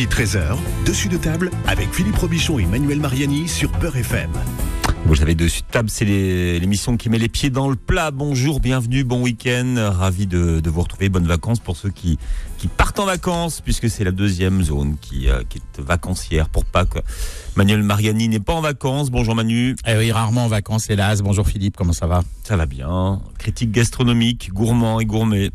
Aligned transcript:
midi 0.00 0.14
13h, 0.14 0.56
dessus 0.86 1.08
de 1.08 1.18
table 1.18 1.50
avec 1.66 1.92
Philippe 1.92 2.16
Robichon 2.16 2.58
et 2.58 2.64
Manuel 2.64 3.00
Mariani 3.00 3.46
sur 3.46 3.70
Peur 3.70 3.94
FM. 3.94 4.30
Vous 5.04 5.16
savez, 5.16 5.34
dessus 5.34 5.60
de 5.60 5.66
table, 5.70 5.90
c'est 5.90 6.06
l'émission 6.06 6.96
qui 6.96 7.10
met 7.10 7.18
les 7.18 7.28
pieds 7.28 7.50
dans 7.50 7.68
le 7.68 7.76
plat. 7.76 8.10
Bonjour, 8.10 8.60
bienvenue, 8.60 9.04
bon 9.04 9.20
week-end. 9.20 9.74
Ravi 9.76 10.26
de, 10.26 10.62
vous 10.64 10.80
retrouver. 10.80 11.10
Bonnes 11.10 11.26
vacances 11.26 11.58
pour 11.58 11.76
ceux 11.76 11.90
qui, 11.90 12.18
qui 12.56 12.66
partent 12.66 12.98
en 12.98 13.04
vacances, 13.04 13.60
puisque 13.60 13.90
c'est 13.90 14.04
la 14.04 14.10
deuxième 14.10 14.62
zone 14.62 14.96
qui, 15.02 15.28
euh, 15.28 15.42
qui 15.46 15.58
est 15.58 15.82
vacancière 15.82 16.48
pour 16.48 16.64
pas 16.64 16.86
que 16.86 17.00
Manuel 17.56 17.82
Mariani 17.82 18.28
n'est 18.28 18.40
pas 18.40 18.54
en 18.54 18.62
vacances. 18.62 19.10
Bonjour 19.10 19.34
Manu. 19.34 19.76
Eh 19.86 19.98
oui, 19.98 20.12
rarement 20.12 20.46
en 20.46 20.48
vacances, 20.48 20.88
hélas. 20.88 21.20
Bonjour 21.20 21.46
Philippe, 21.46 21.76
comment 21.76 21.92
ça 21.92 22.06
va? 22.06 22.22
Ça 22.44 22.56
va 22.56 22.64
bien. 22.64 23.20
Critique 23.38 23.70
gastronomique, 23.70 24.50
gourmand 24.54 24.98
et 25.00 25.04
gourmet. 25.04 25.50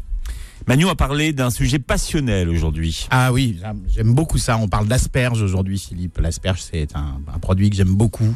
Manu 0.68 0.88
a 0.90 0.96
parlé 0.96 1.32
d'un 1.32 1.52
sujet 1.52 1.78
passionnel 1.78 2.50
aujourd'hui. 2.50 3.08
Ah 3.12 3.32
oui, 3.32 3.60
j'aime 3.88 4.14
beaucoup 4.14 4.40
ça. 4.40 4.58
On 4.58 4.68
parle 4.68 4.88
d'asperges 4.88 5.42
aujourd'hui, 5.42 5.78
Philippe. 5.78 6.18
L'asperge, 6.18 6.62
c'est 6.62 6.96
un, 6.96 7.20
produit 7.40 7.70
que 7.70 7.76
j'aime 7.76 7.94
beaucoup. 7.94 8.36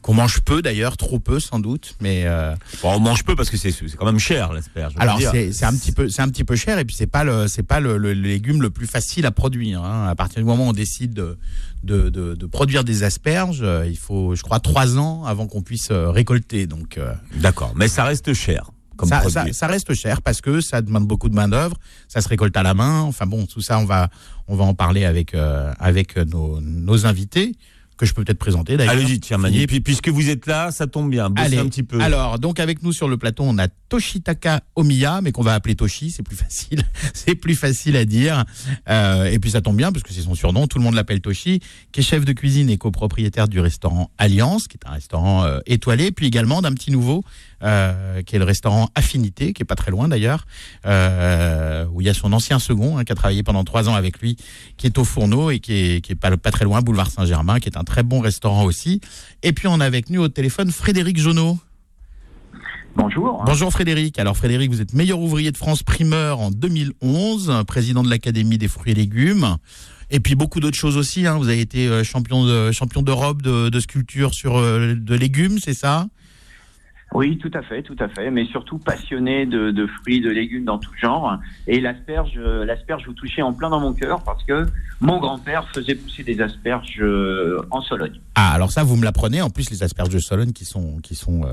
Qu'on 0.00 0.14
mange 0.14 0.42
peu 0.42 0.62
d'ailleurs, 0.62 0.96
trop 0.96 1.18
peu 1.18 1.40
sans 1.40 1.58
doute, 1.58 1.96
mais 2.00 2.26
euh, 2.26 2.54
on 2.84 3.00
mange 3.00 3.24
peu 3.24 3.34
parce 3.34 3.50
que 3.50 3.56
c'est 3.56 3.72
quand 3.96 4.06
même 4.06 4.20
cher 4.20 4.52
l'asperge. 4.52 4.94
Alors 4.98 5.18
c'est 5.20 5.64
un 5.64 5.72
petit 5.72 5.90
peu 5.90 6.08
c'est 6.08 6.22
un 6.22 6.28
petit 6.28 6.44
peu 6.44 6.54
cher 6.54 6.78
et 6.78 6.84
puis 6.84 6.94
c'est 6.94 7.08
pas 7.08 7.24
le 7.24 7.48
c'est 7.48 7.64
pas 7.64 7.80
le, 7.80 7.96
légume 8.12 8.62
le 8.62 8.70
plus 8.70 8.86
facile 8.86 9.26
à 9.26 9.32
produire. 9.32 9.82
Hein. 9.82 10.06
À 10.06 10.14
partir 10.14 10.38
du 10.38 10.44
moment 10.44 10.66
où 10.66 10.68
on 10.68 10.72
décide 10.72 11.12
de 11.12 11.36
de, 11.82 12.08
de, 12.10 12.46
produire 12.46 12.84
des 12.84 13.02
asperges, 13.02 13.62
euh, 13.62 13.84
il 13.84 13.98
faut 13.98 14.36
je 14.36 14.44
crois 14.44 14.60
trois 14.60 14.96
ans 14.96 15.24
avant 15.24 15.48
qu'on 15.48 15.62
puisse 15.62 15.88
euh, 15.90 16.10
récolter. 16.10 16.68
Donc 16.68 17.00
d'accord, 17.34 17.72
mais 17.74 17.88
ça 17.88 18.04
reste 18.04 18.32
cher 18.32 18.70
ça, 19.04 19.66
reste 19.66 19.94
cher 19.94 20.22
parce 20.22 20.40
que 20.40 20.60
ça 20.60 20.82
demande 20.82 21.06
beaucoup 21.06 21.28
de 21.28 21.34
main 21.34 21.48
d'œuvre, 21.48 21.76
ça 22.08 22.20
se 22.20 22.28
récolte 22.28 22.56
à 22.56 22.62
la 22.62 22.74
main. 22.74 23.02
Enfin 23.02 23.26
bon, 23.26 23.46
tout 23.46 23.60
ça, 23.60 23.78
on 23.78 23.84
va 23.84 24.08
on 24.48 24.56
va 24.56 24.64
en 24.64 24.74
parler 24.74 25.04
avec 25.04 25.34
euh, 25.34 25.72
avec 25.78 26.16
nos, 26.16 26.60
nos 26.60 27.06
invités 27.06 27.52
que 27.96 28.04
je 28.04 28.12
peux 28.12 28.24
peut-être 28.24 28.38
présenter 28.38 28.76
d'ailleurs. 28.76 28.94
Allez-y, 28.94 29.20
tiens, 29.20 29.38
Mani. 29.38 29.66
puis, 29.66 29.80
puisque 29.80 30.08
vous 30.08 30.28
êtes 30.28 30.46
là, 30.46 30.70
ça 30.70 30.86
tombe 30.86 31.10
bien. 31.10 31.32
Allez, 31.36 31.58
un 31.58 31.66
petit 31.66 31.82
peu. 31.82 32.00
Alors, 32.00 32.38
donc 32.38 32.60
avec 32.60 32.82
nous 32.82 32.92
sur 32.92 33.08
le 33.08 33.16
plateau, 33.16 33.44
on 33.44 33.58
a 33.58 33.68
Toshitaka 33.88 34.60
Omiya, 34.74 35.20
mais 35.22 35.32
qu'on 35.32 35.42
va 35.42 35.54
appeler 35.54 35.76
Toshi, 35.76 36.10
c'est 36.10 36.22
plus 36.22 36.36
facile, 36.36 36.82
c'est 37.14 37.34
plus 37.34 37.54
facile 37.54 37.96
à 37.96 38.04
dire. 38.04 38.44
Euh, 38.88 39.24
et 39.24 39.38
puis 39.38 39.50
ça 39.50 39.60
tombe 39.60 39.76
bien 39.76 39.92
parce 39.92 40.02
que 40.02 40.12
c'est 40.12 40.22
son 40.22 40.34
surnom, 40.34 40.66
tout 40.66 40.78
le 40.78 40.84
monde 40.84 40.94
l'appelle 40.94 41.20
Toshi, 41.20 41.60
qui 41.92 42.00
est 42.00 42.02
chef 42.02 42.24
de 42.24 42.32
cuisine 42.32 42.68
et 42.68 42.76
copropriétaire 42.76 43.48
du 43.48 43.60
restaurant 43.60 44.10
Alliance, 44.18 44.68
qui 44.68 44.76
est 44.76 44.86
un 44.88 44.92
restaurant 44.92 45.44
euh, 45.44 45.60
étoilé, 45.66 46.10
puis 46.10 46.26
également 46.26 46.60
d'un 46.62 46.72
petit 46.72 46.90
nouveau 46.90 47.24
euh, 47.62 48.20
qui 48.22 48.36
est 48.36 48.38
le 48.38 48.44
restaurant 48.44 48.90
Affinité, 48.94 49.54
qui 49.54 49.62
est 49.62 49.66
pas 49.66 49.76
très 49.76 49.90
loin 49.90 50.08
d'ailleurs, 50.08 50.46
euh, 50.84 51.86
où 51.90 52.02
il 52.02 52.06
y 52.06 52.10
a 52.10 52.14
son 52.14 52.34
ancien 52.34 52.58
second, 52.58 52.98
hein, 52.98 53.04
qui 53.04 53.12
a 53.12 53.14
travaillé 53.14 53.42
pendant 53.42 53.64
trois 53.64 53.88
ans 53.88 53.94
avec 53.94 54.20
lui, 54.20 54.36
qui 54.76 54.86
est 54.86 54.98
au 54.98 55.04
fourneau 55.04 55.50
et 55.50 55.58
qui 55.58 55.72
est, 55.72 56.00
qui 56.02 56.12
est 56.12 56.16
pas, 56.16 56.36
pas 56.36 56.50
très 56.50 56.66
loin, 56.66 56.82
boulevard 56.82 57.10
Saint-Germain, 57.10 57.58
qui 57.58 57.70
est 57.70 57.78
un 57.78 57.84
très 57.84 58.02
bon 58.02 58.20
restaurant 58.20 58.64
aussi. 58.64 59.00
Et 59.42 59.52
puis 59.52 59.68
on 59.68 59.80
a 59.80 59.86
avec 59.86 60.10
nous 60.10 60.20
au 60.20 60.28
téléphone 60.28 60.70
Frédéric 60.70 61.18
Jonot. 61.18 61.58
Bonjour. 62.94 63.42
Bonjour 63.46 63.72
Frédéric. 63.72 64.18
Alors 64.18 64.36
Frédéric, 64.36 64.70
vous 64.70 64.82
êtes 64.82 64.92
meilleur 64.92 65.18
ouvrier 65.18 65.50
de 65.50 65.56
France 65.56 65.82
primeur 65.82 66.40
en 66.40 66.50
2011, 66.50 67.64
président 67.66 68.02
de 68.02 68.10
l'Académie 68.10 68.58
des 68.58 68.68
fruits 68.68 68.92
et 68.92 68.94
légumes. 68.94 69.56
Et 70.10 70.20
puis 70.20 70.34
beaucoup 70.34 70.60
d'autres 70.60 70.76
choses 70.76 70.98
aussi. 70.98 71.26
Hein. 71.26 71.38
Vous 71.38 71.48
avez 71.48 71.60
été 71.60 71.88
euh, 71.88 72.04
champion 72.04 72.44
de 72.44 72.70
champion 72.70 73.00
d'Europe 73.00 73.40
de, 73.40 73.70
de, 73.70 73.80
sculpture 73.80 74.34
sur 74.34 74.60
de 74.60 75.14
légumes, 75.14 75.58
c'est 75.58 75.74
ça? 75.74 76.06
Oui, 77.14 77.38
tout 77.38 77.50
à 77.54 77.62
fait, 77.62 77.82
tout 77.82 77.96
à 77.98 78.08
fait, 78.08 78.30
mais 78.30 78.44
surtout 78.46 78.78
passionné 78.78 79.46
de, 79.46 79.86
fruits, 79.86 80.20
de 80.20 80.28
légumes 80.28 80.64
dans 80.64 80.78
tout 80.78 80.92
genre. 81.00 81.38
Et 81.66 81.80
l'asperge, 81.80 82.38
l'asperge 82.38 83.06
vous 83.06 83.14
touchez 83.14 83.42
en 83.42 83.52
plein 83.52 83.70
dans 83.70 83.80
mon 83.80 83.94
cœur 83.94 84.22
parce 84.22 84.42
que 84.44 84.66
mon 85.00 85.18
grand-père 85.18 85.68
faisait 85.72 85.94
pousser 85.94 86.24
des 86.24 86.40
asperges 86.40 87.00
euh, 87.00 87.64
en 87.70 87.80
Sologne. 87.80 88.20
Ah, 88.34 88.52
alors 88.52 88.72
ça, 88.72 88.82
vous 88.82 88.96
me 88.96 89.04
l'apprenez. 89.04 89.40
En 89.40 89.50
plus, 89.50 89.70
les 89.70 89.82
asperges 89.82 90.08
de 90.08 90.18
Sologne 90.18 90.52
qui 90.52 90.64
sont 90.64 90.98
qui 90.98 91.14
sont 91.14 91.44
euh, 91.44 91.52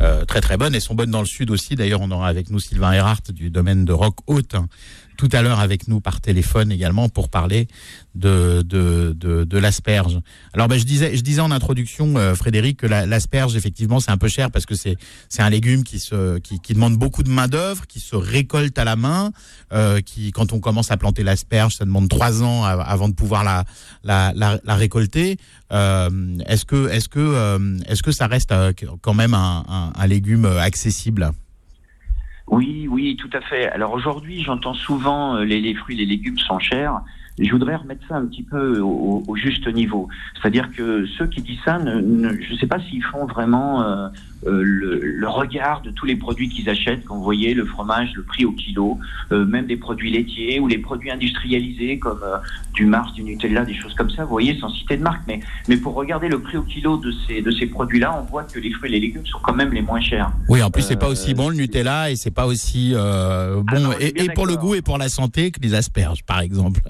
euh, 0.00 0.24
très 0.24 0.40
très 0.40 0.56
bonnes 0.56 0.74
et 0.74 0.80
sont 0.80 0.94
bonnes 0.94 1.10
dans 1.10 1.20
le 1.20 1.26
sud 1.26 1.50
aussi. 1.50 1.74
D'ailleurs, 1.74 2.00
on 2.02 2.10
aura 2.10 2.28
avec 2.28 2.50
nous 2.50 2.58
Sylvain 2.58 2.92
Erhardt 2.92 3.32
du 3.32 3.50
domaine 3.50 3.84
de 3.84 3.92
Rock 3.92 4.16
Haute 4.26 4.56
tout 5.18 5.28
à 5.32 5.42
l'heure 5.42 5.60
avec 5.60 5.88
nous 5.88 6.00
par 6.00 6.20
téléphone 6.22 6.72
également 6.72 7.10
pour 7.10 7.28
parler 7.28 7.66
de, 8.14 8.62
de, 8.62 9.14
de, 9.18 9.44
de 9.44 9.58
l'asperge. 9.58 10.20
Alors 10.54 10.68
ben, 10.68 10.78
je, 10.78 10.84
disais, 10.84 11.16
je 11.16 11.22
disais 11.22 11.40
en 11.42 11.50
introduction, 11.50 12.16
euh, 12.16 12.34
Frédéric, 12.34 12.78
que 12.78 12.86
l'asperge, 12.86 13.56
effectivement, 13.56 13.98
c'est 14.00 14.12
un 14.12 14.16
peu 14.16 14.28
cher 14.28 14.50
parce 14.50 14.64
que 14.64 14.76
c'est 14.76 14.96
un 15.38 15.50
légume 15.50 15.82
qui, 15.82 15.98
se, 15.98 16.38
qui, 16.38 16.60
qui 16.60 16.72
demande 16.72 16.96
beaucoup 16.96 17.24
de 17.24 17.30
main-d'œuvre, 17.30 17.86
qui 17.86 18.00
se 18.00 18.14
récolte 18.14 18.78
à 18.78 18.84
la 18.84 18.94
main, 18.96 19.32
euh, 19.72 20.00
qui, 20.00 20.30
quand 20.30 20.52
on 20.52 20.60
commence 20.60 20.92
à 20.92 20.96
planter 20.96 21.24
l'asperge, 21.24 21.74
ça 21.74 21.84
demande 21.84 22.08
trois 22.08 22.42
ans 22.44 22.62
avant 22.64 23.08
de 23.08 23.14
pouvoir 23.14 23.42
la, 23.42 23.64
la, 24.04 24.32
la, 24.36 24.60
la 24.62 24.74
récolter. 24.76 25.36
Euh, 25.72 26.38
est-ce 26.46 26.64
que, 26.64 26.88
est 26.88 27.00
-ce 27.00 27.08
que, 27.08 27.18
euh, 27.18 27.78
est 27.88 27.94
-ce 27.94 28.02
que 28.02 28.12
ça 28.12 28.28
reste 28.28 28.52
euh, 28.52 28.72
quand 29.02 29.14
même 29.14 29.34
un, 29.34 29.64
un, 29.68 29.92
un 30.02 30.06
légume 30.06 30.46
accessible? 30.46 31.32
Oui, 32.50 32.88
oui, 32.88 33.16
tout 33.16 33.30
à 33.32 33.40
fait. 33.40 33.68
Alors 33.70 33.92
aujourd'hui, 33.92 34.42
j'entends 34.42 34.74
souvent 34.74 35.36
euh, 35.36 35.44
les, 35.44 35.74
fruits, 35.74 35.96
les 35.96 36.06
légumes 36.06 36.38
sont 36.38 36.58
chers. 36.58 37.00
Je 37.38 37.50
voudrais 37.50 37.76
remettre 37.76 38.02
ça 38.08 38.16
un 38.16 38.26
petit 38.26 38.42
peu 38.42 38.80
au, 38.80 39.22
au 39.26 39.36
juste 39.36 39.66
niveau. 39.68 40.08
C'est-à-dire 40.34 40.70
que 40.72 41.06
ceux 41.18 41.26
qui 41.26 41.42
disent 41.42 41.60
ça, 41.64 41.78
ne, 41.78 42.00
je 42.40 42.52
ne 42.52 42.58
sais 42.58 42.66
pas 42.66 42.80
s'ils 42.80 43.04
font 43.04 43.26
vraiment 43.26 43.82
euh, 43.82 44.08
euh, 44.46 44.62
le, 44.62 45.00
le, 45.02 45.28
regard 45.28 45.82
de 45.82 45.90
tous 45.90 46.06
les 46.06 46.14
produits 46.14 46.48
qu'ils 46.48 46.68
achètent. 46.70 47.04
Quand 47.04 47.16
vous 47.16 47.24
voyez 47.24 47.54
le 47.54 47.64
fromage, 47.64 48.12
le 48.14 48.22
prix 48.22 48.44
au 48.44 48.52
kilo, 48.52 48.98
euh, 49.32 49.44
même 49.44 49.66
des 49.66 49.76
produits 49.76 50.12
laitiers 50.12 50.60
ou 50.60 50.68
les 50.68 50.78
produits 50.78 51.10
industrialisés 51.10 51.98
comme 51.98 52.20
euh, 52.22 52.36
du 52.72 52.86
Mars, 52.86 53.12
du 53.14 53.24
Nutella, 53.24 53.64
des 53.64 53.74
choses 53.74 53.94
comme 53.94 54.10
ça. 54.10 54.22
Vous 54.22 54.30
voyez, 54.30 54.56
sans 54.60 54.68
citer 54.70 54.96
de 54.96 55.02
marque, 55.02 55.22
mais 55.26 55.40
mais 55.68 55.76
pour 55.76 55.94
regarder 55.94 56.28
le 56.28 56.38
prix 56.38 56.56
au 56.56 56.62
kilo 56.62 56.98
de 56.98 57.12
ces 57.26 57.42
de 57.42 57.50
ces 57.50 57.66
produits-là, 57.66 58.16
on 58.20 58.22
voit 58.30 58.44
que 58.44 58.60
les 58.60 58.70
fruits 58.70 58.90
et 58.90 58.92
les 58.92 59.00
légumes 59.00 59.26
sont 59.26 59.40
quand 59.42 59.54
même 59.54 59.72
les 59.72 59.82
moins 59.82 60.00
chers. 60.00 60.30
Oui, 60.48 60.62
en 60.62 60.70
plus 60.70 60.82
c'est 60.82 60.96
pas 60.96 61.08
aussi 61.08 61.34
bon 61.34 61.48
le 61.48 61.56
Nutella 61.56 62.10
et 62.10 62.16
c'est 62.16 62.30
pas 62.30 62.46
aussi 62.46 62.92
bon 62.92 63.90
ah 63.90 63.96
et, 64.00 64.24
et 64.24 64.28
pour 64.30 64.46
le 64.46 64.56
goût 64.56 64.76
et 64.76 64.82
pour 64.82 64.98
la 64.98 65.08
santé 65.08 65.50
que 65.50 65.60
les 65.60 65.74
asperges, 65.74 66.24
par 66.24 66.40
exemple. 66.40 66.80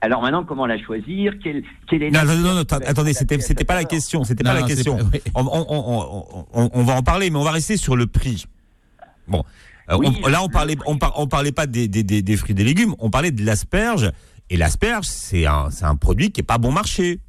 Alors 0.00 0.22
maintenant, 0.22 0.44
comment 0.44 0.66
la 0.66 0.78
choisir? 0.82 1.34
Quelle, 1.42 1.64
quelle 1.88 2.04
est 2.04 2.10
non, 2.10 2.24
non, 2.24 2.36
non, 2.36 2.54
non, 2.54 2.60
attendez, 2.60 3.14
c'était, 3.14 3.40
c'était 3.40 3.64
pas 3.64 3.74
la 3.74 3.84
question. 3.84 4.22
C'était 4.24 4.44
pas 4.44 4.54
la 4.54 4.62
question. 4.62 4.98
On, 5.34 5.44
on, 5.44 6.46
on, 6.52 6.70
on, 6.72 6.82
va 6.84 6.94
en 6.94 7.02
parler, 7.02 7.30
mais 7.30 7.38
on 7.38 7.44
va 7.44 7.50
rester 7.50 7.76
sur 7.76 7.96
le 7.96 8.06
prix. 8.06 8.46
Bon, 9.26 9.44
euh, 9.90 9.98
là, 10.28 10.42
on 10.42 10.48
parlait, 10.48 10.76
on, 10.86 10.98
on 11.16 11.26
parlait 11.26 11.52
pas 11.52 11.66
des, 11.66 11.88
des, 11.88 12.02
des, 12.04 12.36
fruits 12.36 12.52
et 12.52 12.54
des 12.54 12.64
légumes, 12.64 12.94
on 12.98 13.10
parlait 13.10 13.32
de 13.32 13.44
l'asperge. 13.44 14.12
Et 14.50 14.56
l'asperge, 14.56 15.06
c'est 15.06 15.46
un, 15.46 15.70
c'est 15.70 15.84
un 15.84 15.96
produit 15.96 16.30
qui 16.30 16.40
est 16.40 16.44
pas 16.44 16.58
bon 16.58 16.72
marché. 16.72 17.20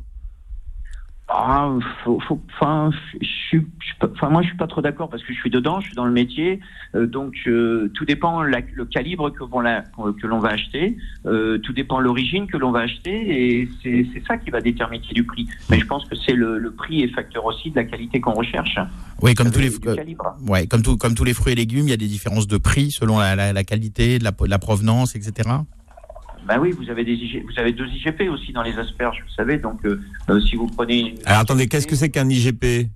Ah, 1.35 1.67
faut, 2.03 2.19
faut, 2.19 2.39
enfin, 2.53 2.91
je 3.19 3.25
suis, 3.25 3.65
enfin, 4.03 4.29
moi, 4.29 4.43
je 4.43 4.49
suis 4.49 4.57
pas 4.57 4.67
trop 4.67 4.81
d'accord 4.81 5.09
parce 5.09 5.23
que 5.23 5.33
je 5.33 5.39
suis 5.39 5.49
dedans, 5.49 5.79
je 5.79 5.87
suis 5.87 5.95
dans 5.95 6.05
le 6.05 6.11
métier, 6.11 6.59
euh, 6.93 7.07
donc 7.07 7.33
euh, 7.47 7.89
tout 7.95 8.05
dépend 8.05 8.43
la, 8.43 8.59
le 8.75 8.85
calibre 8.85 9.31
que 9.31 9.39
l'on 9.39 10.13
que 10.13 10.27
l'on 10.27 10.37
va 10.37 10.49
acheter, 10.49 10.95
euh, 11.25 11.57
tout 11.57 11.73
dépend 11.73 11.99
l'origine 11.99 12.45
que 12.45 12.55
l'on 12.55 12.69
va 12.69 12.81
acheter, 12.81 13.61
et 13.61 13.69
c'est 13.81 14.23
ça 14.27 14.37
qui 14.37 14.51
va 14.51 14.61
déterminer 14.61 15.07
du 15.11 15.23
prix. 15.23 15.47
Mais 15.71 15.79
je 15.79 15.87
pense 15.87 16.05
que 16.05 16.15
c'est 16.15 16.33
le, 16.33 16.59
le, 16.59 16.69
prix 16.69 17.01
est 17.01 17.07
facteur 17.07 17.45
aussi 17.45 17.71
de 17.71 17.77
la 17.77 17.85
qualité 17.85 18.21
qu'on 18.21 18.33
recherche. 18.33 18.77
Oui, 19.23 19.33
comme 19.33 19.49
tous 19.49 19.59
les, 19.59 19.71
ouais, 20.47 20.67
comme 20.67 20.83
tout, 20.83 20.97
comme 20.97 21.15
tous 21.15 21.23
les 21.23 21.33
fruits 21.33 21.53
et 21.53 21.55
légumes, 21.55 21.87
il 21.87 21.91
y 21.91 21.93
a 21.93 21.97
des 21.97 22.07
différences 22.07 22.45
de 22.45 22.57
prix 22.57 22.91
selon 22.91 23.17
la, 23.17 23.35
la, 23.35 23.53
la 23.53 23.63
qualité, 23.63 24.19
la, 24.19 24.33
la 24.45 24.59
provenance, 24.59 25.15
etc. 25.15 25.49
Ben 26.45 26.59
oui, 26.59 26.71
vous 26.71 26.89
avez, 26.89 27.03
des 27.03 27.15
vous 27.15 27.59
avez 27.59 27.71
deux 27.71 27.87
IGP 27.87 28.29
aussi 28.29 28.51
dans 28.51 28.63
les 28.63 28.77
asperges, 28.77 29.23
vous 29.25 29.33
savez. 29.33 29.57
Donc, 29.57 29.85
euh, 29.85 30.01
euh, 30.29 30.41
si 30.41 30.55
vous 30.55 30.67
prenez. 30.67 31.15
Alors 31.25 31.41
attendez, 31.41 31.67
qu'est-ce 31.67 31.87
que 31.87 31.95
c'est 31.95 32.09
qu'un 32.09 32.29
IGP 32.29 32.89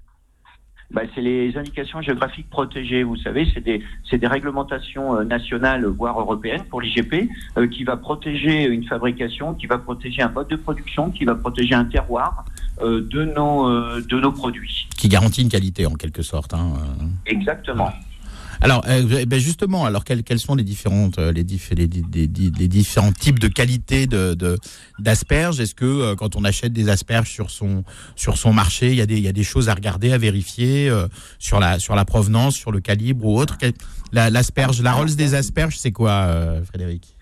ben, 0.90 1.06
c'est 1.14 1.20
les 1.20 1.58
indications 1.58 2.02
géographiques 2.02 2.50
protégées, 2.50 3.04
vous 3.04 3.18
savez, 3.18 3.46
c'est 3.54 3.60
des, 3.60 3.84
c'est 4.10 4.18
des 4.20 4.28
réglementations 4.28 5.18
euh, 5.18 5.26
nationales, 5.26 5.86
voire 5.86 6.18
européennes 6.18 6.64
pour 6.70 6.80
l'IGP, 6.80 7.28
qui 7.70 7.84
va 7.84 7.98
protéger 7.98 8.64
une 8.64 8.86
fabrication, 8.86 9.54
qui 9.54 9.68
va 9.68 9.80
protéger 9.80 10.22
un 10.22 10.30
mode 10.30 10.48
de 10.48 10.56
production, 10.56 11.12
qui 11.12 11.26
va 11.26 11.36
protéger 11.36 11.76
un 11.76 11.84
terroir 11.84 12.46
de, 12.82 13.26
nos, 13.26 14.00
de 14.00 14.20
nos 14.22 14.32
produits. 14.32 14.88
Qui 14.96 15.10
garantit 15.10 15.42
une 15.42 15.50
qualité 15.50 15.86
en 15.86 15.96
quelque 15.96 16.22
sorte. 16.22 16.54
Hein. 16.54 16.76
Exactement. 17.26 17.92
Alors, 18.62 18.84
euh, 18.88 19.26
ben 19.26 19.40
justement, 19.40 19.86
alors 19.86 20.04
quels 20.04 20.40
sont 20.40 20.56
les 20.56 20.64
différentes 20.64 21.20
euh, 21.20 21.32
les, 21.32 21.44
différents 21.44 23.12
types 23.12 23.40
de 23.40 23.48
qualités 23.48 24.08
de 24.08 24.58
d'asperges? 25.00 25.60
Est-ce 25.60 25.76
que 25.76 25.86
euh, 25.86 26.16
quand 26.16 26.36
on 26.36 26.44
achète 26.44 26.74
des 26.74 26.90
asperges 26.90 27.30
sur 27.30 27.52
son 27.52 27.84
sur 28.16 28.38
son 28.38 28.54
marché, 28.54 28.90
il 28.90 28.96
y 28.96 29.02
a 29.02 29.06
des 29.06 29.18
il 29.18 29.24
y 29.24 29.28
a 29.28 29.34
des 29.34 29.44
choses 29.44 29.70
à 29.70 29.74
regarder, 29.74 30.12
à 30.12 30.18
vérifier 30.18 30.92
sur 31.40 31.60
la 31.60 31.80
sur 31.80 31.96
la 31.96 32.06
provenance, 32.06 32.56
sur 32.56 32.72
le 32.72 32.80
calibre 32.80 33.26
ou 33.26 33.40
autre? 33.40 33.58
L'asperge, 34.14 34.82
la, 34.82 34.94
Rolls 34.94 35.16
des 35.16 35.36
asperges, 35.36 35.78
c'est 35.78 35.92
quoi, 35.92 36.28
Frédéric? 36.66 37.16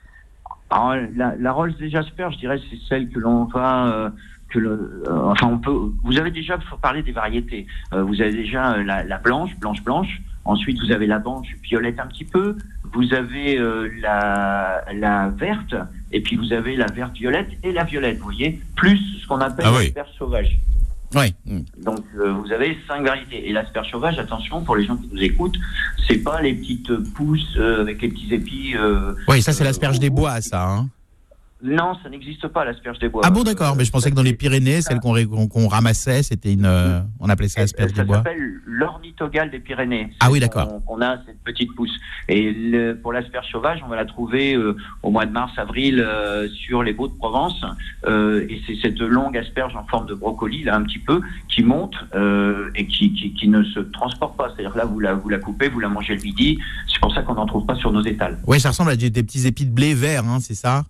La, 0.72 1.36
la 1.40 1.52
Rolls 1.52 1.76
des 1.80 1.96
asperges, 1.96 2.36
je 2.36 2.40
dirais, 2.40 2.60
c'est 2.70 2.78
celle 2.88 3.10
que 3.10 3.20
l'on 3.20 3.46
va 3.46 4.12
que 4.50 4.60
le, 4.60 5.04
enfin, 5.10 5.48
on 5.48 5.58
peut. 5.58 5.92
Vous 6.04 6.18
avez 6.18 6.32
déjà 6.32 6.60
parlé 6.82 7.02
des 7.02 7.12
variétés. 7.12 7.66
vous 7.92 8.22
avez 8.22 8.32
déjà 8.32 8.78
la, 8.78 9.04
la 9.04 9.18
blanche, 9.18 9.56
blanche, 9.58 9.84
blanche. 9.84 10.22
Ensuite, 10.46 10.80
vous 10.80 10.92
avez 10.92 11.08
la 11.08 11.20
blanche 11.20 11.48
violette 11.64 12.00
un 12.00 12.08
petit 12.08 12.26
peu. 12.26 12.56
vous 12.94 13.14
avez 13.14 13.60
la, 14.02 14.84
la 14.94 15.30
verte, 15.30 15.76
et 16.12 16.22
puis 16.22 16.36
vous 16.38 16.54
avez 16.54 16.76
la 16.76 16.86
verte 16.88 17.14
violette 17.18 17.50
et 17.64 17.72
la 17.72 17.84
violette, 17.84 18.18
vous 18.20 18.26
voyez, 18.26 18.60
plus 18.76 18.98
ce 19.22 19.28
qu'on 19.28 19.40
appelle 19.42 19.66
Ah 19.68 19.74
oui. 19.76 19.86
l'asperge 19.86 20.10
sauvage. 20.18 20.60
Oui. 21.14 21.34
Donc 21.84 22.04
euh, 22.18 22.34
vous 22.34 22.52
avez 22.52 22.78
cinq 22.88 23.04
variétés. 23.06 23.48
Et 23.50 23.54
l'asperge 23.54 23.90
sauvage, 23.92 24.18
attention 24.20 24.62
pour 24.62 24.76
les 24.76 24.86
gens 24.86 24.98
qui 24.98 25.10
nous 25.12 25.22
écoutent, 25.22 25.58
c'est 26.08 26.18
pas 26.24 26.42
les 26.42 26.54
petites 26.54 26.94
pousses 27.14 27.56
euh, 27.58 27.82
avec 27.82 28.02
les 28.02 28.10
petits 28.10 28.34
épis. 28.34 28.74
euh, 28.76 29.14
Oui, 29.28 29.42
ça 29.42 29.54
c'est 29.54 29.64
euh, 29.64 29.66
l'asperge 29.68 30.00
des 30.00 30.10
bois, 30.10 30.42
ça. 30.42 30.68
hein. 30.68 30.90
Non, 31.64 31.94
ça 32.04 32.10
n'existe 32.10 32.48
pas 32.50 32.66
l'asperge 32.66 33.00
des 33.00 33.08
bois. 33.10 33.22
Ah 33.26 33.32
bon, 33.32 33.44
d'accord. 33.44 33.76
Mais 33.78 33.86
je 33.86 33.92
pensais 33.92 34.12
que 34.12 34.16
dans 34.16 34.22
les 34.22 34.34
Pyrénées, 34.34 34.82
celle 34.82 35.00
qu'on 35.00 35.68
ramassait, 35.68 36.22
c'était 36.22 36.54
une. 36.54 36.66
euh, 36.66 37.00
on 37.20 37.30
appelait 37.30 37.48
ça 37.48 37.62
asperge 37.62 37.92
ça 37.92 38.02
des 38.02 38.08
bois. 38.08 38.18
s'appelle 38.18 38.60
l'ornithogale 38.66 39.50
des 39.50 39.60
Pyrénées. 39.60 40.12
Ah 40.20 40.30
oui, 40.30 40.40
d'accord. 40.40 40.68
qu'on- 40.86 40.96
On 40.98 41.02
a 41.02 41.18
cette 41.26 41.42
petite 41.44 41.74
pousse. 41.74 41.94
Et 42.28 42.52
le- 42.52 42.94
pour 42.94 43.14
l'asperge 43.14 43.50
sauvage, 43.52 43.80
on 43.86 43.88
va 43.90 43.96
la 43.96 44.06
trouver 44.06 44.54
euh, 44.56 44.76
au 45.02 45.10
mois 45.12 45.26
de 45.26 45.32
mars, 45.32 45.54
avril 45.58 46.00
euh, 46.02 46.48
sur 46.50 46.84
les 46.84 46.94
Baux 46.94 47.08
de 47.08 47.14
Provence. 47.14 47.64
Et 48.06 48.62
c'est 48.68 48.76
cette 48.82 49.00
longue 49.00 49.38
asperge 49.38 49.76
en 49.76 49.86
forme 49.86 50.08
de 50.08 50.14
brocoli, 50.14 50.64
là 50.64 50.76
un 50.76 50.84
petit 50.84 51.00
peu, 51.00 51.22
qui 51.50 51.64
monte 51.64 51.96
et 52.76 52.86
qui, 52.88 53.14
qui, 53.14 53.34
qui 53.34 53.48
ne 53.48 53.64
se 53.64 53.80
transporte 53.80 54.36
pas. 54.38 54.50
C'est-à-dire 54.56 54.76
là, 54.76 54.86
vous 54.86 55.00
la, 55.00 55.14
vous 55.14 55.30
la 55.30 55.38
coupez, 55.40 55.70
vous 55.70 55.80
la 55.80 55.90
mangez 55.90 56.16
le 56.16 56.22
midi. 56.22 56.60
C'est 56.92 57.00
pour 57.00 57.14
ça 57.14 57.22
qu'on 57.22 57.36
n'en 57.36 57.46
trouve 57.46 57.66
pas 57.66 57.76
sur 57.76 57.92
nos 57.92 58.04
étals. 58.04 58.38
Oui, 58.46 58.60
ça 58.60 58.70
ressemble 58.70 58.92
à 58.92 58.96
des, 58.98 59.10
des 59.10 59.24
petits 59.24 59.48
épis 59.48 59.66
de 59.66 59.72
blé 59.72 59.94
vert, 59.94 60.26
hein, 60.26 60.40
c'est 60.42 60.54
ça? 60.54 60.84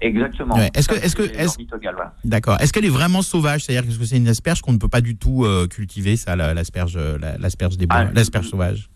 Exactement. 0.00 0.54
Ouais. 0.56 0.70
Est-ce 0.74 0.88
que- 0.88 0.94
est-ce 0.94 1.14
que- 1.16 1.22
voilà. 1.22 2.14
D'accord. 2.24 2.56
Est-ce 2.60 2.72
qu'elle 2.72 2.84
est 2.84 2.88
vraiment 2.88 3.22
sauvage? 3.22 3.64
C'est-à-dire 3.64 3.88
que 3.98 4.04
c'est 4.04 4.16
une 4.16 4.28
asperge 4.28 4.60
qu'on 4.62 4.72
ne 4.72 4.78
peut 4.78 4.88
pas 4.88 5.00
du 5.00 5.16
tout 5.16 5.44
euh, 5.44 5.66
cultiver, 5.66 6.16
ça, 6.16 6.36
la- 6.36 6.54
l'asperge, 6.54 6.96
euh, 6.96 7.18
la- 7.18 7.36
l'asperge 7.38 7.76
des 7.76 7.86
bois, 7.86 7.98
Ah, 8.00 8.10
l'asperge 8.14 8.48
sauvage? 8.48 8.88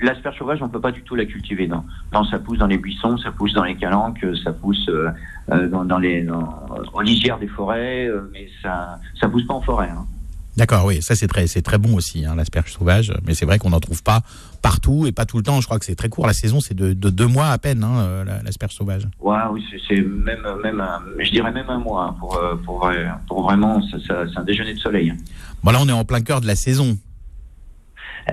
L'asperge 0.00 0.36
sauvage, 0.38 0.60
on 0.62 0.68
peut 0.68 0.80
pas 0.80 0.92
du 0.92 1.02
tout 1.02 1.14
la 1.14 1.24
cultiver, 1.24 1.66
non. 1.68 1.84
Non, 2.12 2.24
ça 2.24 2.38
pousse 2.38 2.58
dans 2.58 2.66
les 2.66 2.78
buissons, 2.78 3.16
ça 3.18 3.30
pousse 3.30 3.52
dans 3.54 3.64
les 3.64 3.76
calanques, 3.76 4.22
euh, 4.24 4.34
ça 4.44 4.52
pousse 4.52 4.88
euh, 4.88 5.10
dans, 5.68 5.84
dans 5.84 5.98
les 5.98 6.22
dans, 6.22 6.66
aux 6.92 7.00
lisières 7.00 7.38
des 7.38 7.46
forêts, 7.48 8.08
mais 8.32 8.48
ça 8.62 8.98
ça 9.20 9.28
pousse 9.28 9.46
pas 9.46 9.54
en 9.54 9.62
forêt. 9.62 9.88
Hein. 9.90 10.06
D'accord, 10.56 10.86
oui, 10.86 11.02
ça 11.02 11.14
c'est 11.14 11.26
très, 11.26 11.46
c'est 11.46 11.60
très 11.60 11.76
bon 11.76 11.94
aussi, 11.94 12.24
hein, 12.24 12.34
l'asperge 12.34 12.72
sauvage. 12.72 13.12
Mais 13.26 13.34
c'est 13.34 13.44
vrai 13.44 13.58
qu'on 13.58 13.70
n'en 13.70 13.80
trouve 13.80 14.02
pas 14.02 14.22
partout 14.62 15.06
et 15.06 15.12
pas 15.12 15.26
tout 15.26 15.36
le 15.36 15.42
temps. 15.42 15.60
Je 15.60 15.66
crois 15.66 15.78
que 15.78 15.84
c'est 15.84 15.94
très 15.94 16.08
court. 16.08 16.26
La 16.26 16.32
saison, 16.32 16.60
c'est 16.60 16.72
de, 16.74 16.94
de 16.94 17.10
deux 17.10 17.26
mois 17.26 17.48
à 17.48 17.58
peine, 17.58 17.84
hein, 17.84 17.98
euh, 17.98 18.24
la- 18.24 18.42
l'asperge 18.42 18.72
sauvage. 18.72 19.06
Ouais, 19.20 19.36
oui, 19.52 19.62
c'est- 19.86 20.00
même 20.00 20.46
même 20.62 20.80
un- 20.80 21.02
je 21.22 21.30
dirais 21.30 21.52
même 21.52 21.68
un 21.68 21.78
mois 21.78 22.04
hein, 22.06 22.16
pour 22.18 22.38
euh, 22.38 22.56
pour 22.64 22.90
pour 23.28 23.42
vraiment 23.42 23.82
c'est 23.82 24.38
un 24.38 24.44
déjeuner 24.44 24.72
de 24.74 24.78
soleil. 24.80 25.12
Bon, 25.62 25.72
là, 25.72 25.78
on 25.82 25.88
est 25.88 25.92
en 25.92 26.04
plein 26.04 26.22
cœur 26.22 26.40
de 26.40 26.46
la 26.46 26.56
saison. 26.56 26.96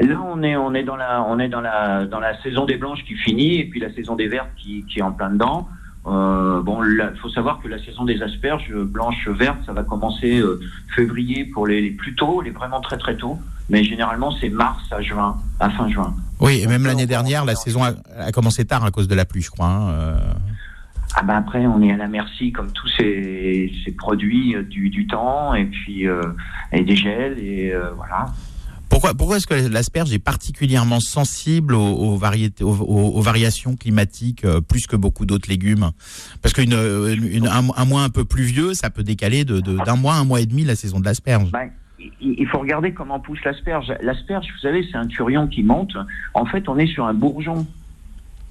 Là, 0.02 0.20
on 0.26 0.42
est 0.42 0.56
on 0.56 0.74
est 0.74 0.84
dans 0.84 0.96
la 0.96 1.24
on 1.28 1.38
est 1.40 1.50
dans 1.50 1.62
la 1.62 2.06
dans 2.06 2.20
la 2.20 2.42
saison 2.42 2.66
des 2.66 2.78
blanches 2.78 3.04
qui 3.06 3.16
finit 3.16 3.60
et 3.60 3.66
puis 3.66 3.80
la 3.80 3.94
saison 3.94 4.16
des 4.16 4.28
vertes 4.28 4.50
qui, 4.58 4.84
qui 4.86 5.00
est 5.00 5.04
en 5.04 5.12
plein 5.12 5.30
dedans. 5.30 5.68
Euh, 6.06 6.62
bon, 6.62 6.84
il 6.84 7.14
faut 7.22 7.30
savoir 7.30 7.62
que 7.62 7.68
la 7.70 7.82
saison 7.84 8.04
des 8.04 8.22
asperges 8.22 8.74
blanches 8.74 9.28
vertes, 9.30 9.60
ça 9.66 9.74
va 9.74 9.84
commencer 9.84 10.40
euh, 10.40 10.60
février 10.96 11.46
pour 11.46 11.66
les, 11.66 11.82
les 11.82 11.92
plus 11.92 12.14
tôt, 12.16 12.42
les 12.42 12.52
vraiment 12.52 12.82
très 12.82 12.98
très 12.98 13.16
tôt. 13.16 13.40
Mais 13.70 13.84
généralement, 13.86 14.32
c'est 14.42 14.50
mars 14.50 14.84
à 14.92 15.02
juin, 15.02 15.38
à 15.62 15.70
fin 15.70 15.88
juin. 15.90 16.14
Oui, 16.42 16.60
et 16.62 16.68
même 16.68 16.86
l'année 16.86 17.06
dernière, 17.06 17.46
la 17.46 17.56
saison 17.56 17.84
a, 17.84 17.94
a 18.20 18.32
commencé 18.34 18.66
tard 18.66 18.84
à 18.84 18.92
cause 18.92 19.08
de 19.08 19.16
la 19.16 19.24
pluie, 19.24 19.42
je 19.42 19.50
crois. 19.50 19.68
hein, 19.68 19.90
euh. 19.92 20.18
Ah 21.16 21.22
ben 21.22 21.36
après, 21.36 21.66
on 21.68 21.82
est 21.82 21.94
à 21.94 21.98
la 21.98 22.08
merci, 22.08 22.52
comme 22.52 22.72
tous 22.72 22.88
ces, 22.98 23.72
ces 23.86 23.92
produits 23.92 24.56
euh, 24.56 24.64
du, 24.64 24.90
du 24.90 25.06
temps 25.06 25.54
et 25.54 25.66
puis 25.66 26.08
euh, 26.08 26.24
et 26.72 26.84
des 26.84 26.96
gels 26.96 27.38
et 27.40 27.72
euh, 27.72 27.92
voilà. 27.96 28.26
Pourquoi, 28.94 29.16
pourquoi 29.16 29.38
est-ce 29.38 29.48
que 29.48 29.56
l'asperge 29.56 30.14
est 30.14 30.20
particulièrement 30.20 31.00
sensible 31.00 31.74
aux, 31.74 31.82
aux 31.82 32.16
variétés, 32.16 32.64
aux, 32.64 33.22
variations 33.22 33.76
climatiques 33.76 34.46
euh, 34.46 34.62
plus 34.62 34.86
que 34.86 34.96
beaucoup 34.96 35.26
d'autres 35.26 35.50
légumes? 35.50 35.90
Parce 36.44 36.54
qu'un 36.54 36.72
un, 36.72 37.70
un 37.76 37.86
mois 37.86 38.04
un 38.04 38.10
peu 38.10 38.24
pluvieux, 38.24 38.76
ça 38.76 38.92
peut 38.92 39.02
décaler 39.04 39.46
de- 39.46 39.62
de- 39.62 39.78
d'un 39.84 39.96
mois, 39.96 40.14
un 40.14 40.26
mois 40.26 40.42
et 40.42 40.46
demi 40.46 40.64
la 40.64 40.76
saison 40.76 41.00
de 41.00 41.06
l'asperge. 41.06 41.50
Ben, 41.52 41.70
il 42.22 42.48
faut 42.48 42.60
regarder 42.60 42.94
comment 42.94 43.20
pousse 43.20 43.40
l'asperge. 43.44 43.92
L'asperge, 44.04 44.46
vous 44.54 44.60
savez, 44.62 44.88
c'est 44.92 44.98
un 44.98 45.08
turion 45.08 45.48
qui 45.48 45.64
monte. 45.64 45.94
En 46.36 46.46
fait, 46.46 46.70
on 46.70 46.78
est 46.78 46.86
sur 46.88 47.06
un 47.06 47.16
bourgeon. 47.16 47.66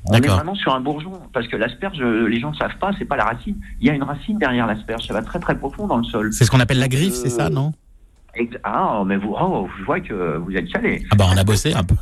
On 0.07 0.15
est 0.15 0.21
vraiment 0.27 0.57
sur 0.57 0.75
un 0.75 0.81
bourgeon 0.81 1.13
parce 1.33 1.47
que 1.47 1.55
l'asperge, 1.55 2.01
euh, 2.01 2.27
les 2.29 2.41
gens 2.41 2.51
ne 2.51 2.57
savent 2.57 2.77
pas, 2.81 2.91
c'est 2.99 3.05
pas 3.05 3.17
la 3.17 3.27
racine. 3.27 3.55
Il 3.81 3.87
y 3.87 3.91
a 3.91 3.95
une 3.95 4.03
racine 4.03 4.39
derrière 4.39 4.67
l'asperge. 4.67 5.07
Ça 5.07 5.15
va 5.15 5.23
très 5.23 5.39
très 5.39 5.57
profond 5.57 5.87
dans 5.87 5.99
le 5.99 6.05
sol. 6.05 6.33
C'est 6.33 6.45
ce 6.45 6.51
qu'on 6.51 6.59
appelle 6.59 6.81
la 6.81 6.89
griffe, 6.89 7.15
c'est 7.15 7.29
ça, 7.31 7.47
Euh, 7.47 7.51
non? 7.51 7.73
Ah, 8.65 9.03
mais 9.05 9.17
vous, 9.17 9.35
oh, 9.39 9.69
je 9.79 9.85
vois 9.85 10.01
que 10.01 10.37
vous 10.39 10.53
êtes 10.57 10.71
calé. 10.73 11.05
Ah 11.11 11.17
bah 11.17 11.27
on 11.33 11.37
a 11.37 11.45
bossé 11.45 11.75
un 11.75 11.85
peu. 11.85 11.97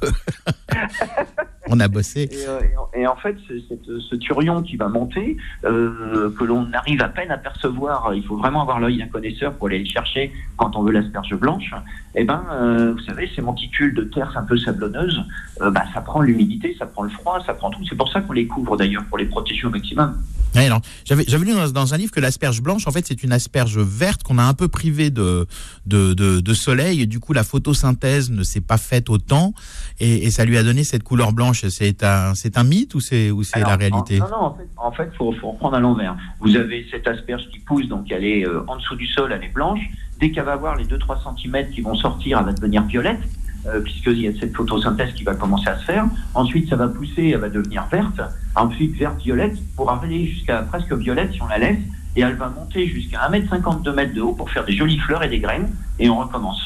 on 1.69 1.81
a 1.81 1.89
bossé. 1.89 2.29
Et, 2.31 2.47
euh, 2.49 2.61
et 2.63 2.77
en- 2.77 2.89
et 2.95 3.07
fait, 3.21 3.37
c'est- 3.49 4.01
ce 4.01 4.15
turion 4.17 4.63
qui 4.63 4.77
va 4.77 4.89
monter, 4.89 5.37
euh, 5.65 6.31
que 6.39 6.45
l'on 6.45 6.69
arrive 6.73 7.03
à 7.03 7.09
peine 7.09 7.31
à 7.31 7.39
percevoir, 7.39 8.15
il 8.15 8.25
faut 8.25 8.37
vraiment 8.37 8.63
avoir 8.63 8.79
l'œil 8.81 8.99
d'un 8.99 9.09
connaisseur 9.09 9.55
pour 9.55 9.67
aller 9.69 9.81
le 9.81 9.85
chercher 9.87 10.33
quand 10.57 10.77
on 10.77 10.83
veut 10.83 10.93
l'asperge 10.93 11.35
blanche. 11.35 11.75
Eh 12.15 12.25
ben, 12.25 12.45
euh, 12.53 12.93
vous 12.93 13.01
savez, 13.01 13.29
ces 13.35 13.43
monticules 13.43 13.95
de 13.95 14.05
terre 14.05 14.33
un 14.37 14.43
peu 14.45 14.57
sablonneuse, 14.57 15.23
euh, 15.63 15.71
bah, 15.71 15.83
ça 15.95 16.01
prend 16.01 16.21
l'humidité, 16.21 16.77
ça 16.79 16.87
prend 16.87 17.03
le 17.03 17.11
froid, 17.11 17.41
ça 17.45 17.55
prend 17.55 17.71
tout. 17.71 17.81
C'est 17.89 17.97
pour 17.97 18.11
ça 18.11 18.21
qu'on 18.21 18.33
les 18.35 18.47
couvre 18.47 18.77
d'ailleurs, 18.77 19.05
pour 19.09 19.19
les 19.19 19.27
protéger 19.27 19.67
au 19.67 19.71
maximum. 19.71 20.17
Ouais. 20.55 20.69
J'avais 21.05 21.25
j'avais 21.29 21.45
lu 21.45 21.53
dans, 21.55 21.69
dans 21.71 21.95
un 21.95 21.97
livre 21.97 22.11
que 22.13 22.21
l'asperge 22.21 22.61
blanche, 22.63 22.87
en 22.87 22.91
fait, 22.91 23.07
c'est 23.07 23.23
une 23.23 23.33
asperge 23.33 23.79
verte 23.79 24.23
qu'on 24.23 24.39
a 24.39 24.43
un 24.43 24.55
peu 24.55 24.69
privée 24.69 25.11
de, 25.11 25.47
de, 25.87 26.13
de, 26.15 26.41
de 26.41 26.55
soleil. 26.55 27.01
Et 27.03 27.07
du 27.07 27.21
coup, 27.21 27.33
la 27.33 27.45
photosynthèse 27.45 28.31
ne 28.31 28.43
s'est 28.43 28.61
pas 28.61 28.77
faite 28.79 29.11
autant. 29.11 29.55
Et, 30.01 30.27
et 30.27 30.31
ça 30.31 30.45
lui 30.45 30.59
a 30.59 30.63
donné 30.63 30.83
cette 30.85 31.03
couleur 31.03 31.33
blanche. 31.33 31.65
C'est 31.69 32.03
un, 32.03 32.35
c'est 32.35 32.59
un 32.59 32.65
mythe 32.65 32.95
ou 32.95 33.01
c'est 33.01 33.31
ou 33.31 33.43
c'est 33.43 33.57
Alors, 33.57 33.71
la 33.71 33.77
réalité? 33.77 34.21
en- 34.21 34.25
Non, 34.25 34.31
non, 34.31 34.45
en 34.47 34.55
fait, 34.55 34.69
en 34.77 34.93
fait, 34.93 35.11
faut, 35.17 35.33
faut 35.41 35.51
reprendre 35.53 35.77
à 35.77 35.81
l'envers. 35.81 36.17
Vous 36.41 36.57
avez 36.57 36.87
cette 36.91 37.07
asperge 37.07 37.49
qui 37.53 37.59
pousse, 37.61 37.87
donc 37.89 38.11
elle 38.11 38.25
est 38.25 38.45
euh, 38.47 38.63
en 38.67 38.77
dessous 38.77 38.97
du 38.97 39.07
sol, 39.07 39.33
elle 39.33 39.45
est 39.45 39.53
blanche. 39.53 39.81
Dès 40.19 40.31
qu'elle 40.33 40.45
va 40.45 40.53
avoir 40.53 40.77
les 40.77 40.85
2-3 40.85 41.17
cm 41.41 41.71
qui 41.71 41.81
vont 41.81 41.95
sortir, 41.95 42.39
elle 42.41 42.45
va 42.47 42.53
devenir 42.53 42.83
violette, 42.85 43.21
euh, 43.67 43.81
puisqu'il 43.81 44.21
y 44.21 44.29
a 44.29 44.33
cette 44.41 44.55
photosynthèse 44.57 45.13
qui 45.15 45.25
va 45.25 45.35
commencer 45.35 45.69
à 45.69 45.79
se 45.79 45.85
faire. 45.85 46.05
Ensuite, 46.35 46.69
ça 46.71 46.77
va 46.77 46.89
pousser, 46.89 47.31
elle 47.35 47.41
va 47.41 47.49
devenir 47.49 47.85
verte. 47.91 48.21
Ensuite, 48.55 48.97
verte-violette, 48.97 49.57
pour 49.77 49.91
arriver 49.91 50.27
jusqu'à 50.27 50.63
presque 50.63 50.93
violette 50.93 51.33
si 51.33 51.43
on 51.43 51.47
la 51.49 51.59
laisse. 51.59 51.79
Et 52.17 52.23
elle 52.23 52.35
va 52.35 52.49
monter 52.49 52.87
jusqu'à 52.89 53.29
1m50, 53.31 53.83
2 53.83 53.93
mètres 53.93 54.15
de 54.15 54.21
haut 54.21 54.33
pour 54.33 54.51
faire 54.51 54.65
des 54.65 54.73
jolies 54.73 54.99
fleurs 54.99 55.23
et 55.23 55.29
des 55.29 55.39
graines. 55.39 55.71
Et 55.99 56.11
on 56.11 56.19
recommence. 56.19 56.61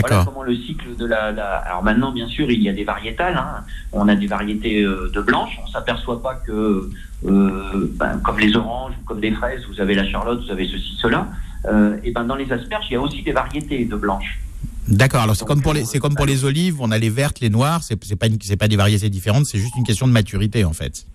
Voilà 0.00 0.24
comment 0.24 0.42
le 0.42 0.56
cycle 0.56 0.96
de 0.96 1.06
la, 1.06 1.30
la- 1.30 1.58
Alors 1.58 1.84
maintenant, 1.84 2.10
bien 2.10 2.26
sûr, 2.26 2.50
il 2.50 2.60
y 2.62 2.68
a 2.68 2.72
des 2.72 2.82
variétales. 2.84 3.36
hein. 3.36 3.62
On 3.92 4.08
a 4.08 4.16
des 4.16 4.26
variétés 4.26 4.82
euh, 4.82 5.08
de 5.14 5.20
blanches. 5.20 5.56
On 5.64 5.68
s'aperçoit 5.68 6.20
pas 6.20 6.34
que, 6.34 6.90
euh, 7.26 7.92
ben, 7.96 8.18
comme 8.24 8.38
les 8.40 8.56
oranges 8.56 8.92
ou 9.00 9.04
comme 9.06 9.20
des 9.20 9.30
fraises, 9.30 9.62
vous 9.68 9.80
avez 9.80 9.94
la 9.94 10.04
charlotte, 10.04 10.42
vous 10.44 10.50
avez 10.50 10.66
ceci, 10.66 10.96
cela. 11.00 11.28
Euh, 11.66 11.96
et 12.02 12.10
ben 12.12 12.24
dans 12.24 12.34
les 12.36 12.50
asperges, 12.52 12.86
il 12.90 12.94
y 12.94 12.96
a 12.96 13.00
aussi 13.00 13.22
des 13.22 13.32
variétés 13.32 13.84
de 13.84 13.96
blanches. 13.96 14.40
D'accord. 14.88 15.20
Alors 15.22 15.36
c'est 15.36 15.44
comme 15.46 15.62
pour 15.62 15.74
les, 15.74 15.82
euh, 15.82 15.86
c'est 15.86 15.98
comme 15.98 16.14
pour 16.14 16.26
les 16.26 16.44
olives. 16.44 16.76
On 16.80 16.90
a 16.90 16.98
les 16.98 17.10
vertes, 17.10 17.40
les 17.40 17.50
noires. 17.50 17.82
C'est 17.82 17.96
pas 18.16 18.26
une- 18.26 18.38
c'est 18.40 18.56
pas 18.56 18.68
des 18.68 18.76
variétés 18.76 19.10
différentes. 19.10 19.46
C'est 19.46 19.58
juste 19.58 19.76
une 19.76 19.84
question 19.84 20.06
de 20.06 20.12
maturité 20.12 20.64
en 20.64 20.72
fait. 20.72 21.06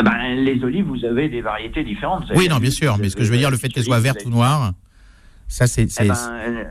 Eh 0.00 0.04
Ben, 0.04 0.34
les 0.36 0.62
olives, 0.64 0.86
vous 0.86 1.04
avez 1.04 1.28
des 1.28 1.42
variétés 1.42 1.84
différentes. 1.84 2.24
Oui, 2.34 2.48
non, 2.48 2.56
bien 2.58 2.70
sûr. 2.70 2.98
Mais 2.98 3.08
ce 3.08 3.16
que 3.16 3.24
je 3.24 3.30
veux 3.30 3.36
dire, 3.38 3.50
le 3.50 3.56
fait 3.56 3.68
qu'elles 3.68 3.84
soient 3.84 4.00
vertes 4.00 4.24
ou 4.26 4.30
noires, 4.30 4.72
ça 5.48 5.66
c'est. 5.66 5.86
Eh 6.00 6.08
ben, 6.08 6.14
euh, 6.14 6.64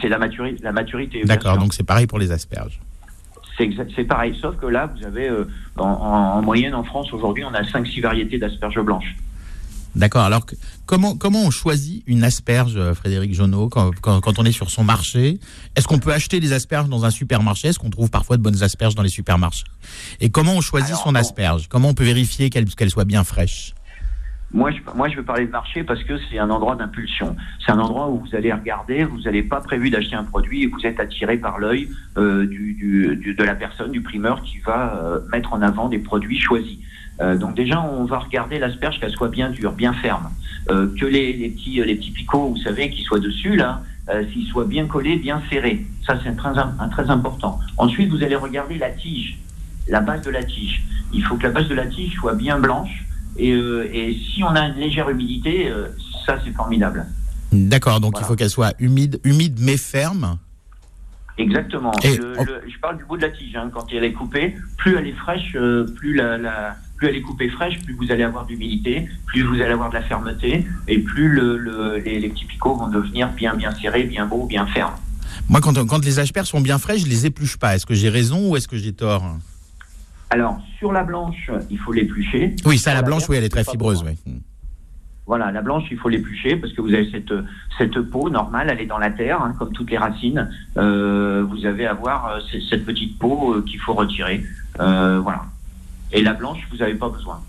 c'est 0.00 0.08
la, 0.08 0.18
maturi- 0.18 0.56
la 0.62 0.72
maturité. 0.72 1.22
D'accord. 1.24 1.58
Donc 1.58 1.74
c'est 1.74 1.82
pareil 1.84 2.06
pour 2.06 2.18
les 2.18 2.30
asperges. 2.30 2.80
C'est 3.94 4.04
pareil, 4.04 4.36
sauf 4.40 4.56
que 4.56 4.66
là, 4.66 4.92
vous 4.96 5.04
avez, 5.06 5.28
euh, 5.28 5.44
en, 5.76 5.84
en- 5.84 6.38
en 6.38 6.42
moyenne 6.42 6.74
en 6.74 6.82
France, 6.82 7.12
aujourd'hui, 7.12 7.44
on 7.44 7.52
a 7.54 7.62
5-6 7.62 8.00
variétés 8.00 8.38
d'asperges 8.38 8.80
blanches. 8.80 9.14
D'accord. 9.94 10.22
Alors, 10.22 10.46
comment, 10.86 11.16
comment 11.16 11.42
on 11.44 11.50
choisit 11.50 12.02
une 12.06 12.24
asperge, 12.24 12.76
euh, 12.76 12.94
Frédéric 12.94 13.34
Jonot, 13.34 13.68
quand, 13.68 13.90
quand, 14.00 14.20
quand 14.20 14.38
on 14.38 14.44
est 14.44 14.52
sur 14.52 14.70
son 14.70 14.84
marché? 14.84 15.38
Est-ce 15.76 15.86
qu'on 15.86 15.98
peut 15.98 16.12
acheter 16.12 16.40
des 16.40 16.52
asperges 16.54 16.88
dans 16.88 17.04
un 17.04 17.10
supermarché? 17.10 17.68
Est-ce 17.68 17.78
qu'on 17.78 17.90
trouve 17.90 18.08
parfois 18.10 18.36
de 18.38 18.42
bonnes 18.42 18.62
asperges 18.62 18.94
dans 18.94 19.02
les 19.02 19.10
supermarchés? 19.10 19.64
Et 20.20 20.30
comment 20.30 20.54
on 20.54 20.60
choisit 20.62 20.90
Alors, 20.92 21.02
son 21.02 21.14
asperge? 21.14 21.68
Comment 21.68 21.90
on 21.90 21.94
peut 21.94 22.04
vérifier 22.04 22.48
qu'elle 22.48 22.90
soit 22.90 23.04
bien 23.04 23.22
fraîche? 23.22 23.74
Moi 24.54 24.70
je, 24.70 24.78
moi, 24.94 25.08
je 25.08 25.16
veux 25.16 25.22
parler 25.24 25.46
de 25.46 25.50
marché 25.50 25.82
parce 25.82 26.02
que 26.04 26.12
c'est 26.30 26.38
un 26.38 26.50
endroit 26.50 26.76
d'impulsion. 26.76 27.34
C'est 27.64 27.72
un 27.72 27.78
endroit 27.78 28.10
où 28.10 28.20
vous 28.20 28.34
allez 28.36 28.52
regarder, 28.52 29.04
vous 29.04 29.20
n'avez 29.22 29.42
pas 29.42 29.60
prévu 29.62 29.88
d'acheter 29.88 30.14
un 30.14 30.24
produit 30.24 30.64
et 30.64 30.66
vous 30.66 30.80
êtes 30.84 31.00
attiré 31.00 31.38
par 31.38 31.58
l'œil 31.58 31.88
euh, 32.18 32.46
du, 32.46 32.74
du- 32.74 33.16
du- 33.16 33.34
de 33.34 33.44
la 33.44 33.54
personne, 33.54 33.90
du 33.92 34.02
primeur 34.02 34.42
qui 34.42 34.58
va 34.58 34.94
euh, 34.96 35.20
mettre 35.32 35.54
en 35.54 35.62
avant 35.62 35.88
des 35.88 35.98
produits 35.98 36.38
choisis. 36.38 36.76
Euh, 37.20 37.36
donc 37.36 37.54
déjà, 37.54 37.80
on 37.82 38.04
va 38.04 38.18
regarder 38.20 38.58
l'asperge 38.58 38.98
qu'elle 39.00 39.12
soit 39.12 39.28
bien 39.28 39.50
dure, 39.50 39.72
bien 39.72 39.92
ferme, 39.94 40.30
Euh, 40.70 40.86
que 40.98 41.04
les, 41.06 41.32
les 41.32 41.50
petits 41.50 41.82
les 41.84 41.96
petits 41.96 42.12
picots, 42.12 42.48
vous 42.50 42.62
savez, 42.62 42.88
qui 42.90 43.02
soient 43.02 43.18
dessus 43.20 43.56
là, 43.56 43.82
euh, 44.08 44.22
s'ils 44.32 44.46
soient 44.46 44.64
bien 44.64 44.86
collés, 44.86 45.16
bien 45.16 45.42
serrés. 45.50 45.84
Ça 46.06 46.18
c'est 46.22 46.36
très 46.36 46.56
un- 46.56 46.88
très 46.90 47.10
important. 47.10 47.58
Ensuite, 47.78 48.08
vous 48.10 48.22
allez 48.22 48.36
regarder 48.36 48.78
la 48.78 48.90
tige, 48.90 49.38
la 49.88 50.00
base 50.00 50.22
de 50.22 50.30
la 50.30 50.44
tige. 50.44 50.82
Il 51.12 51.22
faut 51.24 51.36
que 51.36 51.42
la 51.42 51.50
base 51.50 51.68
de 51.68 51.74
la 51.74 51.86
tige 51.86 52.14
soit 52.14 52.34
bien 52.34 52.58
blanche. 52.60 53.04
Et, 53.36 53.50
euh, 53.52 53.88
et 53.92 54.14
si 54.14 54.42
on 54.44 54.54
a 54.54 54.66
une 54.68 54.76
légère 54.76 55.08
humidité, 55.10 55.54
ça 56.26 56.38
c'est 56.44 56.52
formidable. 56.52 57.06
D'accord. 57.52 57.98
Donc 58.00 58.12
Voilà. 58.12 58.26
il 58.26 58.28
faut 58.28 58.36
qu'elle 58.36 58.50
soit 58.50 58.74
humide, 58.78 59.20
humide 59.24 59.58
mais 59.60 59.76
ferme. 59.76 60.38
Exactement. 61.38 61.92
je 62.04 62.78
parle 62.80 62.98
du 62.98 63.04
bout 63.04 63.16
de 63.16 63.22
la 63.22 63.30
tige. 63.30 63.56
Hein. 63.56 63.70
Quand 63.74 63.86
elle 63.92 64.04
est 64.04 64.12
coupée, 64.12 64.54
plus 64.76 64.96
elle 64.96 65.06
est 65.08 65.12
fraîche, 65.24 65.56
plus 65.96 66.14
la, 66.14 66.76
plus 67.02 67.08
elle 67.08 67.16
est 67.16 67.22
coupée 67.22 67.48
fraîche, 67.48 67.80
plus 67.80 67.94
vous 67.94 68.12
allez 68.12 68.22
avoir 68.22 68.46
d'humidité, 68.46 69.08
plus 69.26 69.42
vous 69.42 69.54
allez 69.54 69.72
avoir 69.72 69.88
de 69.88 69.94
la 69.94 70.02
fermeté, 70.02 70.64
et 70.86 70.98
plus 70.98 71.28
le, 71.28 71.96
les, 71.96 72.28
petits 72.28 72.44
picots 72.44 72.76
vont 72.76 72.86
devenir 72.86 73.28
bien 73.32 73.56
bien 73.56 73.72
serrés, 73.72 74.04
bien 74.04 74.24
beaux, 74.24 74.46
bien 74.46 74.66
fermes. 74.66 74.94
Moi, 75.48 75.60
quand, 75.60 75.84
quand 75.84 76.04
les 76.04 76.20
asperges 76.20 76.46
sont 76.46 76.60
bien 76.60 76.78
fraîches, 76.78 77.00
je 77.00 77.08
les 77.08 77.26
épluche 77.26 77.56
pas. 77.56 77.74
Est-ce 77.74 77.86
que 77.86 77.94
j'ai 77.94 78.08
raison 78.08 78.50
ou 78.50 78.56
est-ce 78.56 78.68
que 78.68 78.76
j'ai 78.76 78.92
tort? 78.92 79.24
Alors, 80.30 80.60
sur 80.78 80.92
la 80.92 81.02
blanche, 81.02 81.50
il 81.70 81.78
faut 81.78 81.92
l'éplucher. 81.92 82.54
Oui, 82.64 82.78
ça, 82.78 82.94
la, 82.94 83.02
blanche, 83.02 83.28
oui, 83.28 83.36
elle 83.36 83.44
est 83.44 83.48
très 83.48 83.64
fibreuse, 83.64 84.04
oui. 84.06 84.16
Voilà, 85.26 85.50
la 85.50 85.62
blanche, 85.62 85.84
il 85.90 85.98
faut 85.98 86.08
l'éplucher 86.08 86.54
parce 86.54 86.72
que 86.72 86.82
vous 86.82 86.94
avez 86.94 87.10
cette, 87.10 87.34
cette 87.78 88.00
peau 88.00 88.30
normale, 88.30 88.68
elle 88.70 88.80
est 88.80 88.86
dans 88.86 88.98
la 88.98 89.10
terre, 89.10 89.42
hein, 89.42 89.54
comme 89.58 89.72
toutes 89.72 89.90
les 89.90 89.98
racines. 89.98 90.48
Euh, 90.76 91.44
vous 91.48 91.66
avez 91.66 91.86
à 91.86 91.92
avoir 91.92 92.26
euh, 92.26 92.38
cette 92.70 92.84
petite 92.84 93.18
peau 93.18 93.54
euh, 93.54 93.62
qu'il 93.62 93.80
faut 93.80 93.94
retirer. 93.94 94.44
voilà. 94.78 95.46
Et 96.12 96.22
la 96.22 96.34
blanche, 96.34 96.60
vous 96.70 96.78
n'avez 96.78 96.94
pas 96.94 97.08
besoin. 97.08 97.42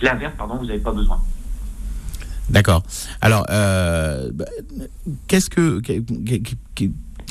La 0.00 0.14
verte, 0.14 0.34
pardon, 0.36 0.56
vous 0.56 0.66
n'avez 0.66 0.80
pas 0.80 0.92
besoin. 0.92 1.20
D'accord. 2.50 2.82
Alors, 3.20 3.44
bah, 3.48 4.44
qu'est-ce 5.26 5.48
que, 5.48 5.80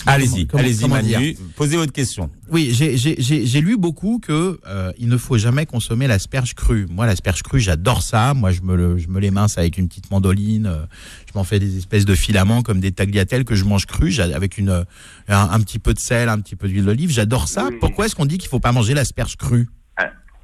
Allez-y, 0.06 0.48
allez-y, 0.54 0.88
Manu. 0.88 1.38
Posez 1.56 1.78
votre 1.78 1.92
question. 1.92 2.30
Oui, 2.50 2.72
j'ai 2.74 3.62
lu 3.62 3.78
beaucoup 3.78 4.20
que 4.20 4.60
euh, 4.68 4.92
il 4.98 5.08
ne 5.08 5.18
faut 5.18 5.38
jamais 5.38 5.66
consommer 5.66 6.08
l'asperge 6.08 6.54
crue. 6.56 6.88
Moi, 6.90 7.06
l'asperge 7.06 7.42
crue, 7.42 7.60
j'adore 7.60 8.02
ça. 8.02 8.34
Moi, 8.34 8.52
je 8.52 8.62
me, 8.62 8.76
le, 8.76 8.98
je 8.98 9.08
me 9.08 9.20
les 9.20 9.32
mince 9.32 9.58
avec 9.58 9.78
une 9.78 9.88
petite 9.88 10.12
mandoline. 10.12 10.66
Euh, 10.66 10.86
je 11.28 11.38
m'en 11.38 11.44
fais 11.44 11.60
des 11.60 11.78
espèces 11.78 12.06
de 12.06 12.16
filaments 12.16 12.62
comme 12.62 12.80
des 12.80 12.92
tagliatelles 12.92 13.46
que 13.46 13.56
je 13.56 13.64
mange 13.64 13.86
cru 13.86 14.14
avec 14.20 14.58
une, 14.58 14.86
un, 15.30 15.50
un, 15.50 15.60
petit 15.62 15.80
peu 15.80 15.94
de 15.94 16.00
sel, 16.00 16.30
un 16.30 16.40
petit 16.40 16.56
peu 16.56 16.68
d'huile 16.68 16.86
d'olive. 16.86 17.12
J'adore 17.12 17.48
ça. 17.48 17.70
Pourquoi 17.80 18.06
est-ce 18.06 18.16
qu'on 18.16 18.26
dit 18.26 18.38
qu'il 18.38 18.50
faut 18.50 18.60
pas 18.60 18.72
manger 18.72 18.94
l'asperge 18.94 19.38
crue? 19.38 19.68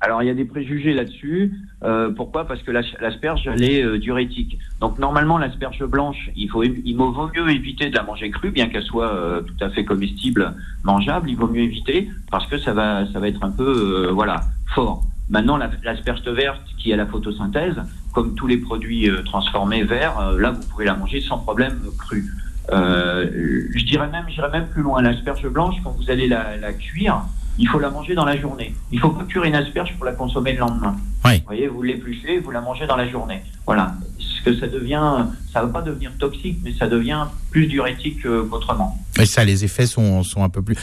Alors 0.01 0.23
il 0.23 0.27
y 0.27 0.29
a 0.29 0.33
des 0.33 0.45
préjugés 0.45 0.93
là-dessus. 0.93 1.53
Euh, 1.83 2.09
pourquoi? 2.11 2.45
Parce 2.45 2.61
que 2.61 2.71
l'asperge 2.71 3.47
elle 3.47 3.63
est 3.63 3.83
euh, 3.83 3.99
diurétique. 3.99 4.57
Donc 4.79 4.97
normalement 4.97 5.37
l'asperge 5.37 5.83
blanche, 5.85 6.29
il 6.35 6.49
faut 6.49 6.63
il 6.63 6.93
vaut 6.93 7.29
mieux 7.35 7.49
éviter 7.49 7.89
de 7.89 7.95
la 7.95 8.03
manger 8.03 8.29
crue, 8.29 8.51
bien 8.51 8.67
qu'elle 8.69 8.83
soit 8.83 9.13
euh, 9.13 9.41
tout 9.41 9.61
à 9.61 9.69
fait 9.69 9.83
comestible, 9.83 10.53
mangeable. 10.83 11.29
Il 11.29 11.35
vaut 11.35 11.47
mieux 11.47 11.63
éviter 11.63 12.09
parce 12.31 12.47
que 12.47 12.57
ça 12.57 12.73
va 12.73 13.05
ça 13.11 13.19
va 13.19 13.27
être 13.27 13.43
un 13.43 13.51
peu 13.51 14.09
voilà 14.11 14.41
fort. 14.73 15.03
Maintenant 15.29 15.57
l'asperge 15.83 16.23
verte 16.23 16.63
qui 16.77 16.91
a 16.91 16.95
la 16.95 17.05
photosynthèse, 17.05 17.79
comme 18.13 18.33
tous 18.35 18.47
les 18.47 18.57
produits 18.57 19.09
transformés 19.25 19.83
verts, 19.83 20.31
là 20.37 20.51
vous 20.51 20.67
pouvez 20.69 20.85
la 20.85 20.95
manger 20.95 21.21
sans 21.21 21.37
problème 21.39 21.77
crue. 21.97 22.25
je 22.71 23.85
dirais 23.85 24.07
même 24.07 24.25
j'irais 24.29 24.49
même 24.49 24.67
plus 24.69 24.81
loin. 24.81 25.01
L'asperge 25.01 25.47
blanche 25.49 25.75
quand 25.83 25.91
vous 25.91 26.09
allez 26.09 26.27
la, 26.27 26.55
la 26.57 26.73
cuire 26.73 27.25
il 27.59 27.67
faut 27.67 27.79
la 27.79 27.89
manger 27.89 28.15
dans 28.15 28.25
la 28.25 28.39
journée. 28.39 28.73
Il 28.91 28.95
ne 28.95 29.01
faut 29.01 29.09
pas 29.09 29.25
cuire 29.25 29.43
une 29.43 29.55
asperge 29.55 29.93
pour 29.97 30.05
la 30.05 30.13
consommer 30.13 30.53
le 30.53 30.59
lendemain. 30.59 30.95
Vous 31.25 31.31
voyez, 31.45 31.67
vous 31.67 31.83
l'épluchez, 31.83 32.39
vous 32.39 32.51
la 32.51 32.61
mangez 32.61 32.87
dans 32.87 32.95
la 32.95 33.07
journée. 33.07 33.41
Voilà. 33.65 33.93
Ce 34.17 34.41
que 34.43 34.57
ça 34.57 34.67
devient, 34.67 35.25
ça 35.51 35.61
ne 35.61 35.65
va 35.65 35.73
pas 35.73 35.81
devenir 35.81 36.11
toxique, 36.17 36.59
mais 36.63 36.73
ça 36.73 36.87
devient 36.87 37.25
plus 37.51 37.67
diurétique 37.67 38.23
qu'autrement. 38.23 38.97
Et 39.19 39.25
ça, 39.25 39.43
les 39.43 39.65
effets 39.65 39.85
sont, 39.85 40.23
sont 40.23 40.43
un 40.43 40.49
peu 40.49 40.61
plus. 40.61 40.75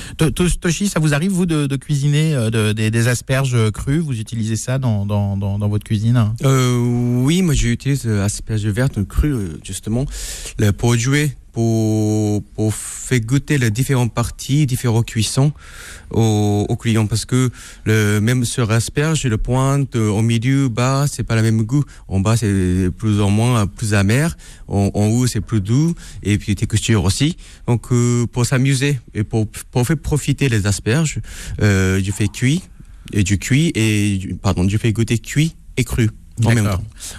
Toshi, 0.61 0.88
ça 0.88 1.00
vous 1.00 1.14
arrive, 1.14 1.33
vous, 1.33 1.47
de, 1.47 1.75
cuisiner 1.76 2.35
euh, 2.35 2.75
des, 2.75 3.09
asperges 3.09 3.71
crues? 3.71 3.99
Vous 3.99 4.21
utilisez 4.21 4.56
ça 4.56 4.78
dans, 4.78 5.06
dans, 5.06 5.38
dans, 5.38 5.68
votre 5.68 5.85
cuisine 5.85 6.33
euh, 6.45 6.76
Oui, 7.23 7.40
moi 7.40 7.54
j'utilise 7.54 8.06
asperges 8.06 8.66
vertes 8.66 9.02
crues, 9.09 9.33
euh, 9.33 9.61
justement, 9.64 10.04
pour 10.76 10.95
jouer 10.97 11.33
pour, 11.57 12.75
faire 12.75 13.21
goûter 13.21 13.57
les 13.57 13.71
différentes 13.71 14.13
parties, 14.13 14.67
différentes 14.67 15.07
cuissons 15.07 15.53
aux, 16.11 16.77
clients 16.79 17.07
parce 17.07 17.25
que 17.25 17.51
le, 17.87 18.21
même 18.21 18.45
sur 18.45 18.71
asperge, 18.71 19.25
le 19.25 19.39
pointe 19.39 19.97
au 19.97 20.21
milieu, 20.21 20.69
bas, 20.69 21.07
c'est 21.11 21.23
pas 21.23 21.35
le 21.35 21.43
même 21.43 21.63
goût. 21.63 21.83
En 22.09 22.21
bas, 22.21 22.37
c'est 22.37 22.91
plus 22.91 23.21
ou 23.21 23.29
moins 23.29 23.67
plus 23.67 23.95
amer. 23.95 24.37
En, 24.69 24.91
haut, 24.95 25.27
c'est 25.27 25.41
plus 25.41 25.63
doux 25.63 25.95
et 26.23 26.37
puis 26.37 26.55
texture 26.57 27.05
aussi. 27.05 27.37
Donc, 27.67 27.87
euh, 27.91 28.27
pour 28.27 28.45
s'amuser 28.45 28.99
et 29.15 29.25
pour, 29.25 29.47
pour 29.49 29.87
faire 29.87 29.97
profiter 29.97 30.51
les 30.51 30.67
asperges, 30.67 31.21
euh, 31.63 32.03
je 32.05 32.13
fais 32.13 32.29
cuit 32.29 32.63
et 33.15 33.23
du 33.23 33.39
cuit 33.39 33.73
et 33.75 34.35
pardon, 34.43 34.69
je 34.69 34.77
fais 34.77 34.93
goûter 34.93 35.19
cuit 35.19 35.57
et 35.79 35.85
cru. 35.85 36.11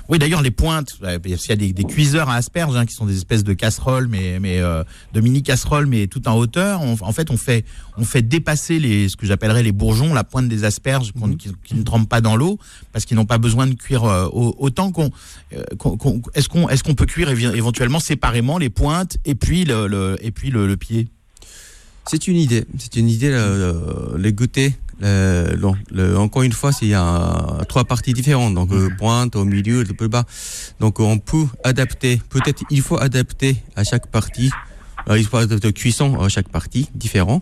Oui, 0.09 0.19
d'ailleurs, 0.19 0.41
les 0.41 0.51
pointes, 0.51 0.97
il 1.01 1.31
y 1.31 1.51
a 1.51 1.55
des, 1.55 1.83
cuiseurs 1.83 2.29
à 2.29 2.35
asperges 2.35 2.75
hein, 2.75 2.85
qui 2.85 2.93
sont 2.93 3.05
des 3.05 3.17
espèces 3.17 3.43
de 3.43 3.53
casseroles, 3.53 4.07
mais, 4.07 4.39
mais 4.39 4.59
euh, 4.59 4.83
de 5.13 5.21
mini 5.21 5.41
casseroles, 5.41 5.87
mais 5.87 6.07
tout 6.07 6.27
en 6.27 6.35
hauteur. 6.35 6.81
en 6.81 7.11
fait, 7.11 7.31
on 7.31 7.37
fait, 7.37 7.65
on 7.97 8.03
fait 8.03 8.21
dépasser 8.21 8.79
les, 8.79 9.09
ce 9.09 9.15
que 9.15 9.25
j'appellerais 9.25 9.63
les 9.63 9.71
bourgeons, 9.71 10.13
la 10.13 10.23
pointe 10.23 10.47
des 10.47 10.63
asperges 10.63 11.13
mhm. 11.15 11.37
qui, 11.37 11.75
ne 11.75 11.83
trempent 11.83 12.09
pas 12.09 12.21
dans 12.21 12.35
l'eau, 12.35 12.59
parce 12.93 13.05
qu'ils 13.05 13.17
n'ont 13.17 13.25
pas 13.25 13.39
besoin 13.39 13.67
de 13.67 13.73
cuire 13.73 14.03
euh, 14.05 14.27
autant 14.31 14.91
qu'on. 14.91 15.09
Euh, 15.53 15.63
est-ce 16.35 16.49
qu'on 16.49 16.69
est-ce 16.69 16.83
qu'on 16.83 16.95
peut 16.95 17.05
cuire 17.05 17.29
éventuellement 17.29 17.99
séparément 17.99 18.57
les 18.57 18.69
pointes 18.69 19.17
et 19.25 19.35
puis 19.35 19.65
le, 19.65 20.17
et 20.21 20.31
puis 20.31 20.51
le, 20.51 20.77
pied? 20.77 21.07
C'est 22.05 22.27
une 22.27 22.37
idée. 22.37 22.65
C'est 22.77 22.95
une 22.95 23.09
idée. 23.09 23.35
les 24.17 24.33
goûter 24.33 24.75
le, 24.99 26.17
encore 26.17 26.43
une 26.43 26.53
fois, 26.53 26.71
il 26.81 26.89
y 26.89 26.93
a 26.93 27.63
trois 27.67 27.85
parties 27.85 28.13
différentes, 28.13 28.53
donc 28.53 28.71
euh, 28.71 28.89
pointe, 28.97 29.35
au 29.35 29.45
milieu, 29.45 29.83
le 29.83 29.93
plus 29.93 30.09
bas. 30.09 30.25
Donc 30.79 30.99
on 30.99 31.19
peut 31.19 31.45
adapter, 31.63 32.21
peut-être 32.29 32.63
il 32.69 32.81
faut 32.81 32.97
adapter 32.97 33.57
à 33.75 33.83
chaque 33.83 34.07
partie, 34.07 34.51
euh, 35.09 35.19
il 35.19 35.25
faut 35.25 35.37
adapter 35.37 35.71
cuisson 35.73 36.19
à 36.19 36.29
chaque 36.29 36.49
partie, 36.49 36.89
différent. 36.95 37.41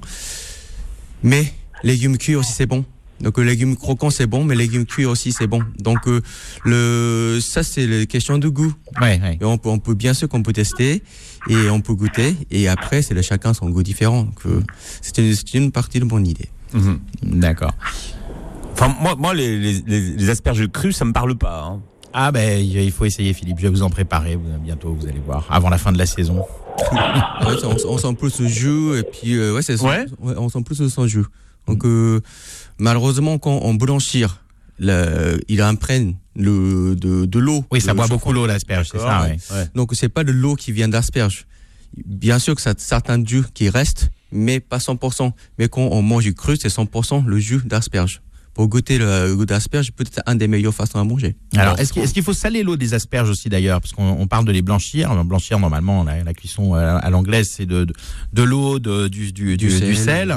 Mais 1.24 1.54
légumes 1.84 2.18
cuits 2.18 2.36
aussi 2.36 2.52
c'est 2.52 2.66
bon. 2.66 2.86
Donc 3.22 3.38
légumes 3.38 3.78
croquants 3.78 4.10
c'est 4.10 4.28
bon, 4.28 4.44
mais 4.44 4.56
légumes 4.56 4.86
cuits 4.86 5.06
aussi 5.06 5.32
c'est 5.32 5.48
bon. 5.48 5.64
Donc 5.80 6.08
euh, 6.08 6.22
le 6.66 7.40
ça 7.42 7.64
c'est 7.64 7.88
la 7.88 8.06
question 8.06 8.38
de 8.38 8.50
goût. 8.50 8.74
Ouais, 9.02 9.20
ouais. 9.22 9.38
Et 9.40 9.46
on 9.46 9.58
peut 9.58 9.70
on 9.70 9.80
peut 9.80 9.94
bien 9.94 10.14
sûr 10.14 10.28
qu'on 10.28 10.44
peut 10.44 10.52
tester 10.52 11.02
et 11.48 11.70
on 11.70 11.80
peut 11.80 11.94
goûter 11.94 12.36
et 12.52 12.68
après 12.68 13.02
c'est 13.02 13.14
le 13.14 13.22
chacun 13.22 13.54
son 13.54 13.70
goût 13.70 13.84
différent. 13.84 14.24
Donc 14.24 14.42
c'est 15.02 15.18
une, 15.20 15.34
une 15.54 15.72
partie 15.72 16.02
de 16.02 16.06
mon 16.06 16.22
idée. 16.24 16.50
Mhm. 16.76 17.00
D'accord. 17.24 17.74
Enfin, 18.74 18.94
moi, 19.02 19.16
moi 19.16 19.34
les, 19.34 19.58
les, 19.58 19.82
les, 19.82 20.30
asperges 20.30 20.68
crues, 20.68 20.92
ça 20.92 21.06
me 21.06 21.14
parle 21.14 21.36
pas. 21.36 21.64
Hein. 21.64 21.82
Ah 22.14 22.32
ben, 22.32 22.60
il 22.60 22.92
faut 22.92 23.06
essayer, 23.06 23.34
Philippe. 23.34 23.58
Je 23.58 23.64
vais 23.64 23.70
vous 23.70 23.84
en 23.84 23.90
préparer 23.90 24.38
bientôt, 24.62 24.94
vous 24.94 25.08
allez 25.08 25.22
voir, 25.26 25.48
avant 25.50 25.70
la 25.70 25.78
fin 25.78 25.92
de 25.92 25.98
la 25.98 26.06
saison. 26.06 26.44
on, 27.88 27.98
sent 27.98 28.14
plus 28.20 28.32
ce 28.32 28.48
jeu 28.48 29.00
et 29.00 29.04
puis 29.04 29.36
euh, 29.36 29.54
ouais, 29.54 29.62
c'est 29.62 29.82
ouais. 29.82 30.06
on 30.20 30.50
sent 30.50 30.62
plus 30.64 30.76
ce 30.76 31.08
jeu. 31.08 31.26
Donc 31.68 31.86
euh, 31.86 32.22
malheureusement, 32.78 33.38
quand 33.38 33.60
on 33.64 33.74
blanchir, 33.74 34.44
le, 34.78 35.40
il 35.48 35.62
imprègne 35.62 36.16
le, 36.36 36.96
de, 36.96 37.26
de 37.26 37.40
l'eau. 37.40 37.64
Oui, 37.72 37.82
ça 37.82 37.94
boit 37.94 38.08
beaucoup 38.08 38.34
l'eau 38.34 38.46
l'asperge, 38.46 38.90
c'est 38.92 39.00
ça. 39.00 39.24
Ouais. 39.24 39.38
Donc 39.74 39.92
c'est 39.94 40.10
pas 40.10 40.24
de 40.24 40.32
l'eau 40.32 40.56
qui 40.56 40.72
vient 40.72 40.90
d'asperge. 40.90 41.46
Bien 42.06 42.40
sûr 42.40 42.56
que 42.56 42.62
ça 42.62 42.74
certains 42.78 43.26
jus 43.26 43.44
qui 43.54 43.70
restent, 43.70 44.10
mais 44.36 44.60
pas 44.60 44.78
100%. 44.78 45.32
Mais 45.58 45.68
quand 45.68 45.88
on 45.92 46.02
mange 46.02 46.24
du 46.24 46.36
cru, 46.36 46.58
c'est 46.58 46.68
100% 46.68 47.26
le 47.26 47.40
jus 47.40 47.62
d'asperge 47.66 48.22
pour 48.56 48.70
goûter 48.70 48.98
le 48.98 49.36
goût 49.36 49.46
d'asperge, 49.46 49.92
peut-être 49.92 50.22
un 50.26 50.36
des 50.36 50.48
meilleures 50.48 50.74
façons 50.74 50.98
à 50.98 51.04
manger. 51.04 51.36
Alors, 51.58 51.78
est-ce 51.78 51.92
qu'il 51.92 52.24
faut 52.24 52.34
saler 52.34 52.64
l'eau 52.64 52.78
des 52.78 52.94
asperges 52.94 53.30
aussi 53.30 53.50
d'ailleurs? 53.50 53.82
Parce 53.82 53.92
qu'on 53.92 54.28
parle 54.28 54.46
de 54.46 54.52
les 54.54 54.62
blanchir. 54.62 55.14
Blanchir, 55.26 55.60
normalement, 55.60 56.06
la, 56.06 56.34
cuisson 56.34 56.74
euh, 56.74 56.98
à, 57.02 57.10
l'anglaise, 57.10 57.50
c'est 57.52 57.66
de, 57.66 57.86
de, 58.34 58.44
l'eau, 58.44 58.80
du, 58.80 59.34
du, 59.34 59.58
du, 59.58 59.96
sel. 59.96 60.34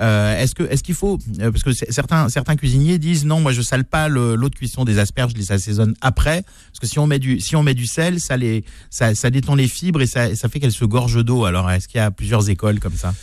Euh, 0.00 0.40
est-ce 0.40 0.56
que 0.56 0.64
est-ce 0.64 0.82
qu'il 0.82 0.96
faut 0.96 1.18
euh, 1.40 1.52
Parce 1.52 1.62
que 1.62 1.72
certains 1.72 2.28
certains 2.28 2.56
cuisiniers 2.56 2.98
disent 2.98 3.24
non, 3.24 3.40
moi 3.40 3.52
je 3.52 3.62
sale 3.62 3.84
pas 3.84 4.08
l'eau 4.08 4.36
de 4.36 4.54
cuisson 4.54 4.84
des 4.84 4.98
asperges, 4.98 5.32
je 5.32 5.38
les 5.38 5.52
assaisonne 5.52 5.94
après. 6.00 6.42
Parce 6.42 6.80
que 6.80 6.86
si 6.88 6.98
on 6.98 7.06
met 7.06 7.20
du 7.20 7.38
si 7.38 7.54
on 7.54 7.62
met 7.62 7.74
du 7.74 7.86
sel, 7.86 8.18
ça 8.18 8.36
les 8.36 8.64
ça, 8.90 9.14
ça 9.14 9.30
détend 9.30 9.54
les 9.54 9.68
fibres 9.68 10.02
et 10.02 10.06
ça, 10.06 10.34
ça 10.34 10.48
fait 10.48 10.58
qu'elles 10.58 10.72
se 10.72 10.84
gorgent 10.84 11.22
d'eau. 11.22 11.44
Alors, 11.44 11.70
est-ce 11.70 11.86
qu'il 11.86 11.98
y 11.98 12.02
a 12.02 12.10
plusieurs 12.10 12.50
écoles 12.50 12.80
comme 12.80 12.96
ça? 12.96 13.14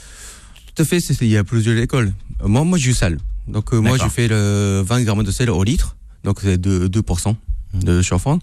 Tout 0.78 0.84
à 0.84 0.86
fait, 0.86 1.00
il 1.00 1.28
y 1.28 1.38
a 1.38 1.44
plusieurs 1.44 1.76
écoles. 1.78 2.14
Moi, 2.44 2.64
moi, 2.64 2.78
je 2.78 2.92
sale. 2.92 3.18
Donc 3.48 3.74
euh, 3.74 3.80
moi, 3.80 3.98
je 3.98 4.08
fais 4.10 4.28
le 4.28 4.84
20 4.86 5.02
grammes 5.06 5.24
de 5.24 5.32
sel 5.32 5.50
au 5.50 5.64
litre, 5.64 5.98
donc 6.24 6.38
c'est 6.44 6.62
de 6.62 6.88
2% 6.88 7.34
mmh. 7.34 7.80
de 7.80 8.04
chauffant. 8.04 8.38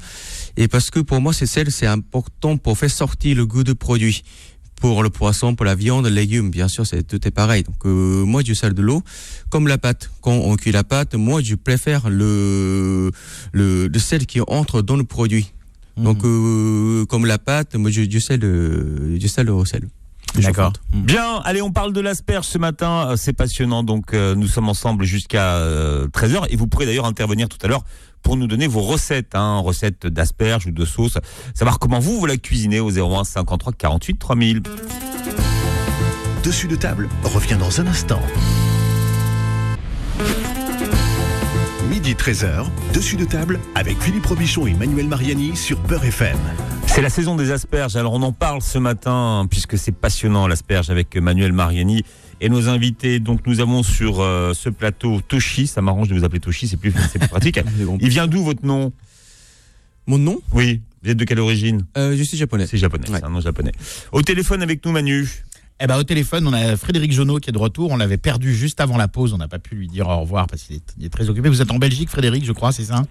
Et 0.56 0.66
parce 0.66 0.90
que 0.90 0.98
pour 0.98 1.20
moi, 1.20 1.32
ce 1.32 1.46
sel, 1.46 1.70
c'est 1.70 1.86
important 1.86 2.56
pour 2.56 2.76
faire 2.76 2.90
sortir 2.90 3.36
le 3.36 3.46
goût 3.46 3.62
du 3.62 3.76
produit. 3.76 4.24
Pour 4.80 5.04
le 5.04 5.10
poisson, 5.10 5.54
pour 5.54 5.64
la 5.64 5.76
viande, 5.76 6.06
les 6.06 6.10
légumes, 6.10 6.50
bien 6.50 6.66
sûr, 6.66 6.84
c'est 6.84 7.04
tout 7.04 7.24
est 7.24 7.30
pareil. 7.30 7.62
Donc 7.62 7.86
euh, 7.86 8.24
moi, 8.24 8.42
je 8.44 8.52
sel 8.52 8.74
de 8.74 8.82
l'eau, 8.82 9.04
comme 9.48 9.68
la 9.68 9.78
pâte. 9.78 10.10
Quand 10.20 10.32
on 10.32 10.56
cuit 10.56 10.72
la 10.72 10.82
pâte, 10.82 11.14
moi, 11.14 11.40
je 11.40 11.54
préfère 11.54 12.10
le 12.10 13.12
le, 13.52 13.86
le 13.86 13.98
sel 14.00 14.26
qui 14.26 14.40
entre 14.48 14.82
dans 14.82 14.96
le 14.96 15.04
produit. 15.04 15.52
Mmh. 15.96 16.02
Donc 16.02 16.24
euh, 16.24 17.06
comme 17.06 17.26
la 17.26 17.38
pâte, 17.38 17.76
moi, 17.76 17.92
je, 17.92 18.02
je 18.10 18.18
sel 18.18 18.40
je 18.42 19.26
sel 19.28 19.50
au 19.50 19.64
sel. 19.64 19.84
D'accord. 20.34 20.72
Mm. 20.92 21.02
Bien, 21.02 21.40
allez, 21.44 21.62
on 21.62 21.70
parle 21.70 21.92
de 21.92 22.00
l'asperge 22.00 22.46
ce 22.46 22.58
matin, 22.58 23.10
euh, 23.10 23.16
c'est 23.16 23.32
passionnant. 23.32 23.82
Donc 23.82 24.14
euh, 24.14 24.34
nous 24.34 24.48
sommes 24.48 24.68
ensemble 24.68 25.04
jusqu'à 25.04 25.58
13h 25.58 26.36
euh, 26.36 26.46
et 26.50 26.56
vous 26.56 26.66
pourrez 26.66 26.86
d'ailleurs 26.86 27.06
intervenir 27.06 27.48
tout 27.48 27.58
à 27.62 27.68
l'heure 27.68 27.84
pour 28.22 28.36
nous 28.36 28.46
donner 28.46 28.66
vos 28.66 28.80
recettes, 28.80 29.34
hein, 29.34 29.58
recettes 29.58 30.06
d'asperges 30.06 30.66
ou 30.66 30.70
de 30.70 30.84
sauce, 30.84 31.18
savoir 31.54 31.78
comment 31.78 31.98
vous 31.98 32.18
vous 32.18 32.26
la 32.26 32.38
cuisinez 32.38 32.80
au 32.80 32.90
01 32.90 33.24
53 33.24 33.72
48 33.74 34.18
3000. 34.18 34.62
Dessus 36.42 36.68
de 36.68 36.76
table 36.76 37.08
revient 37.22 37.56
dans 37.58 37.80
un 37.80 37.86
instant. 37.86 38.20
Midi 41.90 42.14
13h, 42.14 42.66
Dessus 42.94 43.16
de 43.16 43.24
table 43.24 43.60
avec 43.74 44.00
Philippe 44.00 44.26
Robichon 44.26 44.66
et 44.66 44.74
Manuel 44.74 45.06
Mariani 45.06 45.56
sur 45.56 45.78
Peur 45.80 46.04
FM. 46.04 46.38
C'est 46.86 47.02
la 47.02 47.10
saison 47.10 47.36
des 47.36 47.50
asperges. 47.50 47.96
Alors 47.96 48.14
on 48.14 48.22
en 48.22 48.32
parle 48.32 48.62
ce 48.62 48.78
matin 48.78 49.46
puisque 49.50 49.76
c'est 49.76 49.92
passionnant 49.92 50.46
l'asperge 50.46 50.90
avec 50.90 51.16
Manuel 51.16 51.52
Mariani 51.52 52.02
et 52.40 52.48
nos 52.48 52.68
invités. 52.68 53.20
Donc 53.20 53.46
nous 53.46 53.60
avons 53.60 53.82
sur 53.82 54.20
euh, 54.20 54.54
ce 54.54 54.68
plateau 54.70 55.20
Toshi. 55.26 55.66
Ça 55.66 55.82
m'arrange 55.82 56.08
de 56.08 56.14
vous 56.14 56.24
appeler 56.24 56.40
Toshi, 56.40 56.68
c'est 56.68 56.76
plus, 56.76 56.92
c'est 57.12 57.18
plus 57.18 57.28
pratique. 57.28 57.60
Il 58.00 58.08
vient 58.08 58.26
d'où 58.26 58.42
votre 58.42 58.64
nom? 58.64 58.92
Mon 60.06 60.18
nom? 60.18 60.40
Oui. 60.52 60.80
Vous 61.02 61.10
êtes 61.10 61.16
de 61.18 61.24
quelle 61.24 61.40
origine? 61.40 61.84
Euh, 61.98 62.16
Je 62.16 62.22
suis 62.22 62.36
japonais. 62.38 62.66
C'est 62.66 62.78
japonais. 62.78 63.08
Ouais. 63.10 63.18
C'est 63.18 63.24
un 63.24 63.30
nom 63.30 63.40
japonais. 63.40 63.72
Au 64.12 64.22
téléphone 64.22 64.62
avec 64.62 64.84
nous, 64.84 64.92
Manu. 64.92 65.28
Eh 65.80 65.86
ben, 65.88 65.98
au 65.98 66.04
téléphone, 66.04 66.46
on 66.46 66.52
a 66.52 66.76
Frédéric 66.76 67.12
Jonot 67.12 67.38
qui 67.38 67.50
est 67.50 67.52
de 67.52 67.58
retour. 67.58 67.90
On 67.90 67.96
l'avait 67.96 68.16
perdu 68.16 68.54
juste 68.54 68.80
avant 68.80 68.96
la 68.96 69.08
pause. 69.08 69.34
On 69.34 69.38
n'a 69.38 69.48
pas 69.48 69.58
pu 69.58 69.74
lui 69.74 69.88
dire 69.88 70.08
au 70.08 70.20
revoir 70.20 70.46
parce 70.46 70.62
qu'il 70.62 70.76
est, 71.02 71.08
très 71.08 71.28
occupé. 71.28 71.48
Vous 71.48 71.60
êtes 71.62 71.70
en 71.72 71.78
Belgique, 71.78 72.08
Frédéric, 72.08 72.44
je 72.44 72.52
crois, 72.52 72.70
c'est 72.70 72.84
ça? 72.84 73.02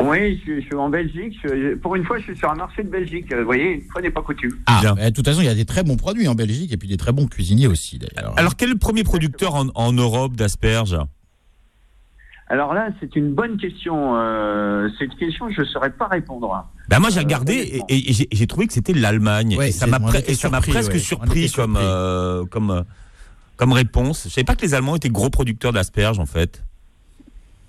Oui, 0.00 0.36
je, 0.36 0.40
suis- 0.40 0.60
je 0.60 0.66
suis 0.66 0.74
en 0.74 0.88
Belgique. 0.90 1.38
Je- 1.44 1.76
pour 1.76 1.94
une 1.94 2.04
fois, 2.04 2.18
je 2.18 2.24
suis 2.24 2.36
sur 2.36 2.50
un 2.50 2.56
marché 2.56 2.82
de 2.82 2.88
Belgique. 2.88 3.32
Vous 3.32 3.44
voyez, 3.44 3.74
une 3.74 3.82
fois 3.90 4.02
n'est 4.02 4.10
pas 4.10 4.22
coutume. 4.22 4.50
Ah, 4.66 4.80
Bien. 4.80 4.94
bah, 4.96 5.08
de 5.08 5.14
toute 5.14 5.24
façon, 5.24 5.40
il 5.40 5.46
y 5.46 5.48
a 5.48 5.54
des 5.54 5.64
très 5.64 5.84
bons 5.84 5.96
produits 5.96 6.26
en 6.26 6.34
Belgique 6.34 6.72
et 6.72 6.76
puis 6.76 6.88
des 6.88 6.96
très 6.96 7.12
bons 7.12 7.26
cuisiniers 7.28 7.68
aussi, 7.68 7.98
d'ailleurs. 7.98 8.34
Alors 8.36 8.56
quel 8.56 8.70
est 8.70 8.72
le 8.72 8.78
premier 8.78 9.04
producteur 9.04 9.54
en, 9.54 9.68
en 9.76 9.92
Europe 9.92 10.34
d'asperges? 10.34 10.96
Alors 12.50 12.74
là, 12.74 12.88
c'est 13.00 13.14
une 13.16 13.32
bonne 13.32 13.56
question. 13.58 14.16
Euh, 14.16 14.88
c'est 14.98 15.04
une 15.04 15.14
question 15.14 15.46
que 15.46 15.54
je 15.54 15.60
ne 15.60 15.66
saurais 15.66 15.90
pas 15.92 16.08
répondre. 16.08 16.66
Ben 16.88 16.98
moi 16.98 17.08
j'ai 17.10 17.20
Euh, 17.20 17.22
regardé 17.22 17.60
honnêtement. 17.60 17.86
et, 17.88 18.10
et 18.10 18.12
j'ai- 18.12 18.28
j'ai 18.32 18.46
trouvé 18.48 18.66
que 18.66 18.72
c'était 18.72 18.92
l'Allemagne. 18.92 19.56
Ouais, 19.56 19.68
et 19.68 19.72
ça 19.72 19.86
m'a 19.86 20.00
presque 20.00 20.28
ouais. 20.28 20.34
Surpris, 20.98 21.48
comme 21.52 21.74
surpris. 21.76 21.80
euh, 21.86 22.44
comme 22.46 22.70
euh, 22.72 22.82
comme 23.56 23.72
réponse. 23.72 24.24
Je 24.24 24.30
savais 24.30 24.44
pas 24.44 24.56
que 24.56 24.62
les 24.62 24.74
Allemands 24.74 24.96
étaient 24.96 25.10
gros 25.10 25.30
producteurs 25.30 25.72
d'asperges 25.72 26.18
en 26.18 26.26
fait. 26.26 26.64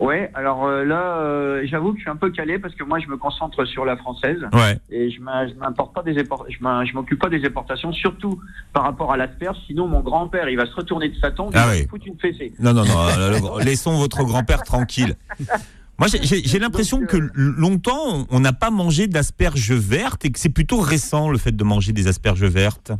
Ouais, 0.01 0.31
alors 0.33 0.65
euh, 0.65 0.83
là, 0.83 1.17
euh, 1.19 1.61
j'avoue 1.65 1.91
que 1.91 1.97
je 1.99 2.01
suis 2.01 2.09
un 2.09 2.15
peu 2.15 2.31
calé 2.31 2.57
parce 2.57 2.73
que 2.73 2.83
moi, 2.83 2.97
je 2.97 3.07
me 3.07 3.17
concentre 3.17 3.65
sur 3.65 3.85
la 3.85 3.95
française 3.95 4.39
Ouais. 4.51 4.79
et 4.89 5.11
je 5.11 5.21
m'importe 5.21 5.93
pas 5.93 6.01
des 6.01 6.13
je 6.15 6.93
m'occupe 6.95 7.19
pas 7.21 7.29
des 7.29 7.37
exportations, 7.37 7.93
surtout 7.93 8.39
par 8.73 8.81
rapport 8.83 9.13
à 9.13 9.17
l'asperge. 9.17 9.57
Sinon, 9.67 9.87
mon 9.87 9.99
grand-père, 10.01 10.49
il 10.49 10.57
va 10.57 10.65
se 10.65 10.73
retourner 10.73 11.09
de 11.09 11.15
sa 11.21 11.29
tombe, 11.29 11.51
Ah 11.53 11.75
il 11.75 11.83
va 11.83 11.87
foutre 11.87 12.07
une 12.07 12.17
fessée. 12.17 12.51
Non 12.59 12.73
non 12.73 12.83
non. 12.83 13.07
euh, 13.19 13.59
laissons 13.63 13.95
votre 13.99 14.23
grand-père 14.23 14.63
tranquille. 14.63 15.15
Moi 15.99 16.07
j'ai- 16.07 16.57
l'impression 16.59 17.05
que 17.05 17.17
longtemps 17.35 18.25
on- 18.31 18.39
n'a 18.39 18.53
pas 18.53 18.71
mangé 18.71 19.05
d'asperges 19.05 19.71
vertes 19.71 20.25
et 20.25 20.31
que 20.31 20.39
c'est 20.39 20.49
plutôt 20.49 20.79
récent 20.79 21.29
le 21.29 21.37
fait 21.37 21.55
de 21.55 21.63
manger 21.63 21.93
des 21.93 22.07
asperges 22.07 22.43
vertes. 22.43 22.91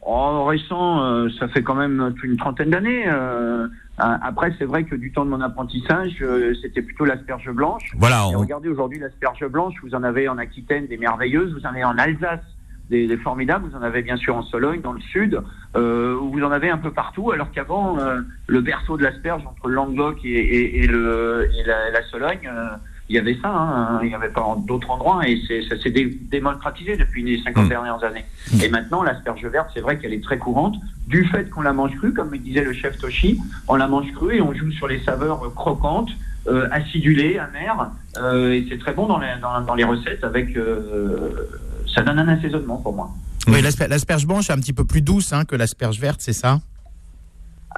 En 0.00 0.46
récent, 0.46 1.04
euh, 1.04 1.28
ça 1.38 1.46
fait 1.48 1.62
quand 1.62 1.74
même 1.74 2.14
une 2.24 2.38
trentaine 2.38 2.70
d'années. 2.70 3.04
euh, 3.06 3.68
après, 4.00 4.52
c'est 4.58 4.64
vrai 4.64 4.84
que 4.84 4.94
du 4.94 5.12
temps 5.12 5.24
de 5.24 5.30
mon 5.30 5.40
apprentissage, 5.40 6.16
euh, 6.22 6.54
c'était 6.62 6.82
plutôt 6.82 7.04
l'asperge 7.04 7.50
blanche. 7.50 7.92
Voilà. 7.96 8.26
Et 8.30 8.34
regardez 8.34 8.68
aujourd'hui 8.68 8.98
l'asperge 8.98 9.44
blanche, 9.46 9.74
vous 9.82 9.94
en 9.94 10.02
avez 10.02 10.28
en 10.28 10.38
Aquitaine 10.38 10.86
des 10.86 10.96
merveilleuses, 10.96 11.52
vous 11.52 11.66
en 11.66 11.70
avez 11.70 11.84
en 11.84 11.96
Alsace 11.98 12.40
des, 12.88 13.06
des 13.06 13.16
formidables, 13.18 13.68
vous 13.68 13.76
en 13.76 13.82
avez 13.82 14.02
bien 14.02 14.16
sûr 14.16 14.34
en 14.36 14.42
Sologne, 14.42 14.80
dans 14.80 14.92
le 14.92 15.00
sud, 15.00 15.40
euh, 15.76 16.16
où 16.18 16.30
vous 16.32 16.42
en 16.42 16.50
avez 16.50 16.70
un 16.70 16.78
peu 16.78 16.90
partout, 16.90 17.30
alors 17.30 17.52
qu'avant, 17.52 17.98
euh, 18.00 18.20
le 18.48 18.60
berceau 18.60 18.96
de 18.96 19.04
l'asperge 19.04 19.42
entre 19.46 19.68
le 19.68 19.74
Languedoc 19.74 20.18
et, 20.24 20.28
et- 20.28 20.82
et 20.82 20.86
le, 20.88 21.48
et 21.56 21.62
la, 21.64 21.90
la 21.90 22.02
Sologne, 22.10 22.48
euh, 22.52 22.66
il 23.10 23.14
y 23.14 23.18
avait 23.18 23.36
ça, 23.42 23.48
hein, 23.50 23.98
il 24.02 24.08
n'y 24.08 24.14
avait 24.14 24.28
pas 24.28 24.56
d'autres 24.66 24.88
endroits, 24.88 25.20
et 25.28 25.42
ça 25.68 25.76
s'est 25.82 25.90
dé- 25.90 26.16
démocratisé 26.30 26.96
depuis 26.96 27.24
les 27.24 27.42
50 27.42 27.64
Mm. 27.66 27.68
dernières 27.68 28.04
années. 28.04 28.24
Et 28.62 28.68
maintenant, 28.68 29.02
l'asperge 29.02 29.44
verte, 29.46 29.68
c'est 29.74 29.80
vrai 29.80 29.98
qu'elle 29.98 30.12
est 30.14 30.22
très 30.22 30.38
courante, 30.38 30.76
du 31.08 31.24
fait 31.24 31.50
qu'on 31.50 31.62
la 31.62 31.72
mange 31.72 31.94
crue, 31.96 32.14
comme 32.14 32.30
me 32.30 32.38
disait 32.38 32.62
le 32.62 32.72
chef 32.72 32.96
Toshi, 32.98 33.38
on 33.66 33.74
la 33.74 33.88
mange 33.88 34.12
crue 34.12 34.36
et 34.36 34.40
on 34.40 34.54
joue 34.54 34.70
sur 34.70 34.86
les 34.86 35.00
saveurs 35.00 35.40
croquantes, 35.56 36.10
euh, 36.46 36.68
acidulées, 36.70 37.38
amères, 37.38 37.90
euh, 38.18 38.52
et 38.52 38.64
c'est 38.70 38.78
très 38.78 38.94
bon 38.94 39.06
dans 39.08 39.18
les, 39.18 39.26
dans, 39.42 39.60
dans 39.62 39.74
les 39.74 39.84
recettes 39.84 40.22
avec... 40.24 40.56
euh, 40.56 41.48
ça 41.92 42.02
donne 42.02 42.20
un 42.20 42.28
assaisonnement 42.28 42.76
pour 42.76 42.94
moi. 42.94 43.10
Oui, 43.48 43.60
l'asper- 43.60 43.88
l'asperge 43.88 44.24
blanche 44.24 44.48
est 44.50 44.52
un 44.52 44.58
petit 44.60 44.72
peu 44.72 44.84
plus 44.84 45.02
douce 45.02 45.32
hein, 45.32 45.44
que 45.44 45.56
l'asperge 45.56 45.98
verte, 45.98 46.20
c'est 46.22 46.32
ça? 46.32 46.60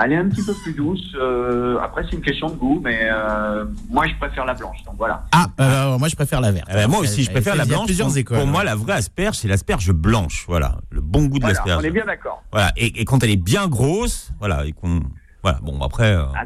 Elle 0.02 0.12
est 0.12 0.16
un 0.16 0.28
petit 0.28 0.42
peu 0.44 0.55
plus 0.55 0.72
douce. 0.72 1.14
euh, 1.20 1.78
après, 1.81 2.02
c'est 2.09 2.16
une 2.16 2.22
question 2.22 2.48
de 2.48 2.55
goût, 2.57 2.81
mais 2.83 3.00
euh, 3.11 3.66
moi, 3.90 4.07
je 4.07 4.14
préfère 4.16 4.46
la 4.46 4.55
blanche. 4.55 4.83
Donc 4.85 4.94
voilà. 4.96 5.24
Ah, 5.33 5.46
euh, 5.61 5.98
moi 5.98 6.09
je 6.09 6.16
préfère 6.16 6.40
la 6.40 6.50
verte. 6.50 6.66
Eh 6.70 6.74
ben, 6.74 6.88
moi 6.88 7.00
aussi, 7.00 7.22
je 7.24 7.31
préfère 7.31 7.55
la 7.57 7.64
il 7.64 7.68
y 7.68 7.72
a 7.72 7.74
blanche. 7.76 7.87
plusieurs 7.87 8.09
Pour, 8.09 8.16
écoles. 8.16 8.38
pour 8.38 8.46
moi, 8.46 8.61
ouais. 8.61 8.66
la 8.66 8.74
vraie 8.74 8.94
asperge, 8.94 9.37
c'est 9.37 9.48
l'asperge 9.48 9.92
blanche. 9.92 10.44
Voilà, 10.48 10.78
le 10.90 11.00
bon 11.02 11.26
goût 11.26 11.38
de 11.38 11.42
Voilà, 11.44 11.55
l'asperge. 11.59 11.83
on 11.83 11.87
est 11.87 11.90
bien 11.90 12.07
d'accord. 12.07 12.42
Voilà, 12.52 12.72
et, 12.76 13.00
et 13.00 13.05
quand 13.05 13.22
elle 13.22 13.31
est 13.31 13.37
bien 13.37 13.68
grosse, 13.68 14.33
voilà, 14.38 14.64
et 14.64 14.72
qu'on, 14.72 15.00
voilà, 15.42 15.59
bon 15.62 15.78
après, 15.83 16.14
euh, 16.16 16.24
Ah, 16.35 16.44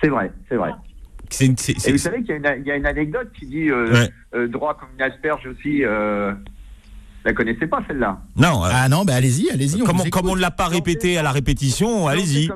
c'est 0.00 0.08
vrai, 0.08 0.30
c'est 0.48 0.56
vrai. 0.56 0.70
Et 1.40 1.48
vous 1.92 1.98
savez 1.98 2.18
qu'il 2.22 2.28
y, 2.28 2.46
a 2.46 2.54
une- 2.54 2.60
il 2.62 2.66
y 2.68 2.70
a 2.70 2.76
une 2.76 2.84
anecdote 2.86 3.30
qui 3.38 3.46
dit 3.46 3.70
euh, 3.70 3.90
Ouais. 3.92 4.10
euh, 4.34 4.46
droit 4.48 4.74
comme 4.74 4.90
une 4.96 5.02
asperge 5.02 5.46
aussi. 5.46 5.82
La 7.24 7.32
connaissez 7.32 7.66
pas 7.66 7.80
celle-là 7.86 8.18
non, 8.36 8.64
euh, 8.64 8.68
Ah 8.72 8.88
non, 8.88 9.04
bah 9.04 9.14
allez-y, 9.14 9.50
allez-y. 9.50 9.78
comme, 9.84 10.00
on, 10.00 10.10
comme 10.10 10.24
on 10.24 10.28
écoute. 10.30 10.36
ne 10.36 10.40
l'a 10.42 10.50
pas 10.50 10.66
répété 10.66 11.18
à 11.18 11.22
la 11.22 11.30
répétition, 11.32 12.08
allez-y. 12.08 12.48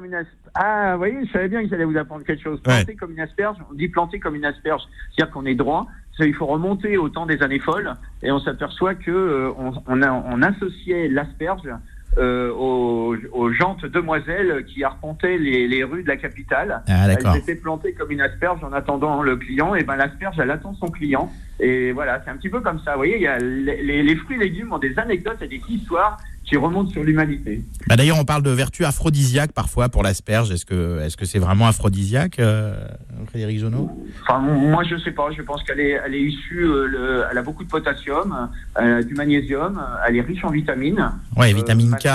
Ah, 0.54 0.92
vous 0.92 0.98
voyez, 0.98 1.18
je 1.26 1.32
savais 1.32 1.48
bien 1.48 1.62
que 1.62 1.68
j'allais 1.68 1.84
vous 1.84 1.96
apprendre 1.98 2.24
quelque 2.24 2.42
chose. 2.42 2.58
Ouais. 2.66 2.84
Planter 2.84 2.96
comme 2.96 3.12
une 3.12 3.20
asperge, 3.20 3.56
on 3.70 3.74
dit 3.74 3.88
planter 3.88 4.18
comme 4.18 4.34
une 4.34 4.44
asperge, 4.46 4.82
c'est-à-dire 5.14 5.32
qu'on 5.32 5.44
est 5.46 5.54
droit. 5.54 5.86
Il 6.18 6.34
faut 6.34 6.46
remonter 6.46 6.96
au 6.96 7.10
temps 7.10 7.26
des 7.26 7.42
années 7.42 7.58
folles 7.58 7.92
et 8.22 8.32
on 8.32 8.38
s'aperçoit 8.40 8.94
que 8.94 9.10
euh, 9.10 9.50
on, 9.58 9.72
on, 9.86 10.00
a- 10.02 10.10
on 10.12 10.40
associait 10.40 11.08
l'asperge 11.08 11.68
euh, 12.16 12.50
aux, 12.54 13.14
aux 13.32 13.52
jantes 13.52 13.84
demoiselles 13.84 14.64
qui 14.64 14.82
arpentaient 14.82 15.36
les, 15.36 15.68
les 15.68 15.84
rues 15.84 16.02
de 16.04 16.08
la 16.08 16.16
capitale. 16.16 16.82
Ah 16.88 17.06
d'accord. 17.06 17.34
Elles 17.34 17.42
étaient 17.42 17.54
plantées 17.56 17.92
comme 17.92 18.10
une 18.10 18.22
asperge 18.22 18.64
en 18.64 18.72
attendant 18.72 19.22
le 19.22 19.36
client. 19.36 19.74
Et 19.74 19.82
ben 19.84 19.96
l'asperge, 19.96 20.36
elle 20.40 20.50
attend 20.50 20.74
son 20.80 20.86
client. 20.88 21.30
Et 21.60 21.92
voilà, 21.92 22.20
c'est 22.24 22.30
un 22.30 22.36
petit 22.36 22.50
peu 22.50 22.60
comme 22.60 22.80
ça. 22.84 22.92
Vous 22.92 22.98
voyez, 22.98 23.16
il 23.16 23.22
y 23.22 23.26
a 23.26 23.38
les, 23.38 23.82
les- 23.82 24.02
les 24.02 24.16
fruits 24.16 24.36
et 24.36 24.40
légumes 24.40 24.72
ont 24.72 24.78
des 24.78 24.98
anecdotes 24.98 25.40
et 25.40 25.48
des 25.48 25.60
histoires 25.68 26.18
qui 26.44 26.56
remontent 26.56 26.90
sur 26.90 27.02
l'humanité. 27.02 27.62
Bah, 27.88 27.96
D'ailleurs, 27.96 28.18
on 28.20 28.24
parle 28.24 28.42
de 28.44 28.50
vertu 28.50 28.84
aphrodisiaque 28.84 29.50
parfois 29.52 29.88
pour 29.88 30.02
l'asperge. 30.04 30.52
Est-ce 30.52 30.64
que 30.64 31.00
est-ce 31.00 31.16
que 31.16 31.24
c'est 31.24 31.40
vraiment 31.40 31.66
aphrodisiaque, 31.66 32.38
euh, 32.38 32.86
Frédéric 33.28 33.58
Jonot 33.58 33.90
Enfin, 34.22 34.38
moi, 34.38 34.84
je 34.84 34.96
sais 34.98 35.10
pas. 35.10 35.28
Je 35.36 35.42
pense 35.42 35.62
qu'elle 35.64 35.80
est, 35.80 35.98
elle 36.04 36.14
est 36.14 36.22
issue. 36.22 36.62
euh, 36.64 36.86
le- 36.86 37.24
elle 37.30 37.38
a 37.38 37.42
beaucoup 37.42 37.64
de 37.64 37.68
potassium, 37.70 38.48
euh, 38.78 39.02
du 39.02 39.14
magnésium. 39.14 39.82
Elle 40.06 40.16
est 40.18 40.20
riche 40.20 40.44
en 40.44 40.50
vitamines. 40.50 41.10
Ouais, 41.36 41.52
Euh, 41.52 41.56
vitamine 41.56 41.96
K, 41.96 42.06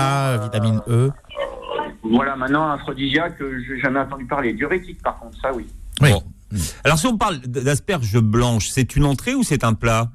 vitamine 0.43 0.79
E. 0.87 1.09
Voilà, 2.03 2.35
maintenant, 2.35 2.69
aphrodisiaque, 2.69 3.41
euh, 3.41 3.59
j'ai 3.67 3.79
jamais 3.79 3.99
entendu 3.99 4.25
parler. 4.25 4.53
Diurétique, 4.53 5.01
par 5.03 5.19
contre, 5.19 5.37
ça, 5.41 5.51
oui. 5.53 5.65
Oui. 6.01 6.11
Bon. 6.11 6.23
Alors 6.83 6.97
si 6.97 7.07
on 7.07 7.17
parle 7.17 7.39
d'asperges 7.39 8.19
blanches, 8.19 8.69
c'est 8.69 8.95
une 8.95 9.05
entrée 9.05 9.33
ou 9.35 9.43
c'est 9.43 9.63
un 9.63 9.73
plat? 9.73 10.09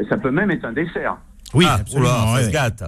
Et 0.00 0.04
Ça 0.08 0.16
peut 0.16 0.30
même 0.30 0.50
être 0.50 0.64
un 0.64 0.72
dessert. 0.72 1.16
Oui, 1.54 1.64
ah, 1.68 1.74
absolument. 1.80 2.08
oula, 2.08 2.26
ça 2.26 2.34
ouais. 2.34 2.44
se 2.44 2.50
gâte. 2.50 2.84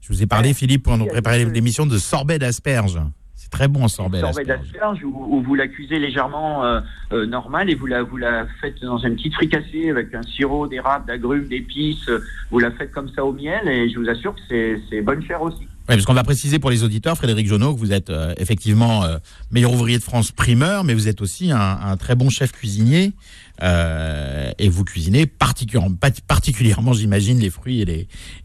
Je 0.00 0.12
vous 0.12 0.22
ai 0.22 0.26
parlé, 0.26 0.52
Philippe, 0.54 0.82
pour 0.84 0.96
nous 0.98 1.04
Oui, 1.04 1.10
préparer 1.10 1.44
oui. 1.46 1.52
l'émission 1.52 1.86
de 1.86 1.96
sorbet 1.98 2.38
d'asperges. 2.38 3.00
C'est 3.34 3.50
très 3.50 3.68
bon, 3.68 3.88
sorbet 3.88 4.20
sorbet 4.20 4.44
d'asperges. 4.44 4.70
d'asperge 4.70 5.04
où, 5.04 5.36
où 5.36 5.42
vous 5.42 5.54
la 5.54 5.66
cuisez 5.68 5.98
légèrement 5.98 6.64
euh, 6.64 6.80
euh, 7.12 7.26
normale 7.26 7.70
et 7.70 7.74
vous 7.74 7.86
la, 7.86 8.02
vous 8.02 8.16
la 8.18 8.46
faites 8.60 8.80
dans 8.82 8.98
une 8.98 9.16
petite 9.16 9.34
fricassée 9.34 9.90
avec 9.90 10.14
un 10.14 10.22
sirop 10.22 10.66
d'érable, 10.66 11.06
d'agrumes, 11.06 11.48
d'épices. 11.48 12.08
Vous 12.50 12.58
la 12.58 12.70
faites 12.72 12.92
comme 12.92 13.08
ça 13.14 13.24
au 13.24 13.32
miel 13.32 13.66
et 13.68 13.88
je 13.90 13.98
vous 13.98 14.08
assure 14.08 14.34
que 14.34 14.40
c'est- 14.48 14.80
c'est 14.90 15.00
bonne 15.02 15.22
chair 15.24 15.40
aussi. 15.42 15.66
Oui, 15.86 15.96
parce 15.96 16.06
qu'on 16.06 16.14
va 16.14 16.24
préciser 16.24 16.58
pour 16.58 16.70
les 16.70 16.82
auditeurs, 16.82 17.14
Frédéric 17.14 17.46
Jonot, 17.46 17.74
que 17.74 17.78
vous 17.78 17.92
êtes 17.92 18.08
euh, 18.08 18.32
effectivement 18.38 19.04
euh, 19.04 19.18
meilleur 19.50 19.70
ouvrier 19.70 19.98
de 19.98 20.02
France 20.02 20.32
primeur, 20.32 20.82
mais 20.82 20.94
vous 20.94 21.08
êtes 21.08 21.20
aussi 21.20 21.50
un, 21.50 21.58
un 21.60 21.96
très 21.98 22.14
bon 22.14 22.30
chef 22.30 22.52
cuisinier. 22.52 23.12
Euh, 23.62 24.50
et 24.58 24.68
vous 24.68 24.84
cuisinez 24.84 25.26
particulièrement, 25.26 25.94
particulièrement 26.26 26.92
j'imagine, 26.92 27.38
les 27.38 27.50
fruits 27.50 27.82
et 27.82 27.84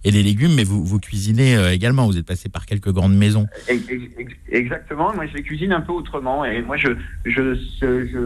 les, 0.03 0.23
légumes, 0.23 0.53
mais 0.55 0.63
vous, 0.63 0.99
cuisinez 0.99 1.55
euh, 1.55 1.73
également. 1.73 2.05
Vous 2.05 2.17
êtes 2.17 2.25
passé 2.25 2.49
par 2.49 2.65
quelques 2.65 2.91
grandes 2.91 3.15
maisons. 3.15 3.47
Ex- 3.67 3.83
ex- 3.89 4.33
Exactement, 4.51 5.13
moi 5.13 5.27
je 5.27 5.35
les 5.35 5.43
cuisine 5.43 5.71
un 5.71 5.81
peu 5.81 5.91
autrement 5.91 6.43
et 6.43 6.61
moi 6.61 6.75
je, 6.75 6.89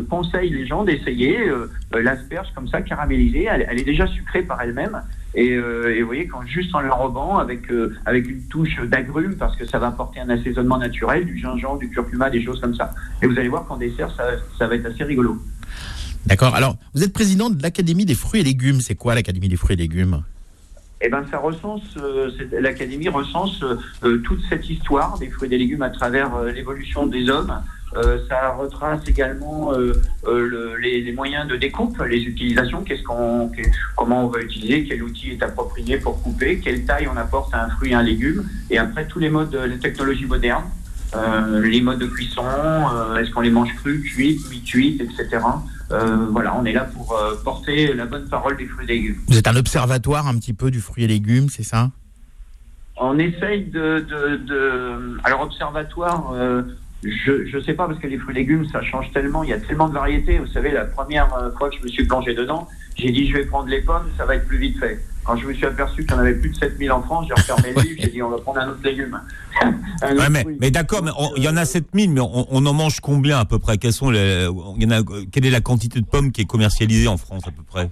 conseille 0.10 0.50
les 0.50 0.66
gens 0.66 0.84
d'essayer 0.84 1.38
euh, 1.38 1.70
l'asperge 1.94 2.48
comme 2.56 2.68
ça 2.68 2.82
caramélisée, 2.82 3.48
elle, 3.50 3.80
est 3.80 3.84
déjà 3.84 4.08
sucrée 4.08 4.42
par 4.42 4.62
elle-même 4.62 5.02
et, 5.36 5.58
vous 5.58 6.06
voyez 6.06 6.28
quand 6.28 6.46
juste 6.46 6.74
en 6.76 6.82
l'enrobant 6.82 7.38
avec, 7.40 7.64
avec 8.06 8.30
une 8.30 8.42
touche 8.48 8.80
d'agrumes 8.86 9.36
parce 9.36 9.56
que 9.58 9.66
ça 9.66 9.80
va 9.80 9.88
apporter 9.88 10.20
un 10.22 10.30
assaisonnement 10.30 10.78
naturel, 10.78 11.26
du 11.26 11.38
gingembre, 11.38 11.80
du 11.80 11.90
curcuma, 11.90 12.30
des 12.30 12.44
choses 12.44 12.62
comme 12.62 12.76
ça. 12.76 12.94
Et 13.22 13.28
vous 13.28 13.38
allez 13.38 13.50
voir 13.50 13.66
qu'en 13.66 13.78
dessert 13.78 14.10
ça 14.58 14.68
va 14.68 14.76
être 14.76 14.86
assez 14.86 15.04
rigolo. 15.04 15.42
D'accord. 16.26 16.56
Alors, 16.56 16.78
vous 16.94 17.04
êtes 17.04 17.14
président 17.14 17.50
de 17.50 17.62
l'Académie 17.62 18.06
des 18.06 18.16
fruits 18.16 18.42
et 18.42 18.44
légumes. 18.44 18.82
C'est 18.82 18.96
quoi 18.96 19.16
l'Académie 19.16 19.50
des 19.50 19.58
fruits 19.58 19.74
et 19.74 19.78
légumes? 19.78 20.24
Eh 21.06 21.10
ben, 21.10 21.26
ça 21.30 21.38
recense, 21.38 21.82
euh, 21.98 22.32
l'académie 22.62 23.10
recense 23.10 23.62
euh, 23.62 23.76
euh, 24.06 24.18
toute 24.20 24.40
cette 24.48 24.70
histoire 24.70 25.20
des 25.20 25.30
fruits 25.30 25.48
et 25.48 25.50
des 25.50 25.58
légumes 25.58 25.82
à 25.82 25.90
travers 25.90 26.44
l'évolution 26.44 27.06
des 27.06 27.30
hommes, 27.30 27.54
ça 28.28 28.50
retrace 28.58 29.02
également 29.08 29.72
les, 30.80 31.12
moyens 31.12 31.48
de 31.48 31.56
découpe, 31.56 32.02
les 32.10 32.24
utilisations, 32.24 32.84
qu'est-ce 32.84 33.04
qu'on, 33.04 33.52
comment 33.96 34.26
on 34.26 34.30
va 34.30 34.42
utiliser, 34.42 34.84
quel 34.86 35.04
outil 35.04 35.30
est 35.30 35.44
approprié 35.44 35.98
pour 35.98 36.20
couper, 36.24 36.58
quelle 36.58 36.86
taille 36.86 37.08
on 37.08 37.16
apporte 37.18 37.54
à 37.54 37.66
un 37.66 37.70
fruit 37.70 37.92
et 37.92 37.94
un 37.94 38.02
légume, 38.02 38.50
et 38.72 38.80
après 38.80 39.06
tous 39.06 39.20
les 39.20 39.30
modes, 39.30 39.54
les 39.54 39.78
technologies 39.78 40.26
modernes. 40.26 40.72
les 41.62 41.82
modes 41.82 42.00
de 42.00 42.08
cuisson, 42.08 42.48
est-ce 43.20 43.30
qu'on 43.30 43.42
les 43.42 43.52
mange 43.52 43.76
crus, 43.76 44.02
cuites, 44.12 44.50
mi-cuites, 44.50 45.00
etc. 45.00 45.38
Euh, 45.94 46.28
voilà, 46.32 46.56
on 46.58 46.66
est 46.66 46.74
là 46.74 46.86
pour 46.86 47.14
euh, 47.14 47.36
porter 47.44 47.94
la 47.94 48.06
bonne 48.06 48.28
parole 48.28 48.58
des 48.58 48.66
fruits 48.66 48.86
et 48.86 48.94
légumes. 48.94 49.18
Vous 49.28 49.38
êtes 49.38 49.48
un 49.48 49.56
observatoire 49.56 50.28
un 50.28 50.38
petit 50.38 50.54
peu 50.54 50.72
du 50.72 50.82
fruit 50.82 51.04
et 51.04 51.08
légumes, 51.08 51.50
c'est 51.50 51.64
ça? 51.64 51.92
On 52.98 53.18
essaye 53.20 53.66
de, 53.66 54.06
Alors, 55.24 55.42
observatoire, 55.42 56.32
euh, 56.34 56.64
je 57.04 57.56
ne 57.56 57.62
sais 57.62 57.74
pas, 57.74 57.88
parce 57.88 58.00
que 58.00 58.08
les 58.08 58.18
fruits 58.18 58.36
et 58.36 58.40
légumes, 58.40 58.66
ça 58.72 58.82
change 58.82 59.12
tellement, 59.12 59.44
il 59.44 59.50
y 59.50 59.54
a 59.54 59.60
tellement 59.60 59.88
de 59.88 59.94
variétés. 59.94 60.40
Vous 60.40 60.48
savez, 60.48 60.72
la 60.72 60.86
première 60.86 61.30
fois 61.58 61.70
que 61.70 61.78
je 61.78 61.84
me 61.84 61.88
suis 61.88 62.06
plongé 62.06 62.34
dedans, 62.34 62.68
j'ai 62.96 63.12
dit 63.12 63.28
je 63.30 63.38
vais 63.38 63.46
prendre 63.46 63.68
les 63.68 63.82
pommes, 63.82 64.10
ça 64.18 64.26
va 64.26 64.36
être 64.36 64.48
plus 64.48 64.58
vite 64.58 64.80
fait. 64.80 65.00
Quand 65.24 65.38
je 65.38 65.48
me 65.48 65.54
suis 65.54 65.66
aperçu 65.66 66.04
qu'il 66.04 66.12
y 66.12 66.16
en 66.16 66.20
avait 66.20 66.36
plus 66.36 66.50
de 66.50 66.56
7000 66.56 66.92
en 66.92 67.02
France, 67.02 67.26
j'ai 67.28 67.34
refermé 67.34 67.74
le 67.74 67.82
livre, 67.82 67.96
j'ai 68.00 68.10
dit 68.10 68.22
on 68.22 68.30
va 68.30 68.38
prendre 68.38 68.60
un 68.60 68.70
autre 68.70 68.82
légume. 68.84 69.20
mais, 70.60 70.72
d'accord, 70.72 71.04
mais 71.04 71.12
il 71.38 71.44
y 71.44 71.48
en 71.48 71.56
a 71.56 71.66
7000, 71.66 72.12
mais 72.12 72.22
on, 72.22 72.66
en 72.66 72.74
mange 72.74 73.00
combien 73.00 73.40
à 73.40 73.46
peu 73.46 73.60
près? 73.60 73.78
Quelles 73.78 73.94
sont 73.94 74.12
les, 74.12 74.48
y 74.78 74.86
en 74.86 74.92
a, 74.92 75.02
Quelle 75.32 75.46
est 75.46 75.52
la 75.52 75.62
quantité 75.62 76.02
de 76.02 76.06
pommes 76.06 76.32
qui 76.32 76.42
est 76.42 76.46
commercialisée 76.46 77.08
en 77.08 77.18
France 77.18 77.44
à 77.48 77.52
peu 77.52 77.64
près? 77.64 77.90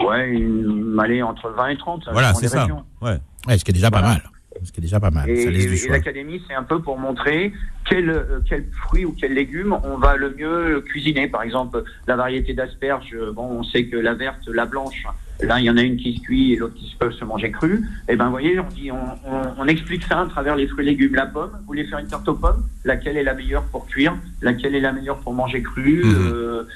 Ouais, 0.00 0.28
une, 0.28 0.98
allez, 1.00 1.22
entre 1.22 1.48
20 1.50 1.68
et 1.68 1.78
30. 1.78 2.02
Voilà, 2.12 2.34
c'est 2.34 2.48
ça. 2.48 2.66
Ouais. 3.00 3.18
ce 3.48 3.64
qui 3.64 3.70
est 3.70 3.74
déjà 3.74 3.90
pas 3.90 4.02
mal. 4.02 4.22
Ce 4.62 4.72
qui 4.72 4.80
est 4.80 4.82
déjà 4.82 5.00
pas 5.00 5.10
mal. 5.10 5.28
Et, 5.28 5.88
l'académie, 5.88 6.42
c'est 6.48 6.54
un 6.54 6.62
peu 6.62 6.80
pour 6.80 6.98
montrer 6.98 7.52
quel, 7.88 8.10
euh, 8.10 8.40
quel 8.48 8.64
fruit 8.72 9.04
ou 9.04 9.14
quel 9.18 9.34
légume 9.34 9.76
on 9.84 9.96
va 9.96 10.16
le 10.16 10.34
mieux 10.34 10.80
cuisiner. 10.80 11.28
Par 11.28 11.42
exemple, 11.42 11.84
la 12.06 12.16
variété 12.16 12.54
d'asperges, 12.54 13.16
bon, 13.34 13.44
on 13.44 13.62
sait 13.64 13.86
que 13.86 13.96
la 13.96 14.14
verte, 14.14 14.48
la 14.48 14.66
blanche, 14.66 15.06
Là, 15.40 15.60
il 15.60 15.64
y 15.64 15.70
en 15.70 15.76
a 15.76 15.82
une 15.82 15.96
qui 15.96 16.16
se 16.16 16.22
cuit 16.22 16.54
et 16.54 16.56
l'autre 16.56 16.74
qui 16.74 16.96
peut 16.98 17.10
se 17.10 17.24
manger 17.24 17.50
crue. 17.50 17.84
Et 18.08 18.12
eh 18.12 18.16
ben, 18.16 18.26
vous 18.26 18.30
voyez, 18.30 18.58
on, 18.58 18.68
dit, 18.68 18.90
on, 18.90 19.66
explique 19.66 20.02
ça 20.04 20.20
à 20.20 20.26
travers 20.26 20.56
les 20.56 20.66
fruits 20.66 20.86
et 20.86 20.90
légumes. 20.90 21.14
La 21.14 21.26
pomme, 21.26 21.50
vous 21.52 21.66
voulez 21.66 21.84
faire 21.84 21.98
une 21.98 22.06
tarte 22.06 22.26
aux 22.28 22.34
pommes? 22.34 22.66
Laquelle 22.84 23.16
est 23.16 23.22
la 23.22 23.34
meilleure 23.34 23.64
pour 23.64 23.86
cuire? 23.86 24.16
Laquelle 24.40 24.74
est 24.74 24.80
la 24.80 24.92
meilleure 24.92 25.18
pour 25.18 25.34
manger 25.34 25.62
crue 25.62 26.02
mhm. 26.04 26.32
euh, 26.32 26.68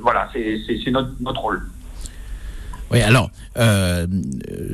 Voilà, 0.00 0.28
c'est 0.32 0.90
notre, 0.90 1.10
notre 1.20 1.40
rôle. 1.40 1.62
Oui, 2.90 3.00
alors, 3.02 3.30
euh, 3.56 4.06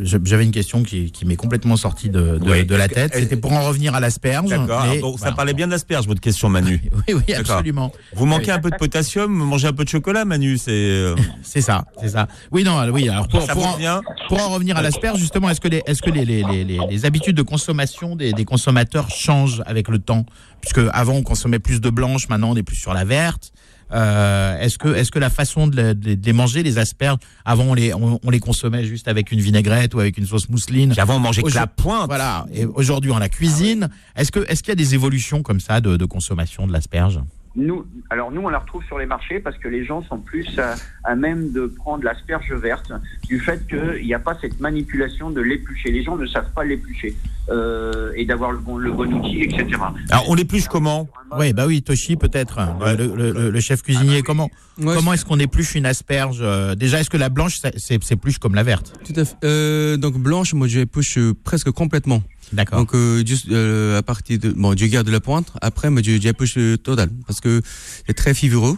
j'avais 0.02 0.44
une 0.44 0.50
question 0.50 0.83
qui, 0.83 1.12
m'est 1.26 1.37
complètement 1.37 1.76
sortie 1.76 2.09
de, 2.09 2.38
de, 2.38 2.74
la 2.74 2.88
tête. 2.88 3.12
C'était 3.14 3.37
pour 3.37 3.52
en 3.52 3.66
revenir 3.66 3.94
à 3.94 4.00
l'asperge. 4.00 4.50
D'accord. 4.50 4.87
ça 5.18 5.33
parlait 5.33 5.52
bien 5.52 5.68
d'asperge, 5.68 6.07
votre 6.07 6.20
question, 6.20 6.48
Manu. 6.48 6.81
oui, 7.09 7.14
oui, 7.14 7.35
absolument. 7.35 7.92
Vous 8.14 8.26
manquez 8.26 8.50
un 8.50 8.59
peu 8.59 8.70
de 8.70 8.76
potassium, 8.76 9.31
mangez 9.31 9.68
un 9.68 9.72
peu 9.72 9.85
de 9.85 9.88
chocolat, 9.88 10.24
Manu. 10.24 10.57
C'est. 10.57 10.70
Euh, 10.72 11.14
c'est 11.42 11.61
ça, 11.61 11.85
c'est 12.00 12.11
ça. 12.11 12.26
Oui, 12.52 12.64
non, 12.64 12.81
oui. 12.90 13.09
Alors 13.09 13.29
pour, 13.29 13.46
pour, 13.46 14.40
en, 14.40 14.48
revenir 14.50 14.76
à 14.76 14.83
l'asperge, 14.83 15.18
justement, 15.18 15.50
est-ce 15.50 15.61
que 15.61 15.68
les, 15.68 15.83
est-ce 15.87 16.00
que 16.00 16.11
les, 16.11 16.24
les, 16.24 16.42
les, 16.42 16.64
les, 16.64 17.05
habitudes 17.05 17.37
de 17.37 17.42
consommation 17.42 18.16
des, 18.16 18.33
des 18.33 18.44
consommateurs 18.44 19.11
changent 19.11 19.62
avec 19.66 19.88
le 19.88 19.98
temps, 19.98 20.24
puisque 20.61 20.81
avant 20.92 21.14
on 21.14 21.22
consommait 21.22 21.59
plus 21.59 21.81
de 21.81 21.90
blanche, 21.90 22.29
maintenant 22.29 22.50
on 22.50 22.57
est 22.57 22.62
plus 22.62 22.76
sur 22.76 22.94
la 22.94 23.05
verte. 23.05 23.52
Euh, 23.92 24.59
est-ce 24.59 24.79
que, 24.79 24.88
est-ce 24.88 25.11
que 25.11 25.18
la 25.18 25.31
façon 25.31 25.66
de, 25.66 25.96
les 26.05 26.33
manger, 26.33 26.62
les 26.62 26.79
asperges, 26.79 27.18
avant 27.44 27.64
on 27.64 27.75
les, 27.75 27.94
on, 27.94 28.31
les 28.31 28.40
consommait 28.40 28.85
juste 28.85 29.09
avec 29.09 29.31
une 29.31 29.40
vinaigrette 29.40 29.94
ou 29.94 30.01
avec 30.01 30.18
une 30.18 30.27
sauce 30.27 30.49
mousseline? 30.49 30.92
avant 30.99 31.16
on 31.16 31.20
mangeait 31.20 31.42
que 31.42 31.55
la 31.55 31.66
pointe. 31.66 32.07
Voilà. 32.07 32.46
Et 32.53 32.64
aujourd'hui 32.64 33.11
on 33.11 33.18
la 33.18 33.29
cuisine. 33.29 33.88
Est-ce 34.16 34.33
que, 34.33 34.40
est-ce 34.49 34.62
qu'il 34.62 34.70
y 34.70 34.72
a 34.72 34.77
des 34.77 34.94
évolutions 34.94 35.42
comme 35.42 35.61
ça 35.61 35.81
de, 35.81 35.96
de 35.96 36.05
consommation 36.05 36.66
de 36.66 36.72
l'asperge? 36.72 37.20
Nous, 37.57 37.87
alors 38.11 38.31
nous, 38.31 38.42
on 38.42 38.49
la 38.49 38.59
retrouve 38.59 38.85
sur 38.85 38.99
les 38.99 39.07
marchés 39.07 39.40
parce 39.40 39.57
que 39.57 39.69
les 39.69 39.85
gens 39.85 40.03
sont 40.03 40.19
plus 40.19 40.59
à, 41.05 41.14
même 41.14 41.53
de 41.53 41.66
prendre 41.66 42.05
l'asperge 42.05 42.53
verte 42.53 42.92
du 43.27 43.40
fait 43.40 43.66
qu'il 43.66 44.05
n'y 44.05 44.14
a 44.14 44.19
pas 44.19 44.37
cette 44.40 44.61
manipulation 44.61 45.31
de 45.31 45.40
l'éplucher. 45.40 45.90
Les 45.90 46.03
gens 46.03 46.16
ne 46.16 46.27
savent 46.27 46.53
pas 46.53 46.64
l'éplucher 46.64 47.16
euh, 47.49 48.12
et 48.14 48.27
d'avoir 48.27 48.53
le 48.53 48.59
bon, 48.59 48.77
le 48.77 48.92
bon 48.92 49.11
outil, 49.12 49.42
etc. 49.42 49.66
Alors 50.11 50.29
on 50.29 50.35
l'épluche 50.35 50.69
comment 50.69 51.09
Oui, 51.38 51.53
bah 51.53 51.66
oui, 51.66 51.83
Toshi 51.83 52.16
peut-être, 52.16 52.61
le, 52.99 53.61
chef 53.61 53.83
cuisinier. 53.83 54.23
comment 54.23 54.51
comment 54.77 55.14
est-ce 55.14 55.25
qu'on 55.25 55.38
épluche 55.38 55.75
une 55.75 55.87
asperge 55.87 56.40
euh, 56.42 56.75
Déjà, 56.75 57.01
est-ce 57.01 57.11
que 57.11 57.16
la 57.16 57.31
blanche 57.31 57.61
c'est 57.77 58.16
plus 58.16 58.38
comme 58.38 58.55
la 58.55 58.62
verte? 58.62 58.92
Tout 59.05 59.19
à 59.19 59.25
fait. 59.25 59.37
Euh, 59.45 59.97
donc 59.97 60.19
blanche, 60.19 60.53
moi 60.53 60.69
je 60.69 60.81
l'épluche 60.81 61.19
presque 61.45 61.71
complètement. 61.71 62.23
D'accord. 62.52 62.78
Donc 62.78 62.94
euh, 62.94 63.24
juste 63.26 63.46
euh, 63.50 63.98
à 63.98 64.02
partir 64.02 64.38
de 64.38 64.50
bon, 64.50 64.74
du 64.74 64.88
garde 64.88 65.09
la 65.09 65.20
pointe. 65.20 65.52
Après, 65.61 65.90
me 65.90 66.00
du 66.00 66.20
poche 66.32 66.59
total 66.82 67.11
parce 67.26 67.40
que 67.40 67.61
c'est 68.06 68.14
très 68.14 68.35
fibreux. 68.35 68.76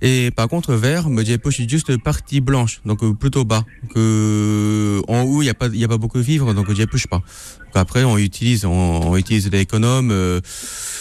Et 0.00 0.30
par 0.30 0.48
contre, 0.48 0.74
vert, 0.74 1.08
me 1.08 1.36
poche 1.36 1.60
juste 1.68 1.96
partie 1.98 2.40
blanche, 2.40 2.80
donc 2.84 3.02
euh, 3.02 3.12
plutôt 3.12 3.44
bas. 3.44 3.64
Que 3.94 5.00
en 5.08 5.22
haut, 5.22 5.42
il 5.42 5.46
y 5.46 5.50
a 5.50 5.54
pas, 5.54 5.66
il 5.66 5.78
y 5.78 5.84
a 5.84 5.88
pas 5.88 5.98
beaucoup 5.98 6.18
de 6.18 6.22
fibres, 6.22 6.54
donc 6.54 6.72
je 6.72 6.84
poche 6.84 7.06
pas. 7.06 7.18
Donc 7.18 7.76
après, 7.76 8.04
on 8.04 8.18
utilise, 8.18 8.64
on, 8.64 9.16
utilise 9.16 9.50
l'économe. 9.50 10.40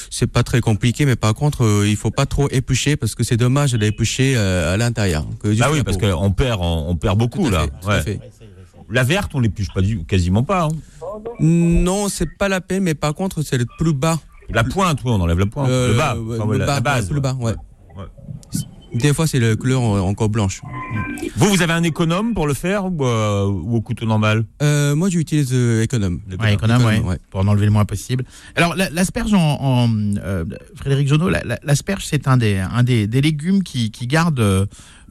c'est 0.09 0.27
pas 0.27 0.43
très 0.43 0.61
compliqué, 0.61 1.05
mais 1.05 1.15
par 1.15 1.33
contre, 1.33 1.85
il 1.85 1.95
faut 1.95 2.11
pas 2.11 2.25
trop 2.25 2.49
éplucher 2.49 2.95
parce 2.95 3.15
que 3.15 3.23
c'est 3.23 3.37
dommage 3.37 3.73
d'éplucher 3.73 4.37
à 4.37 4.75
l'intérieur. 4.77 5.25
Ah 5.61 5.71
oui, 5.71 5.83
parce 5.83 5.97
qu'on 5.97 6.31
perd, 6.31 6.59
on, 6.61 6.95
perd 6.95 7.17
beaucoup 7.17 7.49
là. 7.49 7.67
La 8.91 9.03
verte, 9.03 9.31
on 9.33 9.39
l'épluche 9.39 9.73
pas 9.73 9.81
du, 9.81 10.03
quasiment 10.05 10.43
pas. 10.43 10.65
Hein. 10.65 11.21
Non, 11.39 12.09
c'est 12.09 12.37
pas 12.37 12.49
la 12.49 12.61
peine, 12.61 12.83
mais 12.83 12.95
par 12.95 13.13
contre, 13.13 13.41
c'est 13.41 13.57
le 13.57 13.65
plus 13.77 13.93
bas. 13.93 14.19
La 14.49 14.63
pointe, 14.63 14.99
oui, 15.05 15.11
on 15.11 15.21
enlève 15.21 15.39
la 15.39 15.45
pointe. 15.45 15.69
le 15.69 15.93
bas, 15.95 16.15
la, 16.57 16.81
base. 16.81 17.09
Le 17.11 17.21
bas, 17.21 17.35
ouais. 17.39 17.53
Des 18.93 19.13
fois, 19.13 19.25
c'est 19.25 19.39
la 19.39 19.55
couleur 19.55 19.81
encore 19.81 20.27
blanche. 20.27 20.61
Vous, 21.37 21.47
vous 21.47 21.61
avez 21.61 21.71
un 21.71 21.83
économe 21.83 22.33
pour 22.33 22.45
le 22.45 22.53
faire 22.53 22.85
ou, 22.85 23.05
euh, 23.05 23.43
au 23.43 23.79
couteau 23.79 24.05
normal? 24.05 24.43
Euh, 24.61 24.95
Moi, 24.95 25.09
j'utilise 25.09 25.51
euh, 25.53 25.83
économe. 25.83 26.19
Ouais, 26.39 26.55
économe, 26.55 26.83
ouais, 26.83 27.17
pour 27.29 27.39
en 27.39 27.47
enlever 27.47 27.65
le 27.65 27.71
moins 27.71 27.85
possible. 27.85 28.25
Alors, 28.55 28.75
l'asperge, 28.75 29.33
en, 29.33 29.89
Frédéric 30.75 31.07
Jonot, 31.07 31.29
l'asperge, 31.63 32.05
c'est 32.05 32.27
un 32.27 32.35
des, 32.35 32.57
un 32.57 32.83
des, 32.83 33.07
des 33.07 33.21
légumes 33.21 33.63
qui, 33.63 33.91
qui 33.91 34.07
garde 34.07 34.67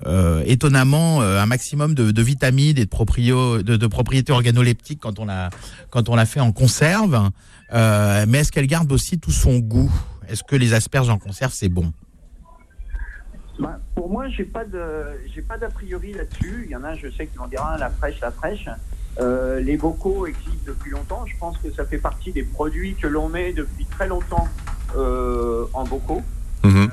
euh, 0.07 0.43
étonnamment 0.47 1.21
euh, 1.21 1.39
un 1.41 1.47
maximum 1.47 1.95
de, 1.95 2.23
vitamines 2.23 2.79
et 2.79 2.87
de, 2.87 3.87
propriétés 3.87 4.33
organoleptiques 4.33 5.01
quand 5.01 5.19
on 5.19 5.27
la, 5.27 6.27
fait 6.27 6.41
en 6.41 6.53
conserve. 6.53 7.31
Euh, 7.73 8.25
mais 8.27 8.39
est-ce 8.39 8.51
qu'elle 8.51 8.67
garde 8.67 8.91
aussi 8.93 9.19
tout 9.19 9.31
son 9.31 9.59
goût? 9.59 9.93
Est-ce 10.29 10.43
que 10.43 10.57
les 10.57 10.73
asperges 10.73 11.11
en 11.11 11.19
conserve, 11.19 11.53
c'est 11.53 11.69
bon? 11.69 11.93
Bah, 13.59 13.79
pour 13.95 14.09
moi, 14.09 14.29
j'ai 14.29 14.45
pas 14.45 14.65
j'ai 15.35 15.43
pas 15.43 15.59
d'a 15.59 15.69
priori 15.69 16.15
là-dessus. 16.15 16.63
Il 16.65 16.71
y 16.71 16.77
en 16.77 16.85
a, 16.85 16.95
je 16.95 17.11
sais 17.11 17.27
qu'ils 17.27 17.39
vont 17.39 17.49
dire 17.49 17.63
la 17.79 17.91
fraîche, 17.91 18.21
la 18.21 18.31
fraîche. 18.31 18.69
les 19.19 19.77
bocaux 19.77 20.27
existent 20.27 20.65
depuis 20.67 20.93
longtemps. 20.93 21.27
Je 21.27 21.37
pense 21.39 21.59
que 21.59 21.71
ça 21.73 21.85
fait 21.85 21.99
partie 21.99 22.33
des 22.33 22.45
produits 22.45 22.95
que 22.95 23.07
l'on 23.07 23.29
met 23.29 23.53
depuis 23.53 23.85
très 23.85 24.09
longtemps 24.09 24.49
en 24.95 25.85
bocaux. 25.85 26.23
Mhm. 26.65 26.91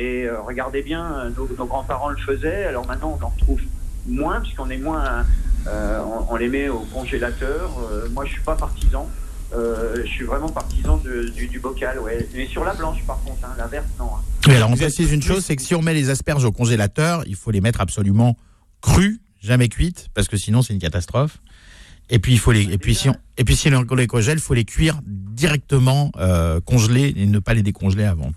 Et 0.00 0.24
euh, 0.24 0.40
regardez 0.40 0.80
bien, 0.80 1.30
nos, 1.36 1.66
grands-parents 1.66 2.08
le 2.08 2.16
faisaient. 2.16 2.64
Alors 2.64 2.86
maintenant, 2.86 3.18
on 3.20 3.24
en 3.24 3.28
retrouve 3.28 3.60
moins, 4.06 4.40
puisqu'on 4.40 4.70
est 4.70 4.78
moins. 4.78 5.26
Euh, 5.66 6.00
on, 6.30 6.36
les 6.36 6.48
met 6.48 6.70
au 6.70 6.80
congélateur. 6.94 7.70
Euh, 7.92 8.08
moi, 8.08 8.24
je 8.24 8.32
suis 8.32 8.40
pas 8.40 8.56
partisan. 8.56 9.06
je 9.52 10.06
suis 10.06 10.24
vraiment 10.24 10.48
partisan 10.48 10.96
du, 10.96 11.60
bocal, 11.60 11.98
ouais. 11.98 12.26
Mais 12.34 12.46
sur 12.46 12.64
la 12.64 12.72
blanche, 12.72 13.04
par 13.06 13.20
contre, 13.22 13.44
hein, 13.44 13.54
la 13.58 13.66
verte, 13.66 13.88
non. 13.98 14.06
Hein. 14.06 14.22
Oui, 14.46 14.54
alors 14.54 14.70
on 14.70 14.76
précise 14.76 15.12
une 15.12 15.20
chose, 15.20 15.44
c'est 15.44 15.54
que 15.54 15.62
si 15.62 15.74
on 15.74 15.82
met 15.82 15.92
les 15.92 16.08
asperges 16.08 16.46
au 16.46 16.52
congélateur, 16.52 17.22
il 17.26 17.36
faut 17.36 17.50
les 17.50 17.60
mettre 17.60 17.82
absolument 17.82 18.38
crues, 18.80 19.20
jamais 19.42 19.68
cuites, 19.68 20.08
parce 20.14 20.28
que 20.28 20.38
sinon 20.38 20.62
c'est 20.62 20.72
une 20.72 20.78
catastrophe. 20.78 21.42
Et 22.08 22.18
puis 22.18 22.32
il 22.32 22.38
faut 22.38 22.52
les, 22.52 22.62
et 22.72 22.78
puis 22.78 22.94
si 22.94 23.10
on, 23.10 23.16
et 23.36 23.44
puis 23.44 23.54
si 23.54 23.68
on 23.68 23.94
les 23.94 24.06
congèle, 24.06 24.38
il 24.38 24.40
faut 24.40 24.54
les 24.54 24.64
cuire 24.64 24.98
directement 25.04 26.10
congelés 26.64 27.12
et 27.14 27.26
ne 27.26 27.38
pas 27.38 27.52
les 27.52 27.62
décongeler 27.62 28.04
avant. 28.04 28.32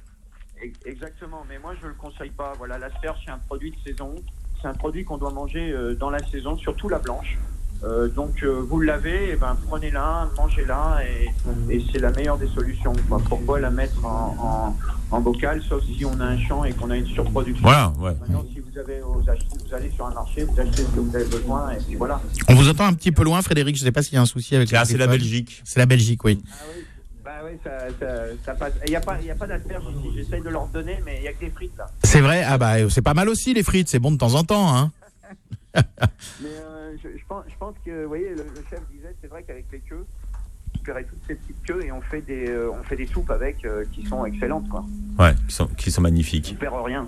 Exactement, 0.85 1.43
mais 1.47 1.59
moi 1.59 1.73
je 1.79 1.85
ne 1.85 1.91
le 1.91 1.95
conseille 1.95 2.31
pas. 2.31 2.53
Voilà, 2.57 2.77
l'asperge 2.77 3.19
c'est 3.25 3.31
un 3.31 3.39
produit 3.39 3.71
de 3.71 3.77
saison, 3.85 4.15
c'est 4.61 4.67
un 4.67 4.73
produit 4.73 5.03
qu'on 5.03 5.17
doit 5.17 5.31
manger 5.31 5.71
euh, 5.71 5.95
dans 5.95 6.09
la 6.09 6.19
saison, 6.29 6.57
surtout 6.57 6.89
la 6.89 6.99
blanche. 6.99 7.37
Euh, 7.83 8.07
donc 8.07 8.43
euh, 8.43 8.65
vous 8.69 8.79
l'avez, 8.79 9.25
et 9.25 9.31
eh 9.33 9.35
ben 9.35 9.57
prenez-la, 9.67 10.29
mangez-la 10.37 11.01
et, 11.05 11.29
et 11.69 11.83
c'est 11.91 11.99
la 11.99 12.11
meilleure 12.11 12.37
des 12.37 12.47
solutions. 12.47 12.93
Pourquoi 13.27 13.59
la 13.59 13.71
mettre 13.71 14.05
en, 14.05 14.77
en, 15.11 15.19
bocal, 15.19 15.61
sauf 15.67 15.83
si 15.83 16.05
on 16.05 16.17
a 16.21 16.25
un 16.25 16.37
champ 16.37 16.63
et 16.63 16.71
qu'on 16.71 16.89
a 16.91 16.95
une 16.95 17.07
surproduction? 17.07 17.61
Voilà, 17.61 17.91
ouais. 17.99 18.15
Maintenant, 18.21 18.45
si 18.53 18.61
vous 18.61 18.77
avez 18.77 19.01
vous 19.01 19.73
allez 19.73 19.91
sur 19.91 20.05
un 20.05 20.13
marché, 20.13 20.45
vous 20.45 20.57
achetez 20.57 20.83
ce 20.83 20.91
que 20.91 20.99
vous 21.01 21.13
avez 21.13 21.25
besoin 21.25 21.71
et 21.71 21.77
puis 21.85 21.95
voilà. 21.95 22.21
On 22.47 22.55
vous 22.55 22.69
entend 22.69 22.85
un 22.85 22.93
petit 22.93 23.11
peu 23.11 23.25
loin, 23.25 23.41
Frédéric. 23.41 23.75
Je 23.75 23.81
ne 23.81 23.87
sais 23.87 23.91
pas 23.91 24.01
s'il 24.01 24.13
y 24.13 24.17
a 24.17 24.21
un 24.21 24.25
souci 24.25 24.55
avec. 24.55 24.71
Ah, 24.73 24.85
c'est 24.85 24.97
la 24.97 25.07
Belgique. 25.07 25.61
C'est 25.65 25.79
la 25.79 25.85
Belgique, 25.85 26.23
oui. 26.23 26.41
Ah, 26.45 26.55
oui. 26.73 26.82
Oui, 27.53 27.59
ça, 27.63 27.87
ça, 28.45 28.55
passe. 28.55 28.73
Il 28.85 28.89
n'y 28.89 28.95
a 28.95 29.01
pas, 29.01 29.13
a 29.13 29.35
pas 29.35 29.47
d'asperges 29.47 29.83
ici. 29.97 30.11
J'essaye 30.15 30.41
de 30.41 30.49
leur 30.49 30.67
donner, 30.67 30.99
mais 31.05 31.17
il 31.17 31.21
n'y 31.21 31.27
a 31.27 31.33
que 31.33 31.41
des 31.41 31.49
frites 31.49 31.77
là. 31.77 31.87
C'est 32.03 32.21
vrai? 32.21 32.43
Ah 32.45 32.57
bah 32.57 32.89
c'est 32.89 33.01
pas 33.01 33.13
mal 33.13 33.29
aussi 33.29 33.53
les 33.53 33.63
frites, 33.63 33.89
c'est 33.89 33.99
bon 33.99 34.11
de 34.11 34.17
temps 34.17 34.35
en 34.35 34.43
temps. 34.43 34.75
Hein. 34.75 34.91
mais 35.75 36.49
euh, 36.49 36.95
je, 37.01 37.09
pense, 37.27 37.43
je, 37.47 37.55
pense, 37.57 37.75
que, 37.83 38.03
vous 38.03 38.07
voyez, 38.07 38.29
le, 38.29 38.45
chef 38.69 38.79
disait, 38.91 39.15
c'est 39.21 39.27
vrai 39.27 39.43
qu'avec 39.43 39.65
les 39.71 39.79
queues, 39.79 40.05
récupérer 40.73 41.05
toutes 41.05 41.21
ces 41.27 41.35
petites 41.35 41.63
queues 41.63 41.83
et 41.83 41.91
on 41.91 42.01
fait 42.01 42.21
des, 42.21 42.55
on 42.67 42.83
fait 42.83 42.95
des 42.95 43.07
soupes 43.07 43.31
avec 43.31 43.65
qui 43.91 44.05
sont 44.05 44.25
excellentes. 44.25 44.69
Quoi. 44.69 44.85
Ouais, 45.17 45.33
qui 45.47 45.55
sont, 45.55 45.67
qui 45.67 45.91
sont 45.91 46.01
magnifiques. 46.01 46.53
On 46.55 46.59
perd 46.59 46.85
rien. 46.85 47.07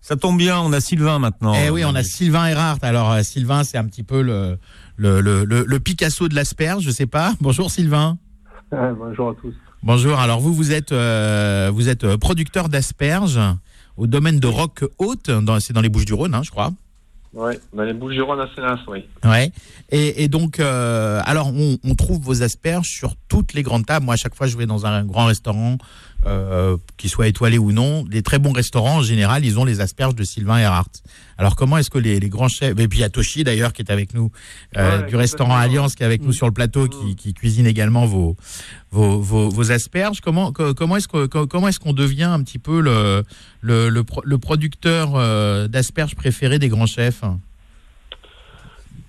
Ça 0.00 0.16
tombe 0.16 0.36
bien, 0.36 0.60
on 0.60 0.72
a 0.72 0.80
Sylvain 0.80 1.18
maintenant. 1.18 1.54
Eh 1.54 1.70
oui, 1.70 1.82
on 1.84 1.94
a 1.94 2.02
Sylvain 2.02 2.46
Erhardt. 2.46 2.80
Alors 2.82 3.10
euh, 3.10 3.22
Sylvain, 3.22 3.64
c'est 3.64 3.78
un 3.78 3.86
petit 3.86 4.02
peu 4.02 4.20
le, 4.20 4.58
le, 4.96 5.20
le, 5.20 5.44
le, 5.44 5.80
Picasso 5.80 6.28
de 6.28 6.34
l'asperge, 6.34 6.84
je 6.84 6.90
sais 6.90 7.06
pas. 7.06 7.34
Bonjour 7.40 7.70
Sylvain. 7.70 8.18
bonjour 8.70 9.30
à 9.30 9.34
tous. 9.34 9.54
Bonjour. 9.82 10.18
Alors 10.18 10.40
vous, 10.40 10.54
vous 10.54 10.72
êtes, 10.72 10.92
euh, 10.92 11.70
vous 11.72 11.88
êtes 11.88 12.04
euh, 12.04 12.16
producteur 12.16 12.68
d'asperges 12.68 13.40
au 13.96 14.06
domaine 14.06 14.40
de 14.40 14.46
Rock 14.46 14.84
Haute. 14.98 15.30
C'est 15.60 15.72
dans 15.72 15.80
les 15.80 15.88
Bouches 15.88 16.06
du 16.06 16.14
Rhône, 16.14 16.34
hein, 16.34 16.42
je 16.42 16.50
crois. 16.50 16.72
Oui, 17.34 17.54
dans 17.72 17.82
les 17.82 17.92
Bouches 17.92 18.14
du 18.14 18.22
Rhône 18.22 18.40
à 18.40 18.48
Sénas, 18.54 18.78
oui. 18.86 19.04
Ouais. 19.24 19.50
Et, 19.90 20.22
et 20.22 20.28
donc, 20.28 20.60
euh, 20.60 21.20
alors, 21.24 21.48
on, 21.48 21.78
on, 21.82 21.94
trouve 21.96 22.22
vos 22.22 22.44
asperges 22.44 22.88
sur 22.88 23.16
toutes 23.28 23.54
les 23.54 23.64
grandes 23.64 23.86
tables. 23.86 24.06
Moi, 24.06 24.14
à 24.14 24.16
chaque 24.16 24.36
fois, 24.36 24.46
je 24.46 24.56
vais 24.56 24.66
dans 24.66 24.86
un 24.86 25.04
grand 25.04 25.26
restaurant, 25.26 25.76
euh, 26.26 26.76
qui 26.96 27.08
soit 27.08 27.28
étoilé 27.28 27.58
ou 27.58 27.72
non, 27.72 28.04
les 28.10 28.22
très 28.22 28.38
bons 28.38 28.52
restaurants, 28.52 28.98
en 28.98 29.02
général, 29.02 29.44
ils 29.44 29.58
ont 29.58 29.64
les 29.64 29.80
asperges 29.80 30.14
de 30.14 30.24
Sylvain 30.24 30.58
Erhardt. 30.58 30.90
Alors, 31.36 31.56
comment 31.56 31.78
est-ce 31.78 31.90
que 31.90 31.98
les, 31.98 32.20
les, 32.20 32.28
grands 32.28 32.48
chefs, 32.48 32.78
et 32.78 32.88
puis 32.88 33.02
Atoshi 33.02 33.44
d'ailleurs, 33.44 33.72
qui 33.72 33.82
est 33.82 33.90
avec 33.90 34.14
nous, 34.14 34.30
euh, 34.76 35.02
du 35.02 35.16
restaurant 35.16 35.56
Alliance, 35.56 35.94
qui 35.94 36.02
est 36.02 36.06
avec 36.06 36.22
nous 36.22 36.32
sur 36.32 36.46
le 36.46 36.52
plateau, 36.52 36.88
qui, 36.88 37.16
qui 37.16 37.34
cuisine 37.34 37.66
également 37.66 38.06
vos, 38.06 38.36
vos, 38.90 39.20
vos, 39.20 39.48
vos 39.50 39.72
asperges, 39.72 40.20
comment, 40.20 40.52
comment 40.52 40.96
est-ce 40.96 41.08
que, 41.08 41.26
comment 41.26 41.68
est-ce 41.68 41.80
qu'on 41.80 41.92
devient 41.92 42.24
un 42.24 42.42
petit 42.42 42.58
peu 42.58 42.80
le, 42.80 43.24
le, 43.60 43.88
le, 43.88 44.04
le 44.24 44.38
producteur 44.38 45.12
euh, 45.14 45.68
d'asperges 45.68 46.14
préféré 46.14 46.58
des 46.58 46.68
grands 46.68 46.86
chefs? 46.86 47.22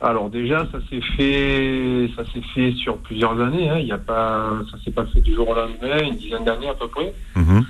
Alors 0.06 0.30
déjà, 0.30 0.68
ça 0.72 0.78
s'est 0.88 1.02
fait, 1.18 2.08
ça 2.16 2.24
s'est 2.32 2.44
fait 2.54 2.72
sur 2.74 2.98
plusieurs 2.98 3.42
années. 3.42 3.70
Hein. 3.72 3.80
Il 3.80 3.88
y 3.88 3.92
a 3.92 3.98
pas, 3.98 4.52
ça 4.70 4.78
s'est 4.84 4.92
pas 4.92 5.06
fait 5.08 5.22
du 5.22 5.34
jour 5.34 5.50
au 5.50 5.56
lendemain, 5.56 6.00
une 6.04 6.16
dizaine 6.16 6.44
d'années 6.44 6.70
à 6.70 6.76
peu 6.76 6.88
près. 6.88 7.12
Mhm. 7.36 7.66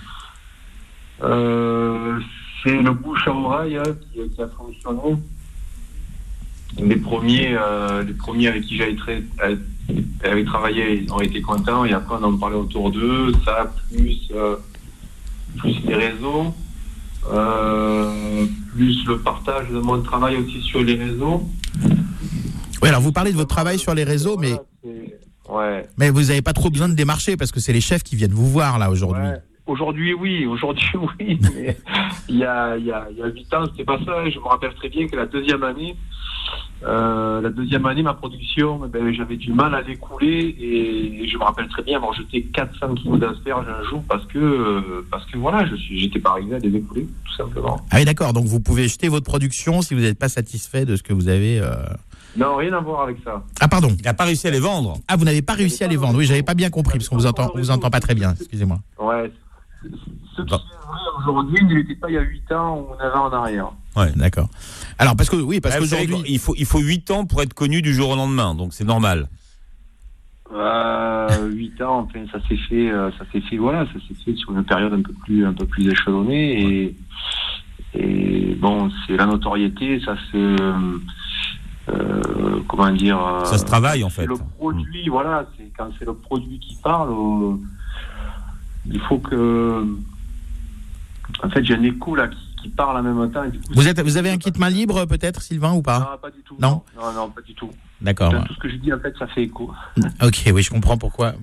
Euh, 1.23 2.19
c'est 2.61 2.81
le 2.81 2.91
bouche 2.91 3.25
à 3.25 3.31
oreille 3.31 3.77
hein, 3.77 3.83
qui, 4.11 4.41
a 4.41 4.47
fonctionné. 4.49 5.15
Les 6.77 6.97
premiers, 6.97 7.55
euh, 7.57 8.03
les 8.03 8.13
premiers 8.13 8.49
avec 8.49 8.63
qui 8.63 8.75
j'avais 8.75 10.43
travaillé 10.43 11.05
ont 11.11 11.21
été 11.21 11.41
contents 11.41 11.85
et 11.85 11.93
après 11.93 12.15
on 12.19 12.23
en 12.25 12.37
parlait 12.37 12.57
autour 12.57 12.91
d'eux. 12.91 13.31
Ça 13.45 13.71
plus, 13.89 14.29
euh, 14.35 14.57
plus 15.57 15.79
les 15.85 15.95
réseaux. 15.95 16.53
plus 18.75 19.05
le 19.07 19.19
partage 19.19 19.69
de 19.69 19.79
mon 19.79 20.01
travail 20.01 20.35
aussi 20.35 20.61
sur 20.63 20.83
les 20.83 20.95
réseaux. 20.95 21.47
Oui, 22.85 22.89
alors 22.89 23.01
vous 23.01 23.11
parlez 23.11 23.31
de 23.31 23.35
votre 23.35 23.49
travail 23.49 23.79
sur 23.79 23.95
les 23.95 24.03
réseaux, 24.03 24.37
mais, 24.37 24.53
mais 25.97 26.11
vous 26.11 26.21
n'avez 26.25 26.43
pas 26.43 26.53
trop 26.53 26.69
besoin 26.69 26.87
de 26.87 26.93
démarcher 26.93 27.35
parce 27.35 27.51
que 27.51 27.59
c'est 27.59 27.73
les 27.73 27.81
chefs 27.81 28.03
qui 28.03 28.15
viennent 28.15 28.29
vous 28.31 28.47
voir 28.47 28.77
là 28.77 28.91
aujourd'hui. 28.91 29.25
Aujourd'hui, 29.65 30.13
oui. 30.13 30.45
Aujourd'hui, 30.45 30.85
oui. 31.19 31.39
Mais 31.41 31.77
il, 32.29 32.37
y 32.37 32.43
a, 32.43 32.77
il, 32.77 32.85
y 32.85 32.91
a, 32.91 33.07
il 33.09 33.17
y 33.17 33.23
a 33.23 33.25
8 33.25 33.53
ans, 33.55 33.65
c'était 33.71 33.85
pas 33.85 33.97
ça. 34.05 34.29
Je 34.29 34.37
me 34.37 34.43
rappelle 34.43 34.75
très 34.75 34.89
bien 34.89 35.07
que 35.07 35.15
la 35.15 35.25
deuxième 35.25 35.63
année, 35.63 35.95
euh, 36.83 37.41
la 37.41 37.49
deuxième 37.49 37.87
année, 37.87 38.03
ma 38.03 38.13
production, 38.13 38.81
eh 38.85 38.87
ben, 38.87 39.11
j'avais 39.11 39.37
du 39.37 39.51
mal 39.51 39.73
à 39.73 39.81
l'écouler 39.81 40.55
et 40.59 41.27
je 41.27 41.37
me 41.39 41.43
rappelle 41.43 41.67
très 41.69 41.81
bien 41.81 41.97
avoir 41.97 42.13
jeté 42.13 42.43
400 42.53 42.93
kilos 42.93 43.19
d'asperges 43.19 43.65
un 43.67 43.83
jour 43.89 44.03
parce 44.07 44.27
que, 44.27 44.37
euh, 44.37 45.07
parce 45.09 45.25
que 45.25 45.39
voilà, 45.39 45.65
j'étais 45.89 46.19
pas 46.19 46.33
arrivé 46.33 46.57
à 46.57 46.59
les 46.59 46.75
écouler, 46.75 47.07
tout 47.25 47.33
simplement. 47.35 47.81
Ah 47.89 47.95
oui, 47.97 48.05
d'accord. 48.05 48.33
Donc 48.33 48.45
vous 48.45 48.59
pouvez 48.59 48.87
jeter 48.87 49.07
votre 49.07 49.25
production 49.25 49.81
si 49.81 49.95
vous 49.95 50.01
n'êtes 50.01 50.19
pas 50.19 50.29
satisfait 50.29 50.85
de 50.85 50.95
ce 50.95 51.01
que 51.01 51.13
vous 51.13 51.29
avez. 51.29 51.59
Euh... 51.59 51.73
Non, 52.37 52.55
rien 52.57 52.73
à 52.73 52.79
voir 52.79 53.01
avec 53.03 53.17
ça. 53.23 53.43
Ah 53.59 53.67
pardon. 53.67 53.89
Il 53.97 54.03
n'a 54.03 54.13
pas 54.13 54.25
réussi 54.25 54.47
à 54.47 54.51
les 54.51 54.59
vendre. 54.59 54.97
Ah, 55.07 55.15
vous 55.15 55.25
n'avez 55.25 55.41
pas 55.41 55.53
réussi 55.53 55.83
à 55.83 55.87
les 55.87 55.95
vendre. 55.95 56.17
Oui, 56.17 56.25
j'avais 56.25 56.43
pas 56.43 56.53
bien 56.53 56.69
compris 56.69 56.97
parce 56.97 57.09
qu'on 57.09 57.17
vous 57.17 57.25
entend, 57.25 57.51
vous 57.55 57.71
entend 57.71 57.89
pas 57.89 57.99
très 57.99 58.15
bien. 58.15 58.33
Excusez-moi. 58.39 58.79
Ouais. 58.99 59.31
Ce 60.35 60.41
qui 60.41 60.53
est 60.53 60.57
vrai 60.57 60.61
aujourd'hui 61.19 61.63
n'était 61.65 61.95
pas 61.95 62.09
il 62.09 62.15
y 62.15 62.17
a 62.17 62.21
8 62.21 62.51
ans 62.51 62.79
ou 62.79 63.01
9 63.01 63.15
ans 63.15 63.25
en 63.25 63.33
arrière. 63.33 63.71
Ouais, 63.95 64.11
d'accord. 64.15 64.49
Alors 64.97 65.15
parce 65.15 65.29
que 65.29 65.35
oui, 65.35 65.61
parce 65.61 65.77
qu'aujourd'hui 65.77 66.17
il 66.27 66.39
faut 66.39 66.55
il 66.57 66.65
faut 66.65 66.79
8 66.79 67.11
ans 67.11 67.25
pour 67.25 67.41
être 67.41 67.53
connu 67.53 67.81
du 67.81 67.93
jour 67.93 68.09
au 68.09 68.15
lendemain, 68.15 68.55
donc 68.55 68.73
c'est 68.73 68.83
normal. 68.83 69.27
Euh, 70.53 71.49
8 71.49 71.81
ans, 71.81 72.07
enfin, 72.07 72.25
ça 72.31 72.39
s'est 72.47 72.57
fait, 72.69 72.91
euh, 72.91 73.09
ça 73.17 73.25
s'est 73.31 73.41
fait, 73.41 73.57
voilà, 73.57 73.85
ça 73.87 73.93
s'est 74.07 74.13
fait 74.23 74.35
sur 74.35 74.51
une 74.51 74.63
période 74.63 74.93
un 74.93 75.01
peu 75.01 75.13
plus, 75.23 75.45
un 75.45 75.53
peu 75.53 75.65
plus 75.65 75.89
échelonnée 75.89 76.61
et, 76.61 76.95
et 77.95 78.55
bon, 78.55 78.89
c'est 79.07 79.17
la 79.17 79.25
notoriété, 79.25 79.99
ça 80.01 80.15
se, 80.31 80.55
euh, 81.89 82.61
comment 82.67 82.91
dire 82.91 83.19
euh, 83.19 83.45
Ça 83.45 83.57
se 83.57 83.65
travaille 83.65 84.03
en 84.03 84.09
fait. 84.09 84.25
Le 84.25 84.35
produit, 84.57 85.07
voilà, 85.09 85.45
c'est 85.57 85.71
quand 85.77 85.89
c'est 85.99 86.05
le 86.05 86.13
produit 86.13 86.59
qui 86.59 86.75
parle. 86.75 87.11
Euh, 87.11 87.55
il 88.87 88.99
faut 89.01 89.17
que, 89.17 89.83
en 91.43 91.49
fait, 91.49 91.63
j'ai 91.63 91.75
un 91.75 91.83
écho 91.83 92.15
là 92.15 92.27
qui, 92.27 92.69
parle 92.69 92.97
en 92.97 93.03
même 93.03 93.31
temps. 93.31 93.43
vous 93.75 93.87
êtes, 93.87 93.99
vous 94.01 94.17
avez 94.17 94.31
un 94.31 94.37
kit 94.37 94.51
main 94.57 94.71
libre 94.71 95.05
peut-être, 95.05 95.43
Sylvain, 95.43 95.73
ou 95.73 95.83
pas? 95.83 95.99
Non, 95.99 96.17
pas 96.19 96.31
du 96.31 96.41
tout. 96.41 96.55
Non, 96.59 96.81
non, 96.95 97.13
non, 97.13 97.29
pas 97.29 97.41
du 97.41 97.53
tout. 97.53 97.69
D'accord. 98.05 98.31
Tout 98.45 98.53
ce 98.53 98.59
que 98.59 98.69
je 98.69 98.75
dis, 98.75 98.93
en 98.93 98.99
fait, 98.99 99.15
ça 99.17 99.25
fait 99.25 99.43
écho. 99.43 99.71
Ok, 100.21 100.43
oui, 100.53 100.61
je 100.61 100.69
comprends 100.69 100.97
pourquoi, 100.97 101.33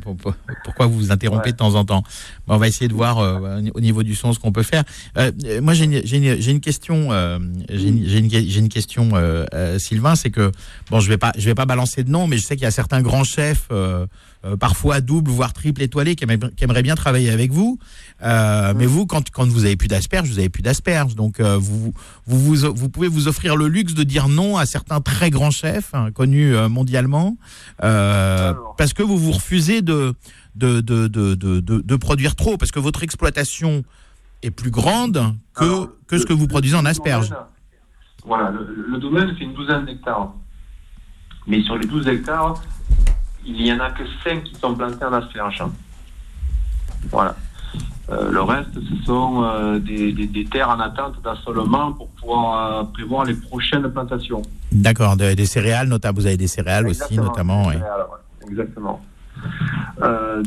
pourquoi 0.64 0.87
vous 0.87 0.94
vous 0.94 1.11
interrompez 1.11 1.51
de 1.51 1.57
temps 1.57 1.75
en 1.75 1.85
temps. 1.85 2.05
on 2.46 2.57
va 2.57 2.68
essayer 2.68 2.87
de 2.87 2.94
voir 2.94 3.18
euh, 3.18 3.61
au 3.75 3.81
niveau 3.81 4.05
du 4.05 4.14
son 4.14 4.33
ce 4.33 4.38
qu'on 4.38 4.53
peut 4.53 4.62
faire. 4.62 4.85
Euh, 5.18 5.33
moi, 5.61 5.75
j'ai 5.75 5.85
une, 5.85 5.94
une, 5.94 6.38
une, 6.40 6.61
question, 6.61 7.09
euh, 7.11 7.40
j'ai 7.68 7.88
une, 7.88 8.33
une, 8.33 8.68
question, 8.68 9.11
euh, 9.14 9.44
euh, 9.55 9.79
Sylvain, 9.81 10.14
c'est 10.14 10.31
que 10.31 10.53
bon, 10.90 11.01
je 11.01 11.09
vais 11.09 11.18
pas, 11.18 11.33
je 11.37 11.44
vais 11.46 11.55
pas 11.55 11.66
balancer 11.66 12.05
de 12.05 12.11
nom, 12.11 12.29
mais 12.29 12.37
je 12.37 12.42
sais 12.42 12.55
qu'il 12.55 12.64
y 12.64 12.68
a 12.68 12.70
certains 12.70 13.03
grands 13.03 13.25
chefs. 13.25 13.68
Euh, 14.44 14.57
parfois 14.57 15.01
double, 15.01 15.31
voire 15.31 15.53
triple 15.53 15.83
étoilé, 15.83 16.16
qui, 16.16 16.25
aimerait, 16.25 16.83
bien 16.83 16.96
travailler 16.96 17.31
avec 17.31 17.53
vous. 17.53 17.79
Euh, 18.25 18.75
mais 18.77 18.87
vous, 18.87 19.07
quand, 19.07 19.31
quand 19.31 19.46
vous 19.46 19.64
avez 19.64 19.77
plus 19.77 19.87
d'asperges, 19.87 20.29
vous 20.29 20.40
avez 20.40 20.48
plus 20.48 20.62
d'asperges. 20.62 21.14
Donc, 21.14 21.38
euh, 21.38 21.57
vous, 21.57 21.94
vous, 22.27 22.57
vous, 22.75 22.88
pouvez 22.88 23.07
vous 23.07 23.29
offrir 23.29 23.55
le 23.55 23.68
luxe 23.68 23.94
de 23.94 24.03
dire 24.03 24.29
non 24.29 24.57
à 24.57 24.66
certains 24.66 25.01
très 25.01 25.31
grands 25.31 25.53
chefs 25.53 25.94
hein, 25.94 26.11
connus 26.11 26.51
mondialement, 26.68 27.36
parce 27.78 28.92
que 28.94 29.02
vous 29.02 29.18
vous 29.18 29.32
refusez 29.32 29.82
de 29.82 30.14
de, 30.54 30.80
de, 30.80 31.08
de, 31.08 31.34
de, 31.34 31.96
produire 31.96 32.36
trop, 32.36 32.56
parce 32.56 32.70
que 32.70 32.78
votre 32.78 33.02
exploitation 33.02 33.84
est 34.42 34.50
plus 34.50 34.70
grande 34.70 35.34
que, 35.54 35.86
que 36.06 36.18
ce 36.18 36.26
que 36.26 36.32
vous 36.32 36.46
produisez 36.46 36.76
en 36.76 36.84
asperges. 36.84 37.32
Voilà, 38.24 38.50
le, 38.50 38.86
le 38.88 38.98
domaine, 38.98 39.34
c'est 39.38 39.44
une 39.44 39.54
douzaine 39.54 39.86
d'hectares. 39.86 40.32
Mais 41.46 41.62
sur 41.62 41.76
les 41.76 41.86
12 41.86 42.06
hectares, 42.06 42.62
il 43.44 43.54
n'y 43.54 43.72
en 43.72 43.80
a 43.80 43.90
que 43.90 44.04
5 44.22 44.44
qui 44.44 44.54
sont 44.54 44.74
plantés 44.74 45.04
en 45.04 45.12
asperges. 45.12 45.64
Voilà. 47.10 47.34
Euh, 48.10 48.30
le 48.30 48.42
reste, 48.42 48.74
ce 48.74 49.04
sont 49.06 49.44
euh, 49.44 49.78
des, 49.78 50.12
des, 50.12 50.44
terres 50.44 50.70
en 50.70 50.80
attente 50.80 51.22
d'assolement 51.22 51.92
pour 51.92 52.08
pouvoir 52.08 52.80
euh, 52.80 52.84
prévoir 52.84 53.24
les 53.24 53.34
prochaines 53.34 53.88
plantations. 53.90 54.42
D'accord, 54.72 55.16
des 55.16 55.46
céréales 55.46 55.88
notamment. 55.88 56.14
Vous 56.16 56.26
avez 56.26 56.36
des 56.36 56.48
céréales 56.48 56.88
aussi, 56.88 57.16
notamment. 57.16 57.70
Exactement. 58.48 59.00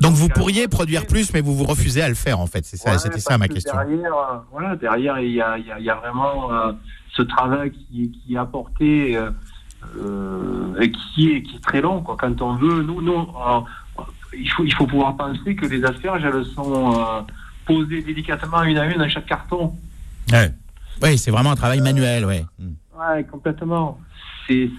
donc, 0.01 0.13
vous 0.13 0.27
pourriez 0.27 0.67
produire 0.67 1.05
plus, 1.07 1.33
mais 1.33 1.41
vous 1.41 1.55
vous 1.55 1.63
refusez 1.63 2.01
à 2.01 2.09
le 2.09 2.15
faire, 2.15 2.39
en 2.39 2.47
fait. 2.47 2.65
C'est 2.65 2.77
ça, 2.77 2.97
c'était 2.97 3.19
ça 3.19 3.37
ma 3.37 3.47
question. 3.47 3.73
Derrière, 3.73 4.43
voilà, 4.51 4.75
derrière, 4.75 5.19
il 5.19 5.31
y 5.31 5.41
a, 5.41 5.57
il 5.57 5.83
y 5.83 5.89
a 5.89 5.95
vraiment 5.95 6.49
ce 7.15 7.21
travail 7.21 7.71
qui, 7.71 8.11
qui 8.11 8.35
est 8.35 8.37
apporté 8.37 9.13
et 9.13 10.91
qui 10.91 11.31
est, 11.31 11.41
qui 11.41 11.55
est 11.55 11.63
très 11.63 11.79
long. 11.79 12.01
Quoi. 12.01 12.17
Quand 12.19 12.41
on 12.41 12.55
veut, 12.55 12.83
nous, 12.83 13.01
nous 13.01 13.27
il, 14.37 14.49
faut, 14.51 14.65
il 14.65 14.73
faut 14.73 14.87
pouvoir 14.87 15.15
penser 15.15 15.55
que 15.55 15.65
les 15.65 15.83
asperges, 15.85 16.25
elles 16.25 16.45
sont 16.45 17.25
euh, 17.69 17.73
posées 17.73 18.01
délicatement 18.01 18.63
une 18.63 18.77
à 18.77 18.85
une 18.85 18.97
dans 18.97 19.09
chaque 19.09 19.25
carton. 19.25 19.73
Ouais. 20.31 20.51
Oui, 21.01 21.17
c'est 21.17 21.31
vraiment 21.31 21.51
un 21.51 21.55
travail 21.55 21.81
manuel, 21.81 22.25
ouais. 22.25 22.45
Ouais, 22.59 23.23
complètement. 23.29 23.99
C'est, 24.47 24.69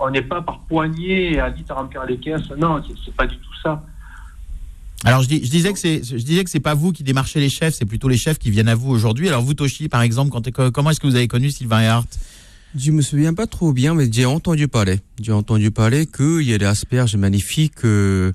on 0.00 0.10
n'est 0.10 0.22
pas 0.22 0.42
par 0.42 0.60
poignée 0.60 1.40
à 1.40 1.50
vite 1.50 1.70
remplir 1.70 2.04
les 2.04 2.18
caisses. 2.18 2.50
Non, 2.56 2.82
c'est, 3.04 3.14
pas 3.14 3.26
du 3.26 3.36
tout 3.36 3.54
ça. 3.62 3.82
Alors 5.04 5.22
je, 5.22 5.28
dis, 5.28 5.44
je 5.44 5.50
disais 5.50 5.72
que 5.72 5.78
c'est 5.78 6.02
je 6.02 6.24
disais 6.24 6.44
que 6.44 6.50
c'est 6.50 6.60
pas 6.60 6.74
vous 6.74 6.92
qui 6.92 7.02
démarchez 7.02 7.38
les 7.38 7.50
chefs, 7.50 7.74
c'est 7.74 7.84
plutôt 7.84 8.08
les 8.08 8.16
chefs 8.16 8.38
qui 8.38 8.50
viennent 8.50 8.68
à 8.68 8.74
vous 8.74 8.90
aujourd'hui. 8.90 9.28
Alors 9.28 9.42
vous 9.42 9.52
Toshi 9.52 9.88
par 9.88 10.00
exemple, 10.02 10.30
quand, 10.30 10.70
comment 10.70 10.90
est-ce 10.90 11.00
que 11.00 11.06
vous 11.06 11.16
avez 11.16 11.28
connu 11.28 11.50
Sylvain 11.50 11.86
Hart 11.88 12.08
je 12.76 12.90
me 12.90 13.02
souviens 13.02 13.34
pas 13.34 13.46
trop 13.46 13.72
bien, 13.72 13.94
mais 13.94 14.08
j'ai 14.10 14.26
entendu 14.26 14.66
parler. 14.66 14.98
J'ai 15.22 15.30
entendu 15.30 15.70
parler 15.70 16.06
qu'il 16.06 16.42
y 16.42 16.52
a 16.52 16.58
des 16.58 16.64
asperges 16.64 17.14
magnifiques 17.14 17.84
euh, 17.84 18.32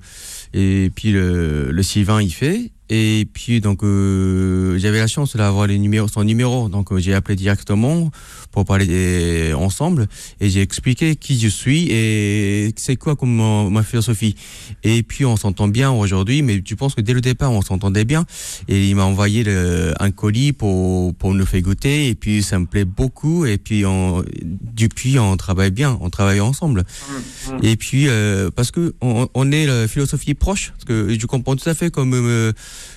et 0.54 0.90
puis 0.94 1.12
le, 1.12 1.70
le 1.70 1.82
Sylvain 1.82 2.22
y 2.22 2.30
fait. 2.30 2.70
Et 2.92 3.28
puis 3.32 3.60
donc 3.60 3.84
euh, 3.84 4.76
j'avais 4.78 4.98
la 4.98 5.06
chance 5.06 5.36
d'avoir 5.36 5.68
les 5.68 5.78
numéros, 5.78 6.08
son 6.08 6.24
numéro, 6.24 6.68
donc 6.68 6.90
euh, 6.90 6.98
j'ai 6.98 7.14
appelé 7.14 7.36
directement 7.36 8.10
pour 8.50 8.64
parler 8.64 8.88
euh, 8.90 9.54
ensemble 9.54 10.08
et 10.40 10.50
j'ai 10.50 10.60
expliqué 10.60 11.14
qui 11.14 11.38
je 11.38 11.46
suis 11.46 11.86
et 11.88 12.74
c'est 12.76 12.96
quoi 12.96 13.14
comme 13.14 13.70
ma, 13.70 13.84
philosophie. 13.84 14.34
Et 14.82 15.04
puis 15.04 15.24
on 15.24 15.36
s'entend 15.36 15.68
bien 15.68 15.92
aujourd'hui, 15.92 16.42
mais 16.42 16.60
tu 16.62 16.74
penses 16.74 16.96
que 16.96 17.00
dès 17.00 17.12
le 17.12 17.20
départ 17.20 17.52
on 17.52 17.62
s'entendait 17.62 18.04
bien 18.04 18.26
et 18.66 18.88
il 18.88 18.96
m'a 18.96 19.04
envoyé 19.04 19.44
le, 19.44 19.94
un 20.00 20.10
colis 20.10 20.52
pour 20.52 21.14
pour 21.14 21.32
nous 21.32 21.46
faire 21.46 21.62
goûter 21.62 22.08
et 22.08 22.16
puis 22.16 22.42
ça 22.42 22.58
me 22.58 22.66
plaît 22.66 22.84
beaucoup 22.84 23.46
et 23.46 23.58
puis 23.58 23.86
on, 23.86 24.24
depuis 24.42 25.20
on 25.20 25.36
travaille 25.36 25.70
bien, 25.70 25.96
on 26.00 26.10
travaille 26.10 26.40
ensemble. 26.40 26.80
Mmh, 26.82 27.52
mmh. 27.52 27.58
Et 27.62 27.76
puis 27.76 28.08
parce 28.56 28.72
que 28.72 28.94
on, 29.00 29.28
on 29.34 29.52
est 29.52 29.66
la 29.66 29.86
philosophie 29.86 30.34
proche, 30.34 30.72
parce 30.72 30.84
que 30.86 31.16
je 31.16 31.26
comprends 31.26 31.54
tout 31.54 31.68
à 31.68 31.74
fait 31.74 31.92
comme 31.92 32.52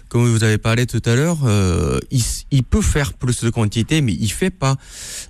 comme 0.09 0.27
vous 0.27 0.43
avez 0.43 0.57
parlé 0.59 0.85
tout 0.85 1.01
à 1.05 1.15
l'heure, 1.15 1.39
euh, 1.45 1.99
il, 2.51 2.63
peut 2.63 2.81
faire 2.81 3.13
plus 3.13 3.43
de 3.43 3.49
quantité, 3.49 4.01
mais 4.01 4.13
il 4.13 4.31
fait 4.31 4.51
pas. 4.51 4.77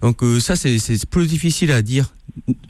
Donc 0.01 0.23
euh, 0.23 0.39
ça, 0.39 0.55
c'est 0.55 1.05
plus 1.09 1.27
difficile 1.27 1.71
à 1.71 1.81
dire. 1.81 2.13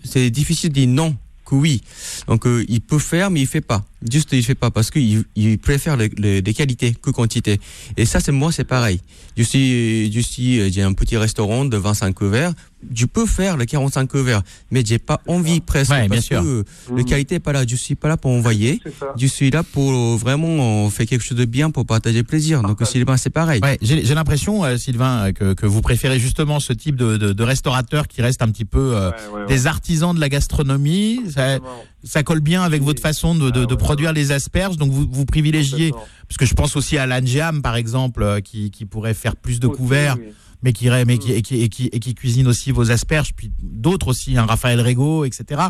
C'est 0.04 0.30
difficile 0.30 0.70
de 0.70 0.76
dire 0.76 0.88
non 0.90 1.18
que 1.46 1.56
oui. 1.56 1.82
Donc 2.28 2.46
euh, 2.46 2.64
il 2.68 2.82
peut 2.82 3.00
faire, 3.00 3.32
mais 3.32 3.42
il 3.42 3.48
fait 3.48 3.62
pas. 3.62 3.84
Juste, 4.10 4.30
il 4.34 4.44
fait 4.44 4.56
pas 4.56 4.72
parce 4.72 4.92
qu'il 4.92 5.24
il 5.36 5.58
préfère 5.60 5.98
les, 5.98 6.10
les, 6.10 6.54
qualités 6.54 6.94
que 6.94 7.10
quantité. 7.10 7.60
Et 7.98 8.06
ça, 8.06 8.20
c'est 8.20 8.32
moi, 8.32 8.52
c'est 8.52 8.64
pareil. 8.64 9.00
Je 9.38 9.44
suis, 9.44 10.12
je 10.12 10.20
suis, 10.20 10.72
j'ai 10.72 10.82
un 10.82 10.94
petit 10.94 11.18
restaurant 11.18 11.66
de 11.66 11.78
25 11.78 12.14
couverts 12.14 12.54
je 12.94 13.06
peux 13.06 13.26
faire 13.26 13.58
le 13.58 13.66
45 13.66 14.08
couverts, 14.10 14.42
mais 14.72 14.84
j'ai 14.86 15.00
pas 15.00 15.22
envie 15.28 15.62
presque 15.62 15.90
parce 15.92 16.08
bien 16.08 16.22
sûr. 16.22 16.42
que 16.42 16.64
mmh. 16.90 16.98
la 16.98 17.04
qualité 17.04 17.36
est 17.36 17.40
pas 17.40 17.54
là. 17.54 17.64
Je 17.68 17.76
suis 17.76 17.96
pas 17.96 18.08
là 18.08 18.18
pour 18.18 18.32
envoyer. 18.32 18.82
Je 19.18 19.28
suis 19.28 19.52
là 19.52 19.64
pour 19.64 20.18
vraiment 20.18 20.90
faire 20.90 21.06
quelque 21.06 21.24
chose 21.24 21.38
de 21.38 21.46
bien 21.46 21.72
pour 21.72 21.86
partager 21.86 22.24
plaisir. 22.24 22.62
Donc 22.62 22.80
Sylvain, 22.86 23.18
c'est 23.18 23.30
pareil. 23.30 23.62
Ouais, 23.64 23.78
j'ai 23.82 24.16
l'impression, 24.16 24.64
euh, 24.64 24.78
Sylvain, 24.78 25.32
que, 25.34 25.54
que, 25.54 25.66
vous 25.66 25.82
préférez 25.82 26.20
justement 26.20 26.60
ce 26.60 26.74
type 26.74 26.96
de, 26.96 27.18
de, 27.18 27.34
de 27.34 27.44
restaurateur 27.44 28.08
qui 28.08 28.22
reste 28.22 28.42
un 28.42 28.50
petit 28.50 28.66
peu 28.66 28.96
euh, 28.96 29.12
des 29.48 29.68
artisans 29.68 30.14
de 30.14 30.20
la 30.20 30.30
gastronomie. 30.30 31.22
Ça, 31.30 31.60
ça, 32.04 32.24
colle 32.24 32.42
bien 32.42 32.64
avec 32.64 32.82
votre 32.82 33.02
façon 33.02 33.36
de, 33.36 33.50
de, 33.50 33.66
de 33.66 33.76
produire 33.76 34.14
les 34.14 34.32
asperges. 34.32 34.78
Donc 34.78 34.92
vous, 34.92 35.08
vous 35.10 35.26
privilégiez, 35.26 35.92
parce 36.28 36.38
que 36.38 36.46
je 36.46 36.54
pense 36.54 36.76
aussi 36.76 36.98
à 36.98 37.06
l'Angiam 37.06 37.62
par 37.62 37.76
exemple, 37.76 38.24
euh, 38.24 38.42
qui, 38.42 38.72
qui 38.72 38.86
pourrait 38.86 39.14
faire 39.14 39.36
plus 39.36 39.60
de 39.60 39.68
couverts 39.68 40.18
mais 40.64 40.72
qui, 40.72 40.90
mais 41.06 41.18
qui, 41.18 41.34
et 41.34 41.42
qui, 41.42 41.62
et 41.62 41.70
qui, 41.70 41.90
et 41.92 42.00
qui 42.00 42.16
cuisine 42.16 42.48
aussi 42.48 42.72
vos 42.72 42.90
asperges, 42.90 43.34
puis 43.36 43.52
d'autres 43.62 44.08
aussi, 44.08 44.38
un 44.38 44.44
hein, 44.44 44.46
Raphaël 44.46 44.80
Rego, 44.80 45.26
etc., 45.26 45.62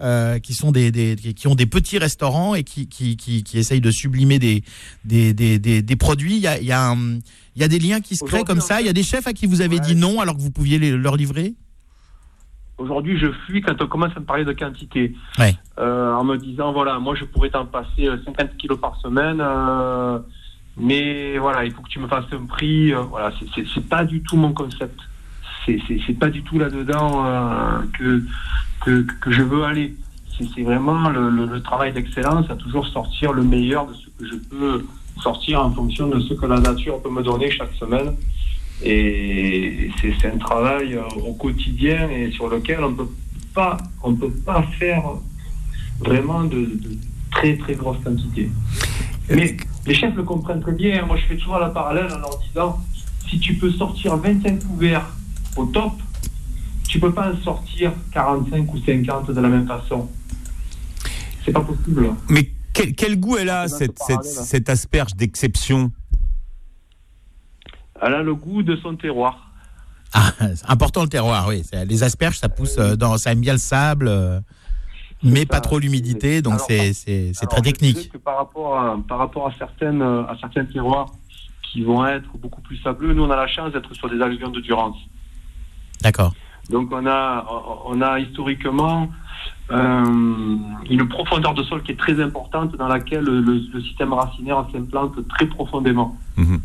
euh, 0.00 0.38
qui 0.38 0.54
sont 0.54 0.72
des, 0.72 0.90
des, 0.90 1.16
qui 1.16 1.46
ont 1.48 1.54
des 1.54 1.66
petits 1.66 1.98
restaurants 1.98 2.54
et 2.54 2.64
qui, 2.64 2.88
qui, 2.88 3.16
qui, 3.16 3.42
qui 3.42 3.58
essayent 3.58 3.82
de 3.82 3.90
sublimer 3.90 4.38
des, 4.38 4.64
des, 5.04 5.34
des, 5.34 5.58
des, 5.58 5.82
des 5.82 5.96
produits. 5.96 6.36
Il 6.36 6.42
y 6.42 6.46
a, 6.46 6.58
il 6.58 6.66
y, 6.66 6.72
a 6.72 6.96
il 7.56 7.60
y 7.60 7.64
a 7.64 7.68
des 7.68 7.78
liens 7.78 8.00
qui 8.00 8.16
se 8.16 8.24
créent 8.24 8.44
comme 8.44 8.60
ça. 8.60 8.80
Il 8.80 8.86
y 8.86 8.90
a 8.90 8.94
des 8.94 9.02
chefs 9.02 9.26
à 9.26 9.34
qui 9.34 9.46
vous 9.46 9.60
avez 9.60 9.80
dit 9.80 9.94
non 9.94 10.20
alors 10.20 10.36
que 10.36 10.40
vous 10.40 10.50
pouviez 10.50 10.78
les, 10.78 10.92
leur 10.92 11.16
livrer? 11.16 11.54
Aujourd'hui, 12.78 13.18
je 13.18 13.26
fuis 13.46 13.60
quand 13.60 13.82
on 13.82 13.88
commence 13.88 14.16
à 14.16 14.20
me 14.20 14.24
parler 14.24 14.44
de 14.44 14.52
quantité. 14.52 15.12
Ouais. 15.38 15.56
Euh, 15.78 16.14
en 16.14 16.22
me 16.22 16.36
disant, 16.36 16.72
voilà, 16.72 17.00
moi, 17.00 17.16
je 17.16 17.24
pourrais 17.24 17.50
t'en 17.50 17.66
passer 17.66 18.06
50 18.06 18.40
euh, 18.40 18.44
kilos 18.56 18.78
par 18.80 18.96
semaine. 19.00 19.38
Euh, 19.40 20.20
mais 20.76 21.38
voilà, 21.38 21.64
il 21.64 21.72
faut 21.72 21.82
que 21.82 21.88
tu 21.88 21.98
me 21.98 22.06
fasses 22.06 22.32
un 22.32 22.46
prix. 22.46 22.92
Euh, 22.94 23.00
voilà, 23.02 23.32
c'est 23.52 23.88
pas 23.88 24.04
du 24.04 24.22
tout 24.22 24.36
mon 24.36 24.52
concept. 24.52 24.98
C'est 25.66 26.18
pas 26.18 26.30
du 26.30 26.42
tout 26.44 26.58
là-dedans 26.58 27.26
que, 27.98 28.22
que, 28.80 29.04
que, 29.20 29.30
je 29.30 29.42
veux 29.42 29.64
aller. 29.64 29.94
C'est 30.30 30.62
vraiment 30.62 31.10
le, 31.10 31.28
le, 31.28 31.60
travail 31.60 31.92
d'excellence 31.92 32.48
à 32.48 32.56
toujours 32.56 32.86
sortir 32.86 33.34
le 33.34 33.42
meilleur 33.42 33.86
de 33.86 33.92
ce 33.92 34.06
que 34.06 34.26
je 34.26 34.36
peux 34.36 34.86
sortir 35.20 35.62
en 35.62 35.70
fonction 35.70 36.08
de 36.08 36.20
ce 36.20 36.32
que 36.32 36.46
la 36.46 36.58
nature 36.58 37.02
peut 37.02 37.10
me 37.10 37.22
donner 37.22 37.50
chaque 37.50 37.74
semaine. 37.74 38.16
Et 38.82 39.90
c'est 40.00 40.28
un 40.28 40.38
travail 40.38 40.94
euh, 40.94 41.02
au 41.26 41.34
quotidien 41.34 42.08
et 42.10 42.30
sur 42.30 42.48
lequel 42.48 42.84
on 42.84 42.94
peut 42.94 43.10
pas, 43.54 43.76
on 44.02 44.14
peut 44.14 44.30
pas 44.30 44.62
faire 44.78 45.02
vraiment 45.98 46.44
de, 46.44 46.60
de 46.60 46.96
très 47.30 47.56
très 47.56 47.74
grosses 47.74 48.02
quantités. 48.04 48.50
Mais 49.30 49.56
les 49.86 49.94
chefs 49.94 50.14
le 50.14 50.22
comprennent 50.22 50.60
très 50.60 50.72
bien. 50.72 51.04
Moi, 51.06 51.16
je 51.16 51.26
fais 51.26 51.36
toujours 51.36 51.58
la 51.58 51.70
parallèle 51.70 52.12
en 52.12 52.18
leur 52.18 52.38
disant 52.46 52.78
si 53.28 53.38
tu 53.38 53.54
peux 53.54 53.70
sortir 53.70 54.16
25 54.16 54.64
couverts 54.64 55.06
au 55.56 55.66
top, 55.66 55.92
tu 56.88 56.98
peux 56.98 57.12
pas 57.12 57.32
en 57.32 57.36
sortir 57.42 57.92
45 58.12 58.72
ou 58.72 58.78
50 58.78 59.30
de 59.30 59.40
la 59.40 59.48
même 59.48 59.66
façon. 59.66 60.08
C'est 61.44 61.52
pas 61.52 61.60
possible. 61.60 62.10
Mais 62.28 62.50
quel, 62.72 63.18
goût 63.18 63.36
elle 63.36 63.50
a, 63.50 63.68
cette, 63.68 63.98
cette, 64.22 64.68
asperge 64.68 65.14
d'exception? 65.14 65.90
Elle 68.02 68.14
a 68.14 68.22
le 68.22 68.34
goût 68.34 68.62
de 68.62 68.76
son 68.76 68.96
terroir. 68.96 69.50
Ah, 70.12 70.32
important 70.68 71.02
le 71.02 71.08
terroir, 71.08 71.46
oui. 71.48 71.62
Les 71.86 72.02
asperges, 72.02 72.38
ça 72.38 72.48
pousse 72.48 72.78
euh, 72.78 72.96
dans, 72.96 73.18
ça 73.18 73.32
aime 73.32 73.40
bien 73.40 73.52
le 73.52 73.58
sable. 73.58 74.08
Euh 74.08 74.40
mais 75.22 75.46
pas 75.46 75.60
trop 75.60 75.78
l'humidité, 75.78 76.42
donc 76.42 76.60
c'est 76.60 77.32
très 77.50 77.62
technique. 77.62 78.12
Que 78.12 78.18
par 78.18 78.36
rapport 78.36 78.78
à, 78.78 78.96
par 79.08 79.18
rapport 79.18 79.48
à 79.48 79.52
certaines 79.58 80.02
à 80.02 80.36
certains 80.40 80.64
terroirs 80.64 81.06
qui 81.62 81.82
vont 81.82 82.06
être 82.06 82.30
beaucoup 82.38 82.60
plus 82.60 82.76
sableux, 82.78 83.12
nous 83.12 83.24
on 83.24 83.30
a 83.30 83.36
la 83.36 83.48
chance 83.48 83.72
d'être 83.72 83.92
sur 83.94 84.08
des 84.08 84.20
alluvions 84.20 84.50
de 84.50 84.60
Durance. 84.60 84.96
D'accord. 86.02 86.32
Donc 86.70 86.90
on 86.92 87.06
a 87.06 87.46
on 87.86 88.00
a 88.00 88.20
historiquement 88.20 89.10
euh, 89.70 90.04
une 90.88 91.08
profondeur 91.08 91.54
de 91.54 91.62
sol 91.64 91.82
qui 91.82 91.92
est 91.92 91.98
très 91.98 92.20
importante 92.22 92.76
dans 92.76 92.88
laquelle 92.88 93.24
le, 93.24 93.82
système 93.82 94.12
racinaire 94.12 94.66
s'implante 94.72 95.26
très 95.28 95.46
profondément. 95.46 96.16
Mhm. 96.36 96.60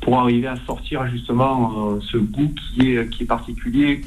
Pour 0.00 0.18
arriver 0.20 0.46
à 0.46 0.56
sortir 0.66 1.06
justement 1.08 1.90
euh, 1.90 2.00
ce 2.10 2.16
goût 2.16 2.52
qui 2.54 2.92
est, 2.92 3.10
qui 3.10 3.24
est 3.24 3.26
particulier, 3.26 4.02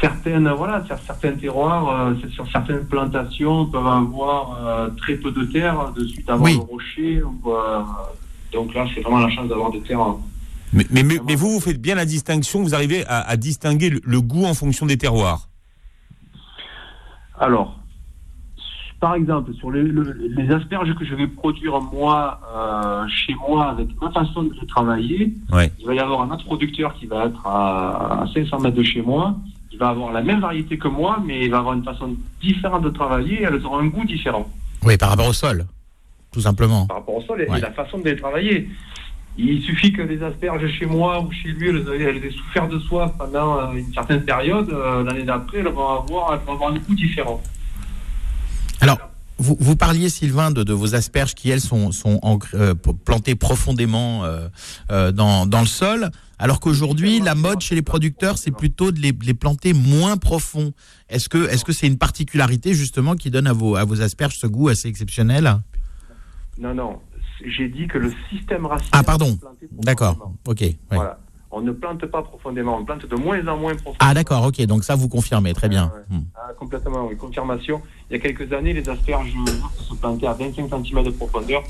certaines, 0.00 0.48
voilà, 0.50 0.84
certains 0.86 1.32
terroirs, 1.32 1.88
euh, 1.88 2.14
sur 2.30 2.50
certaines 2.50 2.86
plantations, 2.86 3.66
peuvent 3.66 3.86
avoir 3.86 4.58
euh, 4.64 4.88
très 4.90 5.14
peu 5.16 5.30
de 5.32 5.44
terre 5.44 5.92
dessus 5.96 6.22
d'avoir 6.22 6.52
le 6.52 6.58
rocher. 6.58 7.22
Donc 8.52 8.74
là, 8.74 8.86
c'est 8.94 9.00
vraiment 9.00 9.20
la 9.20 9.30
chance 9.30 9.48
d'avoir 9.48 9.70
des 9.70 9.80
terres. 9.80 10.16
Mais, 10.72 10.84
mais, 10.90 11.02
mais, 11.02 11.34
vous, 11.34 11.50
vous 11.50 11.60
faites 11.60 11.80
bien 11.80 11.94
la 11.94 12.04
distinction, 12.04 12.62
vous 12.62 12.74
arrivez 12.74 13.04
à, 13.06 13.36
distinguer 13.36 13.90
le, 13.90 14.20
goût 14.20 14.44
en 14.44 14.54
fonction 14.54 14.84
des 14.84 14.98
terroirs 14.98 15.48
Alors, 17.38 17.77
par 19.00 19.14
exemple, 19.14 19.54
sur 19.54 19.70
les, 19.70 19.82
les, 19.82 20.50
asperges 20.50 20.92
que 20.94 21.04
je 21.04 21.14
vais 21.14 21.28
produire 21.28 21.80
moi, 21.80 22.40
chez 23.08 23.34
moi, 23.48 23.70
avec 23.70 23.88
ma 24.00 24.10
façon 24.10 24.42
de 24.42 24.66
travailler, 24.66 25.34
il 25.78 25.86
va 25.86 25.94
y 25.94 26.00
avoir 26.00 26.22
un 26.22 26.30
autre 26.30 26.44
producteur 26.44 26.94
qui 26.94 27.06
va 27.06 27.26
être 27.26 27.46
à, 27.46 28.22
à 28.22 28.26
500 28.34 28.60
mètres 28.60 28.76
de 28.76 28.82
chez 28.82 29.02
moi, 29.02 29.36
il 29.78 29.78
va 29.78 29.90
avoir 29.90 30.12
la 30.12 30.22
même 30.22 30.40
variété 30.40 30.76
que 30.76 30.88
moi, 30.88 31.22
mais 31.24 31.44
il 31.44 31.50
va 31.52 31.58
avoir 31.58 31.74
une 31.74 31.84
façon 31.84 32.16
différente 32.40 32.82
de 32.82 32.90
travailler 32.90 33.42
et 33.42 33.44
elles 33.44 33.64
auront 33.64 33.78
un 33.78 33.86
goût 33.86 34.04
différent. 34.04 34.50
Oui, 34.84 34.96
par 34.96 35.10
rapport 35.10 35.28
au 35.28 35.32
sol, 35.32 35.66
tout 36.32 36.40
simplement. 36.40 36.86
Par 36.86 36.96
rapport 36.98 37.14
au 37.14 37.22
sol 37.22 37.42
et, 37.42 37.46
la 37.46 37.70
façon 37.70 37.98
de 37.98 38.04
les 38.04 38.16
travailler. 38.16 38.68
Il 39.36 39.62
suffit 39.62 39.92
que 39.92 40.02
les 40.02 40.20
asperges 40.20 40.66
chez 40.72 40.86
moi 40.86 41.20
ou 41.20 41.30
chez 41.30 41.50
lui, 41.50 41.68
elles, 41.68 42.24
aient 42.24 42.30
souffert 42.30 42.66
de 42.66 42.80
soif 42.80 43.12
pendant 43.16 43.60
euh, 43.60 43.72
une 43.74 43.92
certaine 43.92 44.24
période. 44.24 44.68
Euh, 44.68 45.04
l'année 45.04 45.22
d'après, 45.22 45.58
elles 45.58 45.68
vont 45.68 46.00
avoir, 46.00 46.32
avoir 46.32 46.72
un 46.72 46.78
goût 46.78 46.94
différent. 46.96 47.40
Alors, 48.80 48.98
vous, 49.38 49.56
vous, 49.60 49.76
parliez, 49.76 50.08
Sylvain, 50.08 50.50
de, 50.50 50.62
de, 50.62 50.72
vos 50.72 50.94
asperges 50.94 51.34
qui, 51.34 51.50
elles, 51.50 51.60
sont, 51.60 51.92
sont 51.92 52.20
euh, 52.54 52.74
plantées 52.74 53.34
profondément 53.34 54.24
dans, 54.88 55.46
dans, 55.46 55.60
le 55.60 55.66
sol. 55.66 56.10
Alors 56.38 56.60
qu'aujourd'hui, 56.60 57.20
la 57.20 57.34
mode 57.34 57.60
chez 57.60 57.74
les 57.74 57.82
producteurs, 57.82 58.38
c'est 58.38 58.52
plutôt 58.52 58.92
de 58.92 59.00
les, 59.00 59.12
planter 59.34 59.72
moins 59.72 60.16
profond. 60.16 60.72
Est-ce 61.08 61.28
que 61.28 61.48
est-ce 61.48 61.64
que 61.64 61.72
c'est 61.72 61.86
une 61.86 61.98
particularité 61.98 62.74
justement 62.74 63.16
qui 63.16 63.30
donne 63.30 63.46
à 63.46 63.52
vos 63.52 63.76
à 63.76 63.84
vos 63.84 64.02
asperges 64.02 64.38
ce 64.38 64.46
goût 64.46 64.68
assez 64.68 64.88
exceptionnel? 64.88 65.56
Non, 66.58 66.74
non. 66.74 67.00
J'ai 67.44 67.68
dit 67.68 67.86
que 67.86 67.98
le 67.98 68.12
système 68.30 68.66
racinaire. 68.66 68.90
Ah 68.92 69.02
pardon. 69.02 69.38
D'accord. 69.72 70.32
Ok. 70.46 70.64
Voilà. 70.90 71.18
On 71.50 71.62
ne 71.62 71.72
plante 71.72 72.04
pas 72.06 72.22
profondément, 72.22 72.76
on 72.76 72.84
plante 72.84 73.06
de 73.06 73.16
moins 73.16 73.38
en 73.48 73.56
moins 73.56 73.72
profondément. 73.74 73.96
Ah 74.00 74.12
d'accord, 74.12 74.44
ok, 74.44 74.60
donc 74.66 74.84
ça 74.84 74.96
vous 74.96 75.08
confirmez, 75.08 75.54
très 75.54 75.70
bien. 75.70 75.90
Hmm. 76.10 76.20
Ah, 76.34 76.52
complètement, 76.58 77.06
oui, 77.06 77.16
confirmation. 77.16 77.80
Il 78.10 78.14
y 78.14 78.16
a 78.16 78.20
quelques 78.20 78.50
années, 78.54 78.72
les 78.72 78.88
asperges 78.88 79.34
se 79.86 79.94
plantaient 79.94 80.26
à 80.26 80.32
25 80.32 80.70
cm 80.70 81.04
de 81.04 81.10
profondeur. 81.10 81.62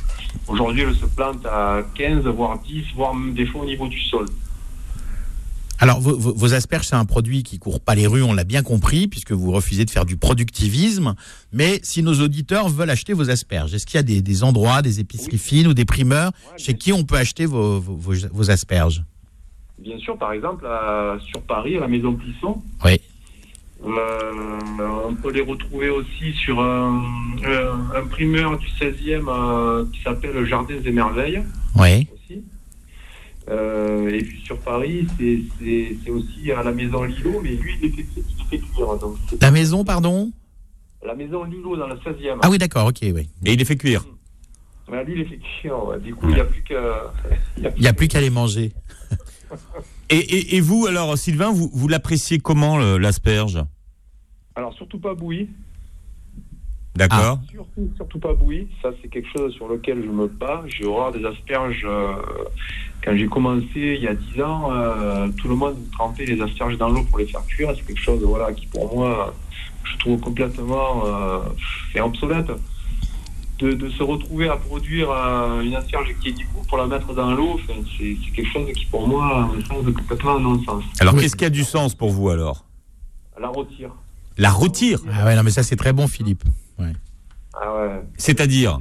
Aujourd'hui, 0.46 0.82
elles 0.82 0.94
se 0.94 1.06
plantent 1.06 1.44
à 1.46 1.82
15, 1.96 2.24
voire 2.26 2.60
10, 2.60 2.84
voire 2.94 3.12
même 3.12 3.34
des 3.34 3.44
fois 3.44 3.62
au 3.62 3.64
niveau 3.64 3.88
du 3.88 4.00
sol. 4.00 4.26
Alors, 5.80 6.00
vos, 6.00 6.54
asperges, 6.54 6.86
c'est 6.86 6.96
un 6.96 7.04
produit 7.04 7.44
qui 7.44 7.58
court 7.58 7.80
pas 7.80 7.94
les 7.94 8.08
rues, 8.08 8.22
on 8.22 8.32
l'a 8.32 8.44
bien 8.44 8.62
compris, 8.62 9.06
puisque 9.06 9.30
vous 9.30 9.52
refusez 9.52 9.84
de 9.84 9.90
faire 9.90 10.04
du 10.04 10.16
productivisme. 10.16 11.14
Mais 11.52 11.78
si 11.84 12.02
nos 12.02 12.14
auditeurs 12.14 12.68
veulent 12.68 12.90
acheter 12.90 13.12
vos 13.12 13.30
asperges, 13.30 13.74
est-ce 13.74 13.86
qu'il 13.86 13.96
y 13.96 14.18
a 14.18 14.20
des, 14.20 14.44
endroits, 14.44 14.82
des 14.82 14.98
épiceries 14.98 15.38
fines 15.38 15.68
ou 15.68 15.74
des 15.74 15.84
primeurs 15.84 16.32
chez 16.56 16.74
qui 16.74 16.92
on 16.92 17.04
peut 17.04 17.16
acheter 17.16 17.46
vos, 17.46 17.80
vos, 17.80 18.50
asperges? 18.50 19.04
Bien 19.78 19.98
sûr, 19.98 20.18
par 20.18 20.32
exemple, 20.32 20.66
sur 21.20 21.42
Paris, 21.42 21.76
à 21.76 21.80
la 21.80 21.88
Maison 21.88 22.14
Plisson. 22.14 22.60
Oui. 22.84 23.00
On 23.84 25.14
peut 25.22 25.32
les 25.32 25.40
retrouver 25.40 25.88
aussi 25.88 26.32
sur 26.32 26.60
un, 26.60 27.02
primeur 28.10 28.58
du 28.58 28.66
16e 28.66 29.90
qui 29.90 30.02
s'appelle 30.02 30.44
Jardins 30.44 30.82
et 30.84 30.90
Merveilles. 30.90 31.42
Oui. 31.76 32.08
et 33.48 34.22
puis 34.22 34.40
sur 34.44 34.58
Paris, 34.58 35.06
c'est 35.18 36.10
aussi 36.10 36.52
à 36.52 36.62
la 36.62 36.72
maison 36.72 37.04
Lilo, 37.04 37.40
mais 37.42 37.50
lui, 37.50 37.74
il 37.82 37.92
fait, 37.92 38.06
fait 38.50 38.58
cuire. 38.58 38.88
la 39.40 39.50
maison, 39.50 39.84
pardon? 39.84 40.32
La 41.04 41.14
maison 41.14 41.44
Lilo 41.44 41.76
dans 41.76 41.86
le 41.86 41.94
16e. 41.94 42.38
Ah 42.42 42.50
oui, 42.50 42.58
d'accord, 42.58 42.88
ok, 42.88 42.98
oui. 43.02 43.30
Et 43.44 43.52
il 43.52 43.60
est 43.60 43.64
fait 43.64 43.76
cuire? 43.76 44.04
Lui, 44.90 45.12
il 45.14 45.20
est 45.20 45.24
fait 45.24 45.38
cuire. 45.38 45.98
Du 46.00 46.14
coup, 46.14 46.28
il 46.28 46.34
n'y 46.34 46.40
a 46.40 46.44
plus 46.44 46.62
qu'à. 46.62 47.12
Il 47.56 47.80
n'y 47.80 47.86
a 47.86 47.92
plus 47.92 48.08
qu'à 48.08 48.20
les 48.20 48.30
manger. 48.30 48.72
et, 50.10 50.56
et, 50.56 50.60
vous, 50.60 50.86
alors, 50.86 51.16
Sylvain, 51.18 51.50
vous, 51.52 51.70
vous 51.72 51.88
l'appréciez 51.88 52.38
comment, 52.38 52.78
l'asperge? 52.78 53.58
Alors, 54.54 54.74
surtout 54.74 54.98
pas 54.98 55.14
bouilli. 55.14 55.48
D'accord. 56.98 57.38
Ah. 57.40 57.52
Surtout, 57.52 57.90
surtout, 57.94 58.18
pas 58.18 58.34
bouilli. 58.34 58.66
Ça, 58.82 58.90
c'est 59.00 59.08
quelque 59.08 59.28
chose 59.36 59.54
sur 59.54 59.68
lequel 59.68 60.02
je 60.02 60.10
me 60.10 60.26
bats. 60.26 60.64
J'ai 60.66 60.84
horreur 60.84 61.12
des 61.12 61.24
asperges. 61.24 61.84
Euh, 61.84 62.14
quand 63.04 63.16
j'ai 63.16 63.28
commencé 63.28 63.66
il 63.76 64.02
y 64.02 64.08
a 64.08 64.14
10 64.14 64.42
ans, 64.42 64.72
euh, 64.72 65.28
tout 65.28 65.46
le 65.46 65.54
monde 65.54 65.76
trempait 65.92 66.26
les 66.26 66.40
asperges 66.42 66.76
dans 66.76 66.88
l'eau 66.88 67.04
pour 67.04 67.18
les 67.18 67.26
faire 67.26 67.44
cuire. 67.46 67.72
C'est 67.76 67.86
quelque 67.86 68.02
chose 68.02 68.20
voilà, 68.24 68.52
qui, 68.52 68.66
pour 68.66 68.92
moi, 68.96 69.32
je 69.84 69.96
trouve 69.98 70.18
complètement 70.20 71.04
euh, 71.06 72.00
obsolète 72.00 72.50
de, 73.58 73.90
se 73.90 74.02
retrouver 74.02 74.48
à 74.48 74.56
produire 74.56 75.10
euh, 75.10 75.60
une 75.60 75.74
asperge 75.74 76.14
qui 76.20 76.28
est 76.28 76.32
du 76.32 76.46
coup 76.46 76.64
pour 76.68 76.78
la 76.78 76.86
mettre 76.86 77.12
dans 77.14 77.32
l'eau, 77.32 77.58
c'est 77.66 78.14
quelque 78.34 78.50
chose 78.52 78.70
qui 78.72 78.84
pour 78.86 79.08
moi 79.08 79.50
me 79.54 79.62
semble 79.62 79.92
complètement 79.92 80.38
non-sens. 80.38 80.84
Alors 81.00 81.16
qu'est-ce 81.16 81.36
qui 81.36 81.44
a 81.44 81.50
du 81.50 81.64
sens 81.64 81.94
pour 81.94 82.10
vous 82.10 82.30
alors? 82.30 82.64
La 83.40 83.48
retire. 83.48 83.90
La 84.36 84.50
retire 84.50 85.00
Ah 85.12 85.24
ouais, 85.24 85.36
non 85.36 85.42
mais 85.42 85.50
ça 85.50 85.62
c'est 85.62 85.76
très 85.76 85.92
bon 85.92 86.06
Philippe. 86.06 86.44
Ouais. 86.78 86.92
Ah 87.54 87.74
ouais. 87.74 88.02
C'est-à-dire? 88.16 88.78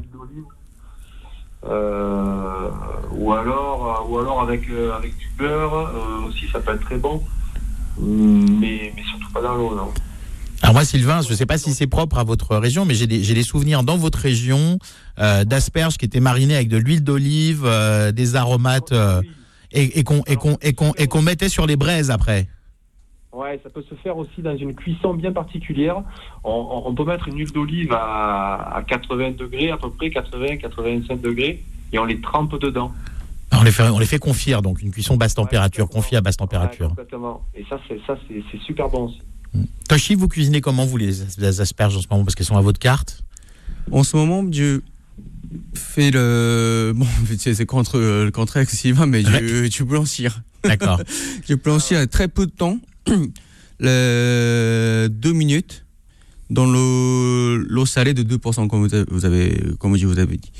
Euh, 1.65 2.69
ou 3.11 3.33
alors, 3.33 4.05
euh, 4.05 4.09
ou 4.11 4.19
alors 4.19 4.41
avec, 4.41 4.61
avec 4.95 5.17
du 5.17 5.27
beurre 5.37 5.91
aussi, 6.27 6.47
ça 6.51 6.59
peut 6.59 6.73
être 6.73 6.85
très 6.85 6.97
bon, 6.97 7.23
mais, 7.99 8.93
mais 8.95 9.03
surtout 9.09 9.31
pas 9.33 9.41
dans 9.41 9.55
l'eau, 9.55 9.75
non. 9.75 9.91
Alors 10.61 10.73
moi, 10.73 10.83
Sylvain, 10.83 11.21
je 11.21 11.29
ne 11.29 11.35
sais 11.35 11.45
pas 11.45 11.57
si 11.57 11.71
c'est 11.71 11.87
propre 11.87 12.17
à 12.17 12.23
votre 12.23 12.55
région, 12.57 12.85
mais 12.85 12.95
j'ai 12.95 13.07
des, 13.07 13.43
souvenirs 13.43 13.83
dans 13.83 13.97
votre 13.97 14.19
région 14.19 14.79
euh, 15.19 15.43
d'asperges 15.43 15.97
qui 15.97 16.05
étaient 16.05 16.19
marinées 16.19 16.55
avec 16.55 16.67
de 16.67 16.77
l'huile 16.77 17.03
d'olive, 17.03 17.63
euh, 17.65 18.11
des 18.11 18.35
aromates, 18.35 18.91
euh, 18.91 19.21
et, 19.71 19.99
et 19.99 20.03
qu'on 20.03 21.21
mettait 21.21 21.49
sur 21.49 21.67
les 21.67 21.75
braises 21.75 22.09
après. 22.09 22.47
Ouais, 23.37 23.59
ça 23.61 23.69
peut 23.69 23.83
se 23.87 23.93
faire 23.95 24.17
aussi 24.17 24.41
dans 24.41 24.57
une 24.57 24.73
cuisson 24.73 25.13
bien 25.13 25.31
particulière. 25.31 26.01
On, 26.43 26.93
peut 26.95 27.05
mettre 27.05 27.27
une 27.27 27.37
huile 27.37 27.51
d'olive 27.51 27.93
à, 27.93 28.83
80 28.87 29.31
degrés, 29.37 29.69
à 29.69 29.77
peu 29.77 29.91
près 29.91 30.07
80-85 30.07 31.21
degrés, 31.21 31.63
et 31.93 31.99
on 31.99 32.05
les 32.05 32.19
trempe 32.19 32.59
dedans. 32.59 32.91
On 33.51 33.61
les, 33.61 33.71
fait, 33.71 33.83
on 33.83 33.99
les 33.99 34.07
fait 34.07 34.17
confire, 34.17 34.63
donc 34.63 34.81
une 34.81 34.91
cuisson 34.91 35.17
basse 35.17 35.35
température, 35.35 35.87
confit 35.87 36.15
à 36.15 36.21
basse 36.21 36.37
température. 36.37 36.89
exactement. 36.91 37.43
Et 37.53 37.63
ça, 37.69 37.79
c'est 37.87 38.59
super 38.65 38.89
bon 38.89 39.05
aussi. 39.05 39.21
Toshi, 39.87 40.15
vous 40.15 40.27
cuisinez 40.27 40.61
comment, 40.61 40.85
vous, 40.85 40.97
les, 40.97 41.61
asperges 41.61 41.95
en 41.97 42.01
ce 42.01 42.07
moment? 42.09 42.23
Parce 42.23 42.35
qu'elles 42.35 42.45
sont 42.45 42.57
à 42.57 42.61
votre 42.61 42.79
carte 42.79 43.23
En 43.91 44.03
ce 44.03 44.15
moment, 44.17 44.45
je 44.51 44.81
fais 45.73 46.11
le. 46.11 46.93
Bon, 46.95 47.07
c'est 47.37 47.65
contre 47.65 47.99
le 47.99 48.31
contraire 48.31 48.69
Sylvain, 48.69 49.05
mais 49.05 49.21
je, 49.21 49.69
je 49.71 49.83
blanchir. 49.83 50.41
D'accord. 50.63 51.01
je 51.47 51.53
blanchir 51.55 51.99
à 51.99 52.07
très 52.07 52.27
peu 52.27 52.45
de 52.45 52.51
temps, 52.51 52.79
le, 53.79 55.07
deux 55.09 55.33
minutes, 55.33 55.85
dans 56.49 56.65
l'eau 56.65 57.85
salée 57.85 58.13
de 58.13 58.23
2%, 58.23 58.67
comme 58.67 58.87
vous 59.09 59.25
avez, 59.25 59.61
comme 59.79 59.95
vous 59.95 60.19
avez 60.19 60.37
dit. 60.37 60.51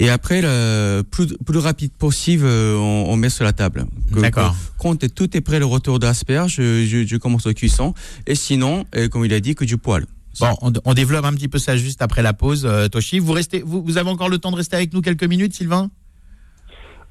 Et 0.00 0.08
après, 0.08 0.40
le 0.40 1.02
plus, 1.02 1.36
plus 1.44 1.58
rapide 1.58 1.92
possible, 1.92 2.44
euh, 2.46 2.74
on, 2.74 3.14
met 3.16 3.28
sur 3.28 3.44
la 3.44 3.52
table. 3.52 3.84
D'accord. 4.10 4.56
Quand 4.78 4.96
tout 5.14 5.36
est 5.36 5.42
prêt, 5.42 5.58
le 5.58 5.66
retour 5.66 5.98
d'asperge, 5.98 6.54
je, 6.54 7.04
je, 7.06 7.16
commence 7.18 7.44
au 7.44 7.52
cuisson. 7.52 7.92
Et 8.26 8.34
sinon, 8.34 8.86
euh, 8.96 9.08
comme 9.08 9.26
il 9.26 9.34
a 9.34 9.40
dit, 9.40 9.54
que 9.54 9.66
du 9.66 9.76
poil. 9.76 10.06
Bon, 10.40 10.72
on, 10.84 10.94
développe 10.94 11.26
un 11.26 11.34
petit 11.34 11.48
peu 11.48 11.58
ça 11.58 11.76
juste 11.76 12.00
après 12.00 12.22
la 12.22 12.32
pause, 12.32 12.64
euh, 12.64 12.88
Toshi. 12.88 13.18
Vous, 13.18 13.32
restez, 13.32 13.60
vous, 13.60 13.82
vous, 13.82 13.98
avez 13.98 14.08
encore 14.08 14.30
le 14.30 14.38
temps 14.38 14.50
de 14.50 14.56
rester 14.56 14.74
avec 14.74 14.94
nous 14.94 15.02
quelques 15.02 15.24
minutes, 15.24 15.54
Sylvain? 15.54 15.90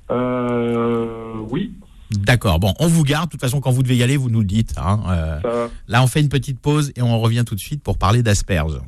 Euh, 0.09 1.33
Oui. 1.51 1.73
D'accord. 2.09 2.57
Bon, 2.57 2.73
on 2.79 2.87
vous 2.87 3.03
garde. 3.03 3.27
De 3.27 3.31
toute 3.33 3.41
façon, 3.41 3.61
quand 3.61 3.69
vous 3.69 3.83
devez 3.83 3.97
y 3.97 4.01
aller, 4.01 4.17
vous 4.17 4.31
nous 4.31 4.39
le 4.39 4.47
dites. 4.47 4.73
Hein. 4.77 5.39
là, 5.87 6.01
on 6.01 6.07
fait 6.07 6.21
une 6.21 6.29
petite 6.29 6.59
pause 6.59 6.91
et 6.95 7.03
on 7.03 7.19
revient 7.19 7.43
tout 7.45 7.53
de 7.53 7.59
suite 7.59 7.83
pour 7.83 7.99
parler 7.99 8.23
d'asperges. 8.23 8.79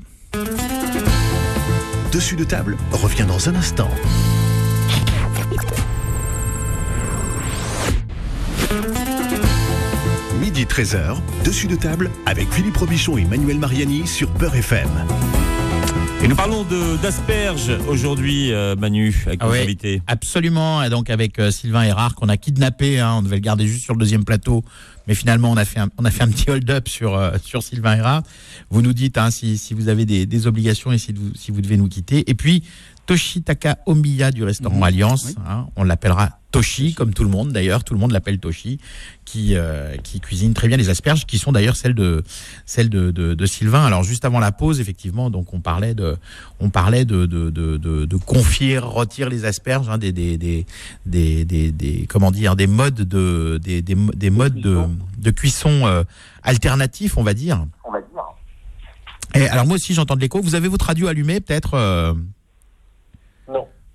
Dessus 2.11 2.35
de 2.35 2.43
table 2.43 2.75
revient 2.91 3.25
dans 3.25 3.47
un 3.47 3.55
instant. 3.55 3.89
Midi 10.41 10.65
13h, 10.65 11.15
dessus 11.45 11.67
de 11.67 11.77
table 11.77 12.11
avec 12.25 12.51
Philippe 12.51 12.75
Robichon 12.75 13.17
et 13.17 13.23
Manuel 13.23 13.59
Mariani 13.59 14.05
sur 14.07 14.29
Peur 14.29 14.53
FM. 14.53 14.89
Et 16.23 16.27
nous 16.27 16.35
parlons 16.35 16.63
d'asperges 17.01 17.71
aujourd'hui, 17.87 18.51
euh, 18.51 18.75
Manu, 18.75 19.23
avec 19.25 19.39
ah 19.41 19.47
nos 19.47 19.53
invités. 19.53 20.03
Absolument, 20.05 20.83
et 20.83 20.89
donc 20.89 21.09
avec 21.09 21.39
euh, 21.39 21.49
Sylvain 21.49 21.83
Erard 21.83 22.13
qu'on 22.13 22.29
a 22.29 22.37
kidnappé, 22.37 22.99
hein, 22.99 23.15
on 23.17 23.21
devait 23.23 23.37
le 23.37 23.41
garder 23.41 23.65
juste 23.65 23.85
sur 23.85 23.95
le 23.95 23.99
deuxième 23.99 24.23
plateau, 24.23 24.63
mais 25.07 25.15
finalement 25.15 25.51
on 25.51 25.57
a 25.57 25.65
fait 25.65 25.79
un, 25.79 25.89
on 25.97 26.05
a 26.05 26.11
fait 26.11 26.23
un 26.23 26.29
petit 26.29 26.49
hold-up 26.49 26.87
sur, 26.87 27.15
euh, 27.15 27.31
sur 27.43 27.63
Sylvain 27.63 27.97
Erard. 27.97 28.23
Vous 28.69 28.81
nous 28.81 28.93
dites 28.93 29.17
hein, 29.17 29.31
si, 29.31 29.57
si, 29.57 29.73
vous 29.73 29.89
avez 29.89 30.05
des, 30.05 30.25
des, 30.25 30.47
obligations 30.47 30.91
et 30.91 30.97
si 30.97 31.13
vous, 31.13 31.31
si 31.35 31.51
vous 31.51 31.61
devez 31.61 31.77
nous 31.77 31.87
quitter. 31.87 32.29
Et 32.29 32.33
puis 32.33 32.63
Toshitaka 33.05 33.77
Omiya 33.85 34.31
du 34.31 34.43
restaurant 34.43 34.77
mhm. 34.77 34.83
Alliance. 34.83 35.35
Hein, 35.47 35.67
on 35.75 35.83
l'appellera 35.83 36.39
Toshi, 36.51 36.93
comme 36.93 37.13
tout 37.13 37.23
le 37.23 37.29
monde 37.29 37.51
d'ailleurs. 37.51 37.83
Tout 37.83 37.93
le 37.93 37.99
monde 37.99 38.11
l'appelle 38.11 38.39
Toshi, 38.39 38.77
qui, 39.25 39.55
euh, 39.55 39.95
qui 39.97 40.19
cuisine 40.19 40.53
très 40.53 40.67
bien 40.67 40.77
les 40.77 40.89
asperges, 40.89 41.25
qui 41.25 41.37
sont 41.37 41.51
d'ailleurs 41.51 41.75
celles 41.77 41.95
de 41.95 42.23
celles 42.65 42.89
de, 42.89 43.11
de, 43.11 43.45
Sylvain. 43.45 43.85
Alors 43.85 44.03
juste 44.03 44.25
avant 44.25 44.39
la 44.39 44.51
pause, 44.51 44.79
effectivement, 44.79 45.29
donc 45.29 45.53
on 45.53 45.61
parlait 45.61 45.95
de 45.95 46.17
on 46.59 46.69
parlait 46.69 47.05
de 47.05 47.25
de, 47.25 47.49
de, 47.49 47.77
de 47.77 48.17
confier, 48.17 48.77
retirer 48.77 49.29
les 49.29 49.45
asperges, 49.45 49.89
hein, 49.89 49.97
des, 49.97 50.11
des, 50.11 50.37
des, 50.37 50.65
des, 51.05 51.45
des, 51.71 52.05
comment 52.07 52.31
dire, 52.31 52.55
des 52.55 52.67
modes 52.67 52.95
de 52.95 53.59
des, 53.63 53.81
des, 53.81 53.95
des 53.95 54.29
modes 54.29 54.55
de, 54.55 54.79
de 55.17 55.31
cuisson 55.31 55.87
euh, 55.87 56.03
alternatifs, 56.43 57.17
on 57.17 57.23
va 57.23 57.33
dire. 57.33 57.65
On 57.85 57.91
va 57.91 57.99
dire. 57.99 58.07
Et 59.33 59.47
alors 59.47 59.65
moi 59.65 59.75
aussi 59.75 59.93
j'entends 59.93 60.15
de 60.15 60.21
l'écho. 60.21 60.41
Vous 60.41 60.55
avez 60.55 60.67
votre 60.67 60.85
radio 60.85 61.07
allumée 61.07 61.39
peut-être 61.39 61.75
euh, 61.75 62.13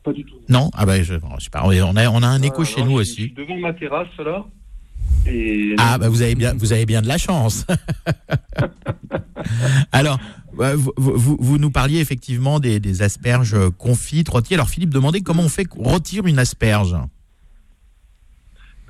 pas 0.06 0.12
du 0.12 0.24
tout. 0.24 0.36
Non? 0.48 0.70
Ah 0.72 0.86
ben, 0.86 1.02
je, 1.02 1.14
sais 1.14 1.50
pas. 1.50 1.64
On 1.64 1.96
a, 1.96 2.08
on 2.08 2.22
a 2.22 2.26
un 2.28 2.42
écho 2.42 2.64
chez 2.64 2.82
nous 2.84 2.92
aussi. 2.92 3.32
devant 3.36 3.58
ma 3.58 3.72
terrasse, 3.72 4.16
là. 4.18 4.44
Ah 5.78 5.98
bah 5.98 6.08
vous 6.08 6.22
avez 6.22 6.36
bien, 6.36 6.54
vous 6.54 6.72
avez 6.72 6.86
bien 6.86 7.02
de 7.02 7.08
la 7.08 7.18
chance. 7.18 7.66
Alors, 9.92 10.20
vous, 10.52 10.92
vous, 10.96 11.36
vous, 11.40 11.58
nous 11.58 11.70
parliez 11.70 11.98
effectivement 11.98 12.60
des, 12.60 12.78
des, 12.78 13.02
asperges 13.02 13.56
confites, 13.76 14.28
rôties. 14.28 14.54
Alors 14.54 14.68
Philippe 14.68 14.94
demandait 14.94 15.22
comment 15.22 15.42
on 15.42 15.48
fait 15.48 15.66
rôtir 15.76 16.26
une 16.26 16.38
asperge. 16.38 16.96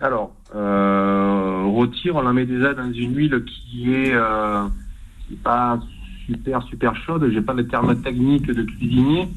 Alors, 0.00 0.34
euh, 0.54 1.62
rôtir, 1.64 2.16
on 2.16 2.22
la 2.22 2.34
met 2.34 2.44
déjà 2.44 2.74
dans 2.74 2.92
une 2.92 3.16
huile 3.16 3.42
qui 3.46 3.94
est, 3.94 4.12
euh, 4.12 4.66
qui 5.26 5.34
est 5.34 5.42
pas 5.42 5.80
super 6.26 6.62
super 6.64 6.94
chaude. 6.96 7.30
J'ai 7.32 7.40
pas 7.40 7.54
le 7.54 7.66
terme 7.66 7.98
technique 8.02 8.46
de 8.46 8.62
cuisinier, 8.62 9.28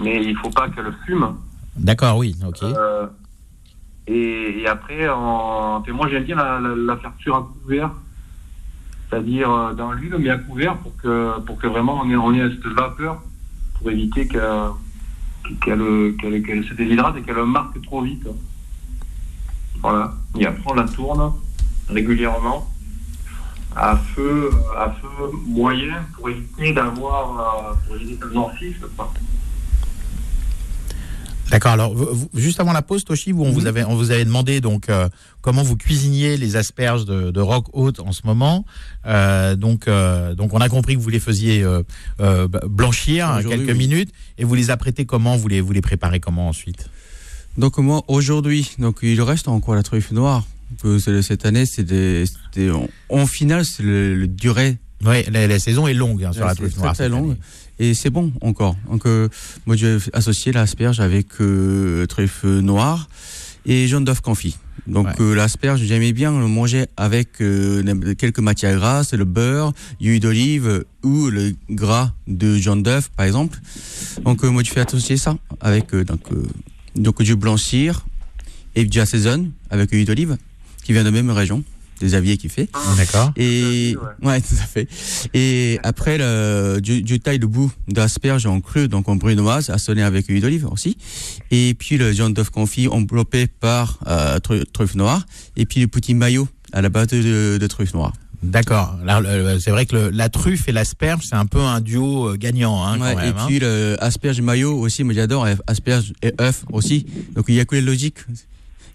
mais 0.00 0.24
il 0.24 0.36
faut 0.36 0.50
pas 0.50 0.68
qu'elle 0.70 0.92
fume. 1.06 1.36
D'accord, 1.76 2.18
oui, 2.18 2.36
ok. 2.46 2.62
Euh, 2.62 3.06
et, 4.06 4.66
après, 4.66 5.08
en, 5.08 5.82
moi 5.88 6.08
j'aime 6.08 6.24
bien 6.24 6.36
la, 6.36 6.96
faire 6.96 7.12
cuire 7.18 7.36
à 7.36 7.48
couvert, 7.62 7.90
c'est-à-dire 9.08 9.50
euh, 9.50 9.72
dans 9.74 9.92
l'huile, 9.92 10.16
mais 10.18 10.30
à 10.30 10.38
couvert 10.38 10.76
pour 10.78 10.96
que, 10.96 11.40
pour 11.40 11.58
que 11.58 11.66
vraiment 11.66 12.00
on 12.02 12.10
ait, 12.10 12.16
on 12.16 12.32
ait 12.32 12.48
cette 12.50 12.66
vapeur 12.72 13.22
pour 13.78 13.90
éviter 13.90 14.26
qu'elle 14.26 14.70
se 15.60 16.74
déshydrate 16.74 17.16
et 17.16 17.22
qu'elle 17.22 17.44
marque 17.44 17.80
trop 17.82 18.02
vite. 18.02 18.26
Voilà. 19.80 20.14
Et 20.38 20.46
après, 20.46 20.62
on 20.66 20.74
la 20.74 20.84
tourne 20.84 21.32
régulièrement 21.88 22.68
à 23.74 23.96
feu, 23.96 24.50
à 24.76 24.90
feu 24.90 25.08
moyen 25.46 26.04
pour 26.14 26.28
éviter 26.28 26.72
d'avoir, 26.72 27.40
euh, 27.40 27.74
pour 27.86 27.96
éviter 27.96 28.16
qu'elle 28.16 28.30
D'accord. 31.52 31.72
Alors, 31.72 31.94
juste 32.34 32.60
avant 32.60 32.72
la 32.72 32.80
pause, 32.80 33.04
Toshi, 33.04 33.30
vous, 33.30 33.44
on, 33.44 33.50
vous 33.50 33.66
avait, 33.66 33.84
on 33.84 33.94
vous 33.94 34.10
avait 34.10 34.24
demandé 34.24 34.62
donc 34.62 34.88
euh, 34.88 35.10
comment 35.42 35.62
vous 35.62 35.76
cuisiniez 35.76 36.38
les 36.38 36.56
asperges 36.56 37.04
de, 37.04 37.30
de 37.30 37.40
rock 37.40 37.66
haute 37.74 38.00
en 38.00 38.12
ce 38.12 38.22
moment. 38.24 38.64
Euh, 39.04 39.54
donc, 39.54 39.86
euh, 39.86 40.34
donc, 40.34 40.54
on 40.54 40.62
a 40.62 40.70
compris 40.70 40.94
que 40.96 41.00
vous 41.00 41.10
les 41.10 41.20
faisiez 41.20 41.62
blanchir 42.64 43.28
hein, 43.28 43.42
quelques 43.42 43.76
minutes 43.76 44.12
et 44.38 44.44
vous 44.44 44.54
les 44.54 44.70
apprêtez 44.70 45.04
comment? 45.04 45.36
Vous 45.36 45.48
les, 45.48 45.60
vous 45.60 45.72
les 45.72 45.82
préparez 45.82 46.20
comment 46.20 46.48
ensuite? 46.48 46.88
Donc 47.58 47.76
moi 47.76 48.02
aujourd'hui, 48.08 48.70
donc 48.78 49.00
il 49.02 49.20
reste 49.20 49.46
encore 49.46 49.74
la 49.74 49.82
truffe 49.82 50.10
noire? 50.10 50.46
Que 50.82 50.98
cette 50.98 51.44
année, 51.44 51.66
c'était 51.66 52.24
en, 52.70 52.88
en, 53.10 53.26
finale, 53.26 53.66
c'est 53.66 53.82
le, 53.82 54.26
durée. 54.26 54.78
Oui, 55.04 55.22
la, 55.30 55.58
saison 55.58 55.86
est 55.86 55.92
longue 55.92 56.24
hein, 56.24 56.32
sur 56.32 56.46
la 56.46 56.54
truffe 56.54 56.78
noire. 56.78 56.94
Très, 56.94 57.10
longue. 57.10 57.36
Et 57.78 57.94
c'est 57.94 58.10
bon 58.10 58.32
encore. 58.40 58.76
Donc, 58.90 59.06
euh, 59.06 59.28
moi, 59.66 59.76
j'ai 59.76 59.98
associé 60.12 60.52
l'asperge 60.52 61.00
avec 61.00 61.26
euh, 61.40 62.06
truffe 62.06 62.44
noire 62.44 63.08
et 63.66 63.86
jaune 63.86 64.04
d'œuf 64.04 64.20
confit. 64.20 64.56
Donc 64.86 65.20
euh, 65.20 65.34
l'asperge, 65.34 65.80
j'aimais 65.82 66.12
bien 66.12 66.36
le 66.38 66.48
manger 66.48 66.86
avec 66.96 67.40
euh, 67.40 68.14
quelques 68.14 68.40
matières 68.40 68.76
grasses, 68.76 69.14
le 69.14 69.24
beurre, 69.24 69.72
l'huile 70.00 70.20
d'olive 70.20 70.84
ou 71.04 71.28
le 71.28 71.54
gras 71.70 72.12
de 72.26 72.56
jaune 72.56 72.82
d'œuf, 72.82 73.10
par 73.10 73.26
exemple. 73.26 73.60
Donc 74.24 74.42
euh, 74.42 74.50
moi, 74.50 74.62
je 74.64 74.70
fais 74.70 74.80
associer 74.80 75.16
ça 75.16 75.36
avec 75.60 75.94
donc, 75.94 76.22
donc 76.96 77.22
du 77.22 77.36
blanchir 77.36 78.04
et 78.74 78.84
du 78.84 78.98
assaisonne 78.98 79.52
avec 79.70 79.92
l'huile 79.92 80.06
d'olive 80.06 80.36
qui 80.82 80.92
vient 80.92 81.02
de 81.02 81.08
la 81.08 81.12
même 81.12 81.30
région 81.30 81.62
des 82.02 82.14
aviers 82.14 82.36
qu'il 82.36 82.50
fait. 82.50 82.68
D'accord. 82.96 83.32
Et 83.36 83.96
ouais. 84.22 84.40
tout 84.42 84.54
à 84.60 84.66
fait. 84.66 84.88
Et 85.34 85.78
après 85.82 86.18
le, 86.18 86.80
du, 86.80 87.20
taille 87.20 87.38
de 87.38 87.46
bout 87.46 87.72
d'asperge 87.88 88.46
en 88.46 88.60
cru, 88.60 88.88
donc 88.88 89.08
en 89.08 89.16
brunoise, 89.16 89.70
assaisonné 89.70 90.02
avec 90.02 90.26
huile 90.26 90.42
d'olive 90.42 90.66
aussi. 90.66 90.96
Et 91.50 91.74
puis 91.78 91.96
le 91.96 92.12
jaune 92.12 92.34
d'œuf 92.34 92.50
confit 92.50 92.88
enveloppé 92.88 93.46
par 93.46 93.98
euh, 94.06 94.38
truffe 94.72 94.94
noire. 94.94 95.24
Et 95.56 95.66
puis 95.66 95.80
le 95.80 95.88
petit 95.88 96.14
maillot 96.14 96.48
à 96.72 96.82
la 96.82 96.88
base 96.88 97.08
de, 97.08 97.58
de 97.58 97.66
truffe 97.66 97.94
noire. 97.94 98.12
D'accord. 98.42 98.98
C'est 99.60 99.70
vrai 99.70 99.86
que 99.86 100.10
la 100.12 100.28
truffe 100.28 100.68
et 100.68 100.72
l'asperge, 100.72 101.26
c'est 101.28 101.36
un 101.36 101.46
peu 101.46 101.60
un 101.60 101.80
duo 101.80 102.30
euh, 102.30 102.36
gagnant. 102.36 102.84
Hein, 102.84 103.00
ouais, 103.00 103.12
et 103.12 103.28
hein. 103.28 103.34
puis 103.46 103.60
l'asperge 103.60 104.40
maillot 104.40 104.76
aussi, 104.76 105.04
moi 105.04 105.14
j'adore, 105.14 105.46
asperge 105.68 106.12
et 106.22 106.32
œuf 106.40 106.64
aussi. 106.72 107.06
Donc 107.34 107.44
il 107.48 107.54
y 107.54 107.60
a 107.60 107.64
que 107.64 107.76
les 107.76 107.82
logiques. 107.82 108.18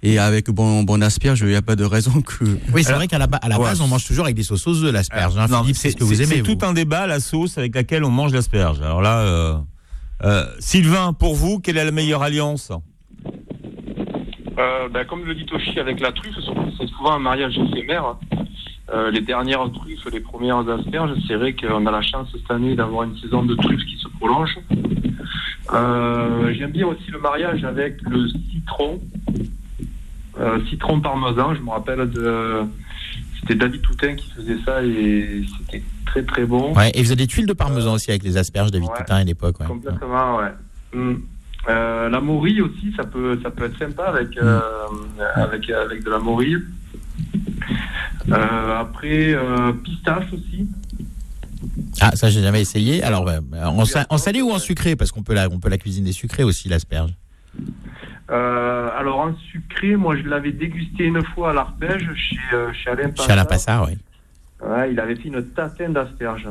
Et 0.04 0.20
avec 0.20 0.50
bon, 0.50 0.84
bon 0.84 1.02
asperge, 1.02 1.42
il 1.42 1.48
n'y 1.48 1.56
a 1.56 1.62
pas 1.62 1.76
de 1.76 1.84
raison 1.84 2.22
que. 2.22 2.44
Oui, 2.74 2.84
c'est 2.84 2.94
vrai 2.94 3.08
qu'à 3.08 3.18
la, 3.18 3.28
à 3.42 3.50
la 3.50 3.58
base, 3.58 3.82
on 3.82 3.88
mange 3.88 4.06
toujours 4.06 4.26
avec 4.26 4.36
des 4.36 4.44
sauces 4.44 4.68
aux 4.68 4.84
œufs 4.84 4.94
l'asperge. 4.94 5.38
Hein, 5.38 5.48
c'est 5.74 5.92
ce 5.92 5.96
que 5.96 6.04
vous 6.04 6.22
aimez. 6.22 6.44
C'est 6.46 6.56
tout 6.56 6.66
un 6.66 6.74
débat, 6.74 7.08
la 7.08 7.20
sauce 7.20 7.58
avec 7.58 7.76
laquelle 7.76 8.04
on 8.04 8.12
mange 8.12 8.34
l'asperge. 8.34 8.82
Alors 8.82 9.02
là, 9.02 9.20
euh, 9.20 9.56
euh, 10.24 10.46
Sylvain, 10.60 11.14
pour 11.14 11.36
vous, 11.36 11.60
quelle 11.60 11.78
est 11.78 11.86
la 11.86 11.92
meilleure 11.92 12.22
alliance? 12.22 12.72
Euh, 14.60 14.90
ben, 14.90 15.06
Comme 15.06 15.26
le 15.26 15.36
dit 15.36 15.46
Toshi, 15.46 15.80
avec 15.80 16.00
la 16.00 16.12
truffe, 16.12 16.36
c'est 16.80 16.88
souvent 16.88 17.14
un 17.14 17.20
mariage 17.20 17.58
éphémère. 17.58 18.18
Euh, 18.94 19.12
les 19.12 19.22
dernières 19.22 19.70
truffes, 19.72 20.08
les 20.12 20.22
premières 20.22 20.68
asperges, 20.70 21.12
c'est 21.28 21.36
vrai 21.36 21.54
qu'on 21.54 21.86
a 21.86 21.92
la 21.92 22.02
chance 22.02 22.30
cette 22.32 22.50
année 22.50 22.74
d'avoir 22.74 23.04
une 23.04 23.18
saison 23.18 23.44
de 23.44 23.54
truffes 23.56 23.84
qui 23.86 23.98
se 23.98 24.08
prolonge. 24.18 24.58
Euh, 25.74 26.54
J'aime 26.54 26.72
bien 26.72 26.88
aussi 26.88 27.12
le 27.12 27.20
mariage 27.20 27.64
avec 27.66 28.02
le 28.04 28.30
citron. 28.30 29.02
Euh, 30.40 30.60
citron 30.70 31.00
parmesan, 31.02 31.56
je 31.56 31.62
me 31.62 31.70
rappelle 31.70 32.10
de. 32.10 32.62
C'était 33.40 33.56
David 33.56 33.82
Toutain 33.82 34.16
qui 34.16 34.30
faisait 34.32 34.58
ça 34.66 34.84
et 34.84 35.44
c'était 35.58 35.84
très 36.06 36.24
très 36.24 36.46
bon. 36.46 36.74
Ouais, 36.74 36.90
et 36.90 37.00
il 37.00 37.04
faisait 37.04 37.16
des 37.16 37.28
tuiles 37.28 37.46
de 37.46 37.54
parmesan 37.54 37.94
aussi 37.94 38.10
avec 38.10 38.24
les 38.24 38.38
asperges, 38.38 38.72
David 38.72 38.90
Toutain 38.98 39.16
à 39.16 39.24
l'époque. 39.24 39.60
Ouais. 39.60 39.68
Complètement, 39.68 40.38
ouais. 40.38 40.52
Mm. 40.94 41.16
Euh, 41.70 42.10
la 42.10 42.22
morille 42.22 42.62
aussi, 42.62 42.94
ça 42.96 43.04
peut, 43.04 43.40
ça 43.44 43.52
peut 43.52 43.66
être 43.66 43.78
sympa 43.78 44.04
avec, 44.04 44.36
mm. 44.36 44.40
euh, 44.42 44.62
avec, 45.36 45.70
avec 45.70 46.04
de 46.04 46.10
la 46.10 46.20
morille. 46.20 46.58
après, 48.32 49.36
pistache 49.84 50.34
aussi. 50.34 50.68
Ah, 52.02 52.16
ça, 52.16 52.30
j'ai 52.30 52.42
jamais 52.42 52.62
essayé. 52.62 53.04
Alors, 53.04 53.30
en, 53.54 53.84
en, 54.10 54.18
salé 54.18 54.42
ou 54.42 54.52
en 54.52 54.60
sucré? 54.60 54.96
Parce 54.96 55.12
qu'on 55.12 55.24
peut, 55.24 55.34
la, 55.34 55.48
on 55.50 55.60
peut 55.60 55.70
la 55.70 55.78
cuisiner 55.78 56.12
sucrée 56.12 56.44
aussi, 56.44 56.70
l'asperge. 56.70 57.12
Euh, 58.30 58.90
alors 58.98 59.20
en 59.20 59.36
sucré, 59.52 59.96
moi 59.96 60.18
je 60.18 60.24
l'avais 60.24 60.52
dégusté 60.52 61.06
une 61.06 61.24
fois 61.24 61.52
à 61.52 61.54
l'arpège 61.54 62.10
chez, 62.16 62.38
euh, 62.54 62.74
chez 62.74 62.90
Alain 62.90 63.10
Passard. 63.10 63.26
Chez 63.26 63.32
Alain 63.32 63.46
Passard, 63.46 63.88
oui. 63.90 63.98
Ouais, 64.68 64.92
il 64.92 65.00
avait 65.00 65.16
fait 65.16 65.30
une 65.30 65.44
tatin 65.44 65.90
d'asperges. 65.90 66.50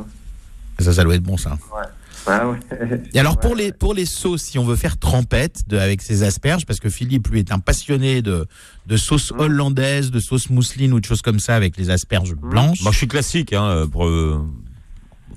Ça, 0.79 0.93
ça 0.93 1.05
doit 1.05 1.15
être 1.15 1.23
bon 1.23 1.37
ça. 1.37 1.59
Ouais. 1.75 1.87
Ouais, 2.27 2.45
ouais. 2.45 3.03
Et 3.13 3.21
alors 3.21 3.39
pour 3.39 3.55
les 3.55 3.73
pour 3.73 3.95
les 3.95 4.07
sauces, 4.07 4.43
si 4.43 4.59
on 4.59 4.65
veut 4.65 4.75
faire 4.75 4.99
trempette 4.99 5.69
de, 5.69 5.77
avec 5.77 6.03
ces 6.03 6.23
asperges, 6.23 6.67
parce 6.67 6.81
que 6.81 6.89
Philippe 6.89 7.29
lui 7.29 7.41
est 7.41 7.53
un 7.53 7.59
passionné 7.59 8.23
de 8.23 8.47
de 8.87 8.97
sauce 8.97 9.33
mmh. 9.33 9.41
hollandaise, 9.41 10.11
de 10.11 10.19
sauce 10.19 10.51
mousseline 10.51 10.93
ou 10.93 11.01
de 11.01 11.05
choses 11.05 11.23
comme 11.23 11.39
ça 11.39 11.55
avec 11.55 11.77
les 11.77 11.91
asperges 11.91 12.33
mmh. 12.33 12.49
blanches. 12.51 12.83
Moi, 12.83 12.93
je 12.93 12.97
suis 12.97 13.09
classique 13.09 13.53
hein, 13.53 13.87
pour 13.93 14.07
euh, 14.07 14.45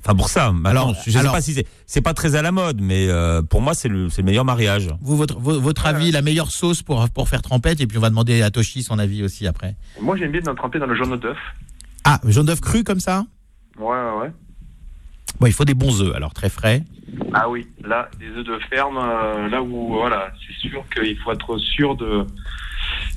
Enfin 0.02 0.14
pour 0.14 0.28
ça. 0.28 0.52
Alors, 0.64 0.94
je 1.06 1.10
sais 1.10 1.22
pas 1.22 1.40
si 1.40 1.54
c'est 1.54 1.66
c'est 1.86 2.00
pas 2.00 2.14
très 2.14 2.34
à 2.34 2.42
la 2.42 2.52
mode, 2.52 2.80
mais 2.80 3.08
euh, 3.08 3.42
pour 3.42 3.60
moi 3.60 3.74
c'est 3.74 3.88
le 3.88 4.08
c'est 4.08 4.22
le 4.22 4.26
meilleur 4.26 4.44
mariage. 4.44 4.88
Vous 5.02 5.16
votre 5.16 5.38
votre 5.38 5.86
avis, 5.86 6.10
la 6.10 6.22
meilleure 6.22 6.50
sauce 6.50 6.82
pour 6.82 7.08
pour 7.10 7.28
faire 7.28 7.42
trempette 7.42 7.80
et 7.80 7.86
puis 7.86 7.98
on 7.98 8.00
va 8.00 8.10
demander 8.10 8.42
à 8.42 8.50
Toshi 8.50 8.82
son 8.82 8.98
avis 8.98 9.22
aussi 9.22 9.46
après. 9.46 9.76
Moi 10.00 10.16
j'aime 10.16 10.32
bien 10.32 10.40
tremper 10.54 10.78
dans 10.78 10.86
le 10.86 10.94
jaune 10.94 11.16
d'œuf. 11.18 11.38
Ah, 12.04 12.20
jaune 12.24 12.46
d'œuf 12.46 12.60
cru 12.60 12.82
comme 12.82 13.00
ça? 13.00 13.26
Ouais 13.78 13.86
ouais. 13.86 14.32
Bon, 15.38 15.46
il 15.46 15.52
faut 15.52 15.64
des 15.64 15.74
bons 15.74 16.02
œufs 16.02 16.14
alors 16.14 16.34
très 16.34 16.48
frais. 16.48 16.82
Ah 17.32 17.48
oui, 17.48 17.66
là 17.84 18.08
des 18.18 18.28
œufs 18.28 18.44
de 18.44 18.58
ferme, 18.70 18.98
euh, 18.98 19.48
là 19.48 19.62
où 19.62 19.94
voilà, 19.94 20.32
c'est 20.46 20.68
sûr 20.68 20.82
qu'il 20.94 21.16
faut 21.18 21.32
être 21.32 21.58
sûr 21.58 21.96
de 21.96 22.26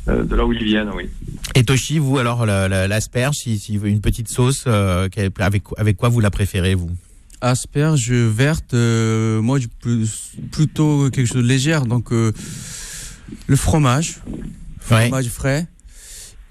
euh, 0.08 0.24
de 0.24 0.36
là 0.36 0.46
où 0.46 0.54
ils 0.54 0.64
viennent, 0.64 0.92
oui. 0.94 1.10
Et 1.56 1.64
Toshi, 1.64 2.00
vous 2.00 2.18
alors 2.18 2.46
l'asperge, 2.46 3.36
si, 3.36 3.60
si 3.60 3.74
une 3.74 4.02
petite 4.02 4.28
sauce, 4.28 4.64
euh, 4.68 5.08
avec, 5.40 5.64
avec 5.78 5.98
quoi 5.98 6.10
vous 6.10 6.20
la 6.20 6.32
préférez 6.32 6.74
vous? 6.76 6.92
Asperge 7.42 8.12
verte, 8.12 8.74
euh, 8.74 9.42
moi 9.42 9.60
plutôt 10.52 11.10
quelque 11.12 11.28
chose 11.28 11.44
de 11.44 11.48
léger, 11.48 11.80
donc 11.88 12.12
le 12.12 13.56
fromage, 13.56 14.20
fromage 14.80 15.28
frais. 15.28 15.68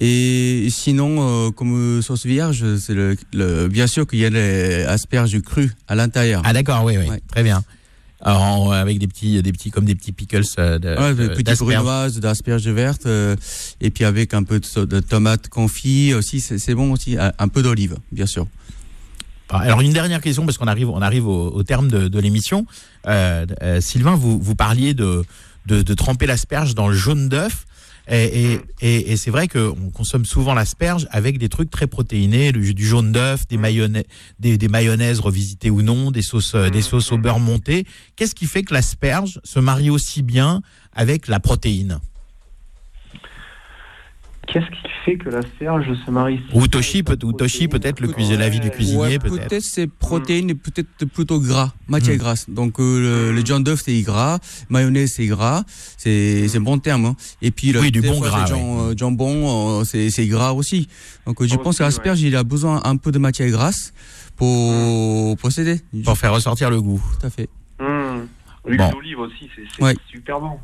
Et 0.00 0.68
sinon, 0.70 1.53
comme 1.53 2.03
sauce 2.03 2.26
vierge, 2.26 2.76
c'est 2.76 2.94
le, 2.94 3.68
bien 3.68 3.86
sûr 3.86 4.07
qu'il 4.07 4.18
y 4.18 4.24
a 4.24 4.30
les 4.30 4.82
asperges 4.84 5.40
crues 5.40 5.72
à 5.88 5.94
l'intérieur. 5.94 6.42
Ah 6.44 6.53
d'accord, 6.53 6.84
oui, 6.84 6.96
oui, 6.98 7.07
très 7.28 7.42
bien. 7.42 7.64
Alors, 8.24 8.72
avec 8.72 8.98
des 8.98 9.08
petits, 9.08 9.42
des 9.42 9.52
petits 9.52 9.70
comme 9.70 9.84
des 9.84 9.96
petits 9.96 10.12
pickles 10.12 10.42
euh, 10.58 10.78
de, 10.78 10.96
ouais, 10.96 11.14
des 11.14 11.28
petites 11.30 11.58
brunoises 11.58 12.20
d'asperges 12.20 12.68
vertes, 12.68 13.06
euh, 13.06 13.34
et 13.80 13.90
puis 13.90 14.04
avec 14.04 14.32
un 14.32 14.44
peu 14.44 14.60
de, 14.60 14.84
de 14.84 15.00
tomates 15.00 15.48
confit 15.48 16.14
aussi, 16.14 16.40
c'est 16.40 16.74
bon 16.74 16.92
aussi, 16.92 17.16
un 17.18 17.48
peu 17.48 17.62
d'olive, 17.62 17.96
bien 18.12 18.26
sûr. 18.26 18.46
Ah, 19.52 19.58
alors 19.58 19.82
une 19.82 19.92
dernière 19.92 20.22
question 20.22 20.46
parce 20.46 20.56
qu'on 20.56 20.66
arrive, 20.66 20.88
on 20.88 21.02
arrive 21.02 21.26
au, 21.26 21.62
terme 21.62 21.88
de, 21.88 22.08
de 22.08 22.18
l'émission. 22.18 22.66
Euh, 23.06 23.44
euh, 23.62 23.80
Sylvain, 23.82 24.14
vous, 24.14 24.38
vous 24.38 24.54
parliez 24.54 24.94
de, 24.94 25.24
de, 25.66 25.82
de 25.82 25.94
tremper 25.94 26.26
l'asperge 26.26 26.74
dans 26.74 26.88
le 26.88 26.94
jaune 26.94 27.28
d'œuf. 27.28 27.66
Et, 28.09 28.59
et, 28.80 29.12
et, 29.12 29.16
c'est 29.16 29.30
vrai 29.30 29.46
qu'on 29.46 29.90
consomme 29.94 30.24
souvent 30.24 30.55
l'asperge 30.55 31.07
avec 31.11 31.38
des 31.38 31.48
trucs 31.48 31.70
très 31.70 31.86
protéinés, 31.86 32.50
du, 32.50 32.74
du 32.74 32.84
jaune 32.86 33.12
d'œuf, 33.12 33.46
des, 33.46 33.57
mayonnaises, 33.57 34.05
des, 34.40 34.59
des, 34.59 34.68
mayonnaises 34.68 35.20
revisitées 35.20 35.70
ou 35.70 35.82
non, 35.82 36.11
des 36.11 36.22
sauces, 36.22 36.55
euh, 36.55 36.68
des 36.68 36.82
sauces 36.82 37.12
au 37.12 37.18
beurre 37.18 37.38
monté. 37.38 37.86
Qu'est-ce 38.16 38.34
qui 38.34 38.46
fait 38.46 38.64
que 38.64 38.74
l'asperge 38.74 39.40
se 39.44 39.61
marie 39.61 39.90
aussi 39.90 40.22
bien 40.22 40.62
avec 40.92 41.28
la 41.28 41.38
protéine? 41.38 42.00
Qu'est-ce 44.49 44.66
qui 44.66 44.88
fait 45.05 45.16
que 45.16 45.28
l'asperge 45.28 45.86
se 46.05 46.11
marie 46.11 46.40
Ou 46.53 46.66
Toshi, 46.66 47.05
peut, 47.05 47.16
ou 47.22 47.32
Toshi 47.32 47.68
peut-être 47.68 48.01
le 48.01 48.09
cuisinier, 48.09 48.36
la 48.36 48.49
vie 48.49 48.59
du 48.59 48.70
cuisinier 48.70 49.18
peut-être. 49.18 49.49
Peut-être 49.49 49.62
c'est 49.62 49.86
protéines 49.86 50.55
peut-être 50.57 51.05
plutôt 51.07 51.38
gras, 51.38 51.72
matière 51.86 52.16
hmm. 52.16 52.18
grasse. 52.18 52.51
Donc 52.51 52.80
euh, 52.80 53.32
le, 53.32 53.47
jaune 53.47 53.62
d'œuf 53.62 53.82
c'est 53.84 54.01
gras, 54.03 54.40
mayonnaise 54.68 55.12
c'est 55.14 55.26
gras, 55.26 55.62
c'est 55.97 56.49
c'est 56.49 56.59
bon 56.59 56.78
terme. 56.78 57.07
Hein. 57.07 57.16
Et 57.40 57.53
puis 57.53 57.72
le 57.72 57.80
oui, 57.80 57.93
du 57.93 58.03
bon 58.03 58.18
gras, 58.18 58.51
euh, 58.51 58.95
jambon 58.97 59.80
euh, 59.80 59.84
c'est 59.84 60.11
c'est 60.11 60.26
gras 60.26 60.53
aussi. 60.53 60.88
Donc 61.24 61.43
je 61.45 61.57
pense 61.57 61.78
que 61.78 61.84
l'asperge 61.84 62.20
il 62.20 62.34
a 62.34 62.43
besoin 62.43 62.80
un 62.84 62.97
peu 62.97 63.12
de 63.12 63.18
matière 63.18 63.49
grasse 63.49 63.93
pour 64.36 65.36
procéder. 65.36 65.80
Pour 66.05 66.18
faire 66.18 66.34
ressortir 66.34 66.68
le 66.68 66.82
goût. 66.82 67.03
Tout 67.20 67.26
à 67.26 67.30
fait. 67.30 67.49
Mmh. 67.78 68.26
L'huile 68.66 68.90
d'olive 68.93 69.20
aussi 69.20 69.49
c'est 69.57 69.97
super 70.11 70.40
bon. 70.40 70.59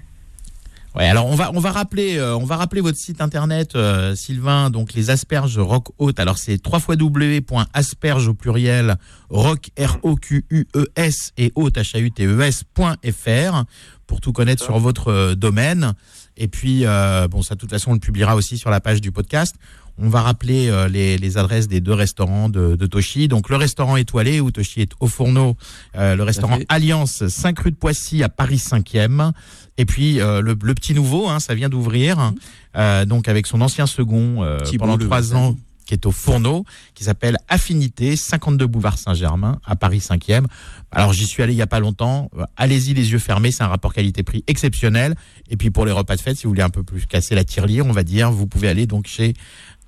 Ouais, 0.99 1.07
alors 1.07 1.27
on 1.27 1.37
va 1.37 1.53
on 1.55 1.61
va 1.61 1.71
rappeler 1.71 2.17
euh, 2.17 2.37
on 2.37 2.45
va 2.45 2.57
rappeler 2.57 2.81
votre 2.81 2.99
site 2.99 3.21
internet 3.21 3.77
euh, 3.77 4.17
Sylvain. 4.17 4.69
Donc 4.69 4.95
les 4.95 5.11
asperges 5.11 5.57
rock 5.57 5.91
haute. 5.99 6.19
Alors 6.19 6.39
c'est 6.39 6.61
www.asperges 6.67 8.27
au 8.27 8.35
pluriel 8.35 8.97
rock 9.31 9.71
r 9.79 9.99
o 10.03 10.17
q 10.17 10.45
u 10.51 10.67
e 10.75 10.87
s 10.97 11.33
et 11.37 11.53
haute 11.55 11.77
h 11.77 11.97
a 11.97 12.01
u 12.01 12.11
t 12.11 12.27
e 12.27 12.41
s.fr 12.41 13.63
pour 14.09 14.21
tout 14.21 14.33
connaître 14.33 14.65
sur 14.65 14.77
votre 14.81 15.13
euh, 15.13 15.35
domaine. 15.37 15.95
Et 16.37 16.49
puis 16.49 16.85
bon 17.31 17.43
ça 17.43 17.55
de 17.55 17.61
toute 17.61 17.71
façon 17.71 17.93
on 17.93 17.95
le 17.95 18.01
publiera 18.01 18.35
aussi 18.35 18.59
sur 18.59 18.71
la 18.71 18.81
page 18.81 19.01
du 19.01 19.13
podcast. 19.13 19.55
On 20.01 20.09
va 20.09 20.23
rappeler 20.23 20.71
les, 20.91 21.19
les, 21.19 21.39
adresses 21.39 21.69
des 21.69 21.81
deux 21.81 21.93
restaurants 21.93 22.49
de, 22.49 22.77
de, 22.77 22.87
Toshi. 22.87 23.29
Donc 23.29 23.49
le 23.49 23.57
restaurant 23.57 23.97
étoilé 23.97 24.41
où 24.41 24.51
Toshi 24.51 24.81
est 24.81 24.93
au 25.01 25.09
fourneau, 25.09 25.57
le 25.95 26.23
restaurant 26.23 26.59
Alliance 26.69 27.27
5 27.27 27.59
rue 27.59 27.71
de 27.73 27.77
Poissy 27.77 28.23
à 28.23 28.29
Paris 28.29 28.57
5e. 28.57 29.33
Et 29.79 29.85
puis 29.85 30.21
euh, 30.21 30.43
le, 30.43 30.57
le, 30.61 30.75
petit 30.75 30.93
nouveau, 30.93 31.29
hein, 31.29 31.39
ça 31.39 31.55
vient 31.55 31.69
d'ouvrir, 31.69 32.33
euh, 32.77 33.05
donc 33.05 33.29
avec 33.29 33.47
son 33.47 33.61
ancien 33.61 33.87
second 33.87 34.43
euh, 34.43 34.59
pendant 34.77 34.99
trois 34.99 35.35
ans. 35.35 35.57
qui 35.87 35.95
est 35.95 36.05
au 36.05 36.11
fourneau, 36.11 36.65
qui 36.95 37.05
s'appelle 37.05 37.39
Affinité, 37.49 38.15
52 38.15 38.67
boulevard 38.67 38.99
Saint-Germain, 38.99 39.59
à 39.65 39.75
Paris 39.75 40.01
5e. 40.01 40.45
Alors 40.91 41.13
j'y 41.13 41.25
suis 41.27 41.43
allé 41.43 41.55
il 41.55 41.57
y 41.57 41.63
a 41.63 41.67
pas 41.69 41.81
longtemps. 41.81 42.29
Allez-y 42.57 42.93
les 42.93 43.13
yeux 43.13 43.19
fermés, 43.21 43.53
c'est 43.53 43.63
un 43.63 43.69
rapport 43.69 43.95
qualité-prix 43.95 44.43
exceptionnel. 44.49 45.15
Et 45.49 45.57
puis 45.57 45.71
pour 45.71 45.87
les 45.87 45.93
repas 45.93 46.17
de 46.17 46.21
fête, 46.21 46.37
si 46.37 46.45
vous 46.45 46.51
voulez 46.51 46.63
un 46.63 46.71
peu 46.71 46.83
plus 46.83 47.07
casser 47.07 47.35
la 47.37 47.45
tirelire, 47.45 47.87
on 47.87 47.93
va 47.93 48.03
dire, 48.03 48.31
vous 48.33 48.47
pouvez 48.47 48.69
aller 48.69 48.87
donc 48.87 49.07
chez 49.07 49.33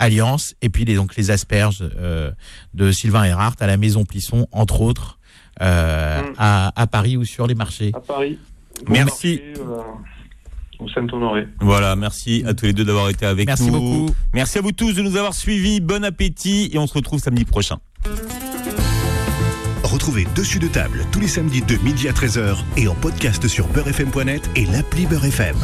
Alliance 0.00 0.54
et 0.62 0.70
puis 0.70 0.84
les, 0.84 0.96
donc 0.96 1.14
les 1.14 1.30
asperges 1.30 1.84
euh, 1.96 2.32
de 2.74 2.90
Sylvain 2.90 3.24
Erhardt 3.24 3.56
à 3.60 3.66
la 3.66 3.76
Maison 3.76 4.04
Plisson, 4.04 4.48
entre 4.50 4.80
autres, 4.80 5.18
euh, 5.60 6.22
mm. 6.22 6.34
à, 6.38 6.86
Paris 6.90 7.16
ou 7.16 7.24
sur 7.24 7.46
les 7.46 7.54
marchés. 7.54 7.92
À 7.94 8.00
Paris. 8.00 8.38
Merci. 8.88 9.40
Euh, 9.58 9.82
au 10.78 10.88
Saint-Honoré. 10.88 11.46
Voilà, 11.60 11.94
merci 11.94 12.42
à 12.46 12.54
tous 12.54 12.64
les 12.64 12.72
deux 12.72 12.84
d'avoir 12.84 13.10
été 13.10 13.26
avec 13.26 13.46
nous. 13.46 13.50
Merci 13.50 13.70
beaucoup. 13.70 14.14
Merci 14.32 14.58
à 14.58 14.62
vous 14.62 14.72
tous 14.72 14.94
de 14.94 15.02
nous 15.02 15.16
avoir 15.16 15.34
suivis. 15.34 15.80
Bon 15.80 16.02
appétit 16.02 16.70
et 16.72 16.78
on 16.78 16.86
se 16.86 16.94
retrouve 16.94 17.20
samedi 17.20 17.44
prochain. 17.44 17.76
Retrouvez 19.84 20.26
Dessus 20.34 20.58
de 20.60 20.68
table 20.68 21.04
tous 21.12 21.20
les 21.20 21.28
samedis 21.28 21.62
de 21.62 21.76
midi 21.84 22.08
à 22.08 22.12
13h 22.12 22.56
et 22.78 22.88
en 22.88 22.94
podcast 22.94 23.46
sur 23.48 23.66
beurrefm.net 23.68 24.48
et 24.56 24.64
l'appli 24.66 25.04
Beurrefm. 25.04 25.56